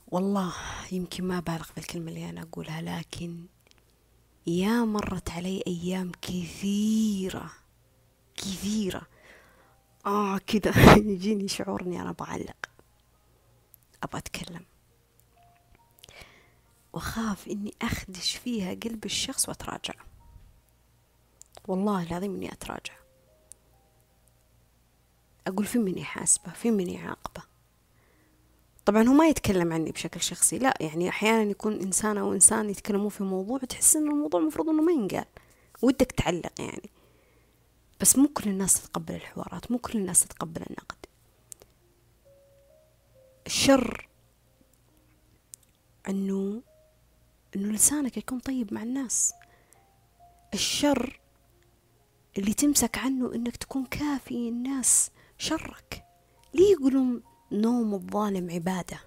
[0.09, 0.53] والله
[0.93, 3.47] يمكن ما بالغ في الكلمة اللي أنا أقولها لكن
[4.47, 7.53] يا مرت علي أيام كثيرة
[8.37, 9.03] كثيرة.
[10.07, 12.76] آه كذا يجيني شعور إني أنا بعلق
[14.07, 14.65] أبغى أتكلم.
[16.93, 19.95] وأخاف إني أخدش فيها قلب الشخص وأتراجع.
[21.69, 22.95] والله العظيم إني أتراجع.
[25.47, 27.43] أقول في مني حاسبة في مني عاقبة.
[28.85, 33.09] طبعا هو ما يتكلم عني بشكل شخصي لا يعني أحيانا يكون إنسان أو إنسان يتكلمون
[33.09, 35.27] في موضوع وتحس إن الموضوع المفروض إنه ما ينقال.
[35.83, 36.91] ودك تعلق يعني.
[38.01, 41.06] بس مو كل الناس تتقبل الحوارات مو كل الناس تتقبل النقد.
[43.47, 44.09] الشر
[46.09, 46.63] أنه
[47.57, 49.33] أنه لسانك يكون طيب مع الناس.
[50.55, 51.21] الشر
[52.39, 56.05] اللي تمسك عنه إنك تكون كافي الناس شرك.
[56.55, 59.01] ليه يقولون نوم الظالم عبادة؟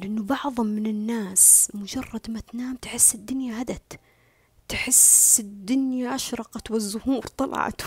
[0.00, 4.00] لأنه بعض من الناس مجرد ما تنام تحس الدنيا هدت.
[4.68, 7.82] تحس الدنيا أشرقت والزهور طلعت.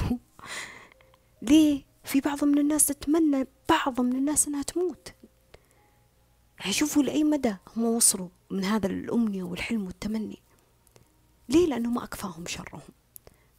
[1.41, 5.13] ليه؟ في بعض من الناس تتمنى بعض من الناس أنها تموت.
[6.69, 10.41] شوفوا لأي مدى هم وصلوا من هذا الأمنية والحلم والتمني.
[11.49, 12.81] ليه؟ لأنه ما أكفاهم شرهم.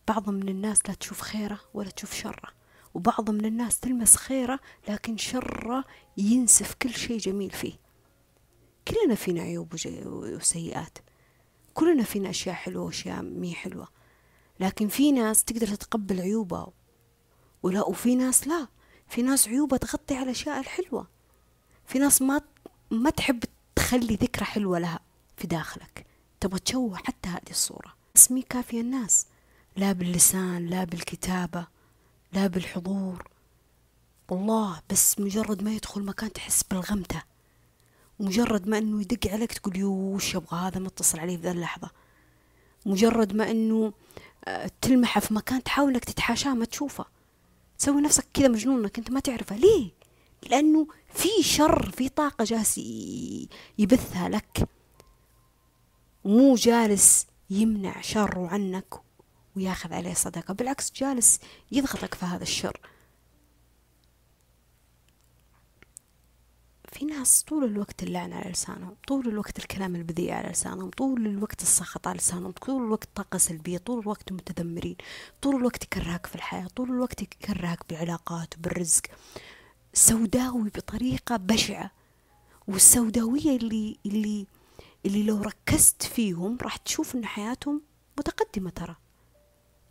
[0.08, 2.48] بعض من الناس لا تشوف خيره ولا تشوف شره.
[2.94, 5.84] وبعض من الناس تلمس خيره لكن شره
[6.16, 7.72] ينسف كل شيء جميل فيه.
[8.88, 9.74] كلنا فينا عيوب
[10.06, 10.98] وسيئات.
[11.74, 13.88] كلنا فينا أشياء حلوة وأشياء مي حلوة.
[14.60, 16.72] لكن في ناس تقدر تتقبل عيوبها
[17.62, 18.68] ولا وفي ناس لا
[19.08, 21.06] في ناس عيوبها تغطي على الأشياء الحلوة.
[21.86, 22.40] في ناس ما
[22.90, 23.44] ما تحب
[23.74, 25.00] تخلي ذكرى حلوة لها
[25.36, 26.06] في داخلك.
[26.40, 27.94] تبغى تشوه حتى هذه الصورة.
[28.16, 29.26] اسمي كافية الناس.
[29.76, 31.66] لا باللسان لا بالكتابة
[32.32, 33.28] لا بالحضور.
[34.28, 37.22] والله بس مجرد ما يدخل مكان تحس بالغمتة.
[38.20, 41.90] مجرد ما إنه يدق عليك تقول يوش يبغى هذا؟ متصل عليه في ذا اللحظة.
[42.86, 43.92] مجرد ما إنه
[44.44, 47.04] آه، تلمحه في مكان تحاول انك تتحاشاه ما تشوفه.
[47.82, 49.58] تسوي نفسك كذا مجنون إنك أنت ما تعرفها.
[49.58, 49.90] ليه؟
[50.42, 52.80] لأنه في شر في طاقة جالس
[53.78, 54.68] يبثها لك.
[56.24, 58.94] مو جالس يمنع شره عنك
[59.56, 61.38] وياخذ عليه صدقة بالعكس جالس
[61.72, 62.80] يضغطك في هذا الشر.
[66.92, 71.62] في ناس طول الوقت اللعن على لسانهم طول الوقت الكلام البذيء على لسانهم طول الوقت
[71.62, 74.96] السخط على لسانهم طول الوقت طاقة سلبية طول الوقت متذمرين
[75.42, 79.02] طول الوقت يكرهك في الحياة طول الوقت يكرهك بالعلاقات وبالرزق
[79.94, 81.90] سوداوي بطريقة بشعة.
[82.68, 84.46] والسوداوية اللي اللي
[85.06, 87.82] اللي لو ركزت فيهم راح تشوف إن حياتهم
[88.18, 88.96] متقدمة ترى.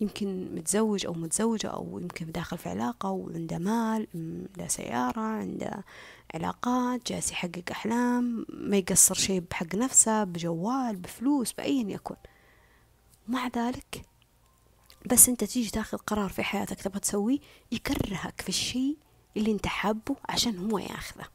[0.02, 5.84] يمكن متزوج أو متزوجة أو يمكن داخل في علاقة وعنده مال عنده سيارة عنده
[6.34, 12.16] علاقات جالس يحقق أحلام ما يقصر شيء بحق نفسه بجوال بفلوس بأيا يكن
[13.28, 14.06] مع ذلك
[15.06, 17.40] بس أنت تيجي تاخذ قرار في حياتك تبغى تسويه
[17.72, 18.98] يكرهك في الشيء
[19.38, 21.26] اللي أنت حابه عشان هو ياخذه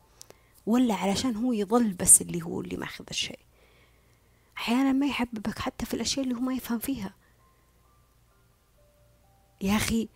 [0.66, 3.38] ولا علشان هو يظل بس اللي هو اللي ماخذ الشيء.
[4.56, 7.14] أحيانا ما يحببك حتى في الأشياء اللي هو ما يفهم فيها.
[9.61, 10.09] يا أخي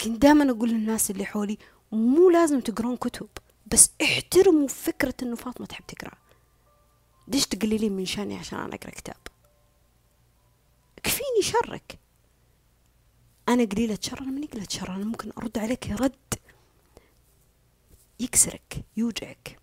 [0.00, 1.58] كنت دائما أقول للناس اللي حولي
[1.92, 3.28] مو لازم تقرون كتب
[3.66, 6.18] بس احترموا فكرة إنه فاطمة تحب تقرأ.
[7.28, 9.16] ليش تقللين من شأني عشان أنا أقرأ كتاب؟
[11.02, 11.98] كفيني شرك.
[13.48, 16.34] أنا قليلة شر أنا ماني قليلة شر أنا ممكن أرد عليك رد.
[18.20, 19.58] يكسرك يوجعك.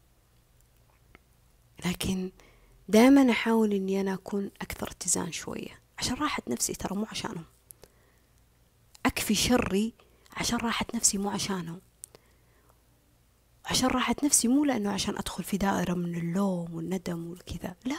[1.85, 2.31] لكن
[2.87, 7.45] دائما أحاول إني أنا أكون أكثر اتزان شوية عشان راحة نفسي ترى مو عشانهم.
[9.05, 9.93] أكفي شري
[10.33, 11.81] عشان راحة نفسي مو عشانهم
[13.65, 17.97] عشان راحة نفسي مو لأنه عشان أدخل في دائرة من اللوم والندم والكذا لا.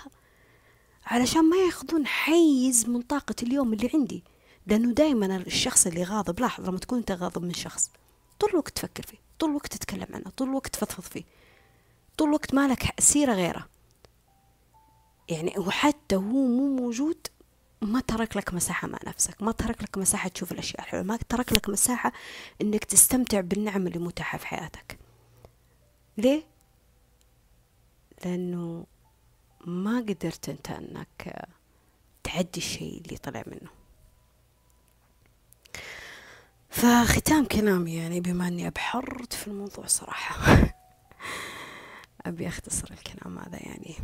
[1.07, 4.25] علشان ما ياخذون حيز من طاقة اليوم اللي عندي.
[4.67, 7.91] لأنه دائما الشخص اللي غاضب لاحظ لما تكون أنت غاضب من شخص
[8.39, 11.25] طول الوقت تفكر فيه طول الوقت تتكلم عنه طول الوقت تفضفض فيه
[12.19, 13.69] طول الوقت مالك سيرة غيره.
[15.29, 17.27] يعني وحتى هو مو موجود
[17.83, 21.53] ما ترك لك مساحة مع نفسك ما ترك لك مساحة تشوف الأشياء الحلوة ما ترك
[21.53, 22.13] لك مساحة
[22.63, 24.99] أنك تستمتع بالنعم اللي متاحة في حياتك.
[26.19, 26.43] ليه؟
[28.25, 28.87] لأنه
[29.67, 31.47] ما قدرت أنت أنك
[32.23, 33.71] تعدي الشيء اللي طلع منه.
[36.71, 40.57] فختام كلامي يعني بما أني أبحرت في الموضوع صراحة.
[42.27, 43.97] أبي أختصر الكلام هذا يعني.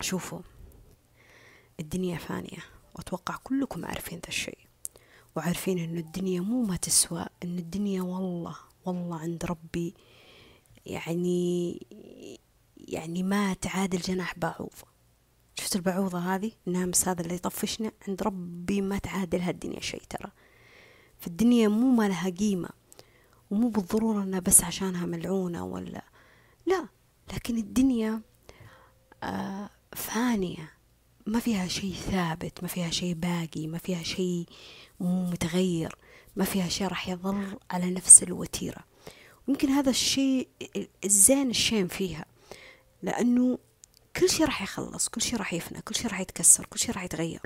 [0.00, 0.40] شوفوا.
[1.80, 2.64] الدنيا فانية.
[2.94, 4.58] وأتوقع كلكم عارفين ذا الشيء.
[5.36, 9.94] وعارفين إنه الدنيا مو ما تسوى إن الدنيا والله والله عند ربي
[10.86, 11.86] يعني
[12.76, 14.96] يعني ما تعادل جناح بعوضة.
[15.54, 20.32] شفت البعوضة هذه؟ النامس هذا اللي يطفشنا عند ربي ما تعادل هالدنيا شيء ترى.
[21.18, 22.68] في الدنيا مو ما لها قيمة.
[23.50, 26.02] ومو بالضرورة إنها بس عشانها ملعونة ولا
[26.66, 26.88] لا.
[27.32, 28.20] لكن الدنيا
[29.22, 30.75] آه فانية.
[31.26, 34.46] ما فيها شيء ثابت ما فيها شيء باقي ما فيها شيء
[35.00, 35.96] متغير
[36.36, 38.84] ما فيها شيء راح يظل على نفس الوتيرة.
[39.48, 40.48] يمكن هذا الشيء
[41.04, 42.24] الزين الشين فيها
[43.02, 43.58] لأنه
[44.16, 47.04] كل شيء راح يخلص كل شيء راح يفنى كل شيء راح يتكسر كل شيء راح
[47.04, 47.40] يتغير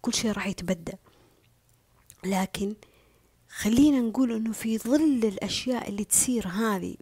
[0.00, 0.98] كل شيء راح يتبدل.
[2.24, 2.74] لكن
[3.48, 6.96] خلينا نقول إنه في ظل الأشياء اللي تصير هذه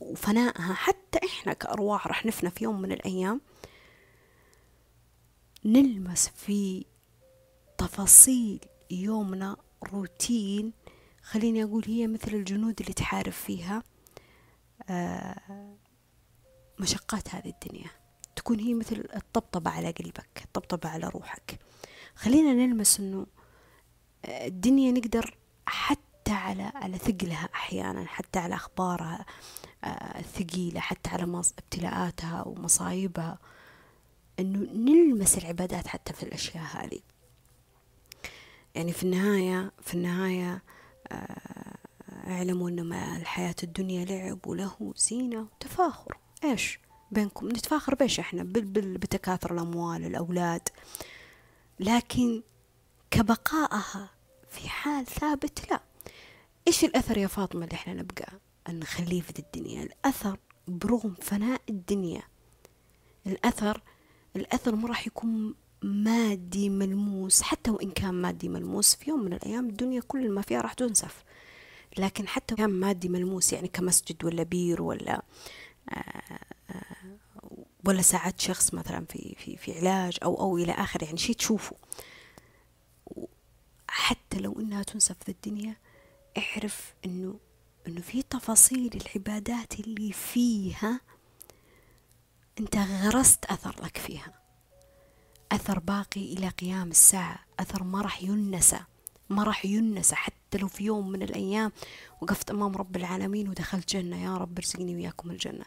[0.00, 3.40] وفنائها حتى إحنا كأرواح راح نفنى في يوم من الأيام
[5.64, 6.84] نلمس في
[7.78, 8.60] تفاصيل
[8.90, 9.56] يومنا
[9.92, 10.72] روتين.
[11.22, 13.82] خليني أقول هي مثل الجنود اللي تحارب فيها
[14.90, 15.76] آه،
[16.78, 17.90] مشقات هذه الدنيا.
[18.36, 21.58] تكون هي مثل الطبطبة على قلبك الطبطبة على روحك.
[22.14, 23.26] خلينا نلمس أنه
[24.24, 25.36] آه، الدنيا نقدر
[25.66, 29.26] حتى على على ثقلها أحيانا حتى على أخبارها
[29.84, 31.26] آه، الثقيلة حتى على
[31.58, 33.38] ابتلاءاتها ومصايبها.
[34.40, 37.00] أنه نلمس العبادات حتى في الأشياء هذه.
[38.74, 40.62] يعني في النهاية في النهاية
[41.12, 41.76] آه،
[42.26, 46.18] اعلموا أن ما الحياة الدنيا لعب وله زينة وتفاخر.
[46.44, 46.78] إيش؟
[47.10, 50.68] بينكم نتفاخر بإيش إحنا؟ بتكاثر الأموال الأولاد.
[51.80, 52.42] لكن
[53.10, 54.10] كبقائها
[54.48, 55.80] في حال ثابت لا.
[56.68, 58.32] إيش الأثر يا فاطمة اللي إحنا نبقى
[58.68, 60.38] نخليه في الدنيا؟ الأثر
[60.68, 62.22] برغم فناء الدنيا.
[63.26, 63.80] الأثر
[64.36, 69.68] الأثر ما راح يكون مادي ملموس حتى وإن كان مادي ملموس في يوم من الأيام
[69.68, 71.24] الدنيا كل ما فيها راح تنسف
[71.98, 75.22] لكن حتى كان مادي ملموس يعني كمسجد ولا بير ولا
[75.90, 76.38] آه،
[76.70, 77.16] آه،
[77.84, 81.76] ولا ساعات شخص مثلا في في في علاج أو أو إلى آخره يعني شيء تشوفه.
[83.88, 85.76] حتى لو إنها تنسف في الدنيا
[86.38, 87.38] اعرف إنه
[87.86, 91.00] إنه في تفاصيل العبادات اللي فيها
[92.60, 94.32] أنت غرست أثر لك فيها.
[95.52, 97.38] أثر باقي إلى قيام الساعة.
[97.60, 98.80] أثر ما راح ينسى
[99.28, 101.72] ما راح ينسى حتى لو في يوم من الأيام
[102.20, 105.64] وقفت أمام رب العالمين ودخلت جنة يا رب ارزقني وياكم الجنة.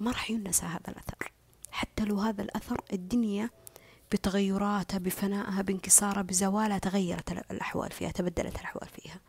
[0.00, 1.32] ما راح ينسى هذا الأثر.
[1.70, 3.50] حتى لو هذا الأثر الدنيا
[4.12, 9.20] بتغيراتها بفنائها بانكسارها بزوالها تغيرت الأحوال فيها تبدلت الأحوال فيها.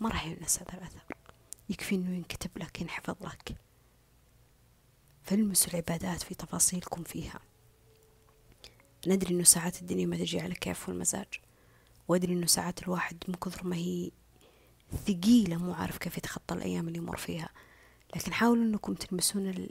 [0.00, 1.16] ما راح ينسى هذا الأثر.
[1.68, 3.56] يكفي أنه ينكتب لك ينحفظ لك.
[5.22, 7.40] فالمسوا العبادات في تفاصيلكم فيها.
[9.06, 11.28] ندري أنه ساعات الدنيا ما تجي على كيف والمزاج.
[12.08, 14.10] وأدري أنه ساعات الواحد من كثر ما هي
[15.06, 17.48] ثقيلة مو عارف كيف يتخطى الأيام اللي يمر فيها.
[18.16, 19.68] لكن حاولوا أنكم تلمسون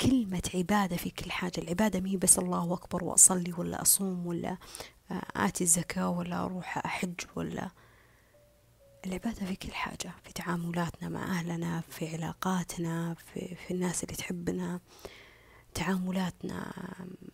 [0.00, 1.60] كلمة عبادة في كل حاجة.
[1.60, 4.56] العبادة مي بس الله أكبر وأصلي ولا أصوم ولا
[5.36, 7.70] آتي الزكاة ولا أروح أحج ولا
[9.06, 14.80] العبادة في كل حاجة في تعاملاتنا مع أهلنا في علاقاتنا في, في الناس اللي تحبنا
[15.74, 16.72] تعاملاتنا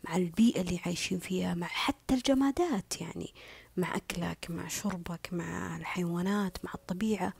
[0.05, 3.35] مع البيئة اللي عايشين فيها مع حتى الجمادات يعني
[3.77, 7.33] مع أكلك مع شربك مع الحيوانات مع الطبيعة.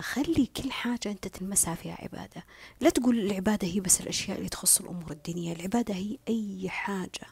[0.00, 2.44] خلي كل حاجة أنت تلمسها فيها عبادة.
[2.80, 7.26] لا تقول العبادة هي بس الأشياء اللي تخص الأمور الدينية العبادة هي أي حاجة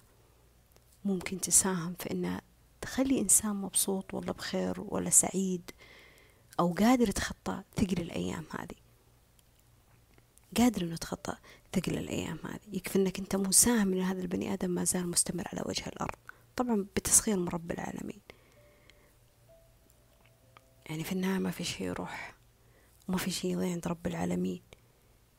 [1.05, 2.41] ممكن تساهم في أنها
[2.89, 5.71] تخلي إنسان مبسوط ولا بخير ولا سعيد
[6.61, 8.77] أو قادر يتخطى ثقل الأيام هذه.
[10.57, 11.37] قادر إنه يتخطى
[11.73, 12.77] ثقل الأيام هذه.
[12.77, 16.19] يكفي إنك أنت مساهم إن هذا البني آدم ما زال مستمر على وجه الأرض.
[16.57, 18.21] طبعا بتسخير من رب العالمين.
[20.87, 22.35] يعني في النهاية ما في شيء يروح.
[23.09, 24.63] ما في شيء يضيع عند رب العالمين.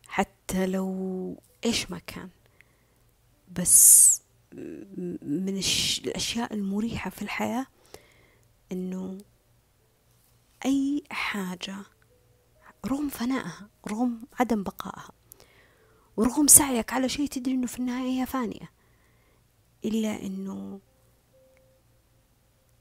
[0.08, 2.30] حتى لو إيش ما كان.
[3.52, 4.22] بس
[4.52, 5.62] من
[6.06, 7.66] الأشياء المريحة في الحياة
[8.72, 9.18] إنه
[10.66, 11.76] أي حاجة
[12.86, 15.12] رغم فنائها رغم عدم بقائها
[16.18, 18.72] ورغم سعيك على شيء تدري إنه في النهاية هي فانية
[19.86, 20.80] إلا إنه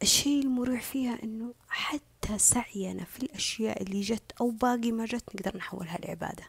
[0.03, 5.57] الشيء المريح فيها إنه حتى سعينا في الأشياء اللي جت أو باقي ما جت نقدر
[5.57, 6.45] نحولها لعبادة.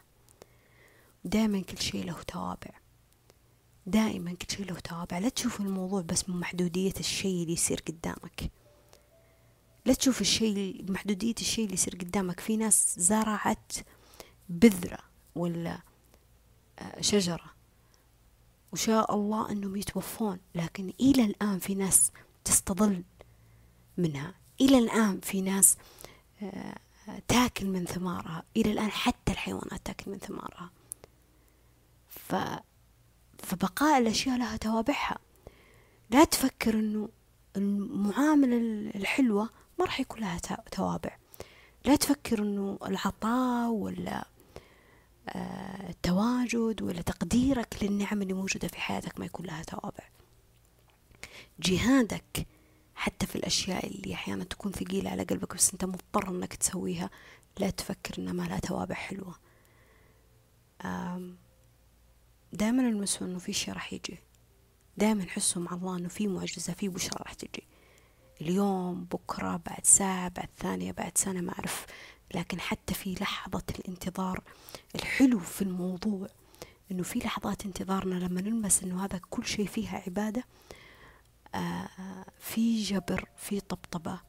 [1.24, 2.79] دائما كل شيء له توابع.
[3.86, 5.18] دائما كل شيء له توابع.
[5.18, 8.50] لا تشوف الموضوع بس من محدودية الشيء اللي يصير قدامك.
[9.86, 12.40] لا تشوف الشيء محدودية الشيء اللي يصير قدامك.
[12.40, 13.72] في ناس زرعت
[14.48, 14.98] بذرة
[15.34, 15.80] ولا
[16.78, 17.54] آه، شجرة.
[18.72, 20.38] وشاء الله أنهم يتوفون.
[20.54, 22.12] لكن إلى الآن في ناس
[22.44, 23.04] تستظل
[23.96, 24.34] منها.
[24.60, 25.76] إلى الآن في ناس
[26.42, 26.78] آه،
[27.28, 28.44] تاكل من ثمارها.
[28.56, 30.70] إلى الآن حتى الحيوانات تاكل من ثمارها.
[32.08, 32.34] ف
[33.42, 35.18] فبقاء الأشياء لها توابعها.
[36.10, 37.08] لا تفكر أنه
[37.56, 38.56] المعاملة
[38.94, 40.38] الحلوة ما راح يكون لها
[40.72, 41.16] توابع.
[41.84, 44.26] لا تفكر أنه العطاء ولا
[45.28, 50.04] آه، التواجد ولا تقديرك للنعم اللي موجودة في حياتك ما يكون لها توابع.
[51.60, 52.46] جهادك
[52.94, 57.10] حتى في الأشياء اللي أحيانا تكون ثقيلة على قلبك بس أنت مضطر أنك تسويها
[57.58, 59.34] لا تفكر أنها ما لها توابع حلوة.
[62.52, 64.18] دائما المسوا أنه في شيء راح يجي.
[64.96, 67.66] دائما حسوا مع الله أنه في معجزة في بشرى راح تجي.
[68.40, 71.86] اليوم بكرة بعد ساعة بعد ثانية بعد سنة ما أعرف.
[72.34, 74.42] لكن حتى في لحظة الانتظار
[74.94, 76.28] الحلو في الموضوع
[76.90, 80.44] أنه في لحظات انتظارنا لما نلمس أنه هذا كل شيء فيها عبادة
[81.54, 81.88] آه
[82.40, 84.20] في جبر في طبطبة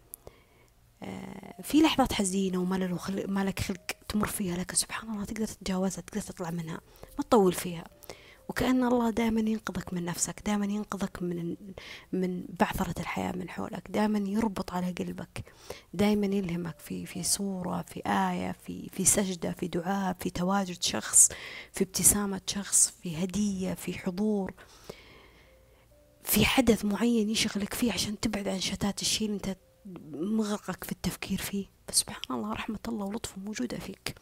[1.64, 6.52] في لحظات حزينة وما لك خلق تمر فيها لكن سبحان الله تقدر تتجاوزها تقدر تطلع
[6.52, 6.82] منها.
[7.18, 7.84] ما تطول فيها.
[8.50, 11.56] وكأن الله دائما ينقذك من نفسك دائما ينقذك من
[12.12, 15.44] من بعثرة الحياة من حولك دائما يربط على قلبك
[15.94, 21.30] دائما يلهمك في في صورة في آية في في سجدة في دعاء في تواجد شخص
[21.72, 24.54] في ابتسامة شخص في هدية في حضور.
[26.24, 29.58] في حدث معين يشغلك فيه عشان تبعد عن شتات الشيء اللي انت
[30.12, 31.66] مغرقك في التفكير فيه.
[31.88, 34.16] فسبحان الله رحمة الله ولطفه موجودة فيك.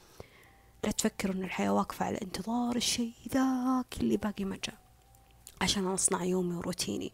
[0.83, 4.77] لا تفكر إن الحياة واقفة على انتظار الشيء ذاك اللي باقي ما جاء.
[5.61, 7.13] عشان أصنع يومي وروتيني.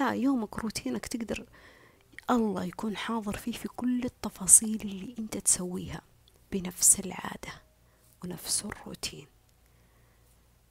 [0.00, 1.46] لا يومك روتينك تقدر
[2.30, 6.00] الله يكون حاضر فيه في كل التفاصيل اللي أنت تسويها
[6.52, 7.62] بنفس العادة
[8.24, 9.26] ونفس الروتين.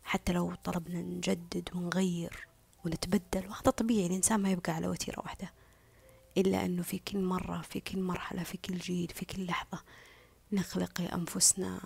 [0.04, 2.48] حتى لو طلبنا نجدد ونغير
[2.86, 5.54] ونتبدل وهذا طبيعي الإنسان ما يبقى على وتيرة واحدة.
[6.38, 9.84] إلا أنه في كل مرة في كل مرحلة في كل جيل في كل لحظة
[10.52, 11.80] نخلق لأنفسنا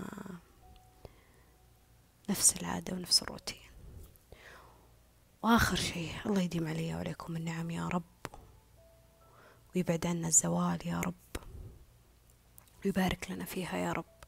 [2.30, 3.58] نفس العادة ونفس الروتين.
[5.44, 8.04] وآخر شيء الله يديم علي وعليكم النعم يا رب.
[9.76, 11.14] ويبعد عنا الزوال يا رب.
[12.86, 14.19] ويبارك لنا فيها يا رب.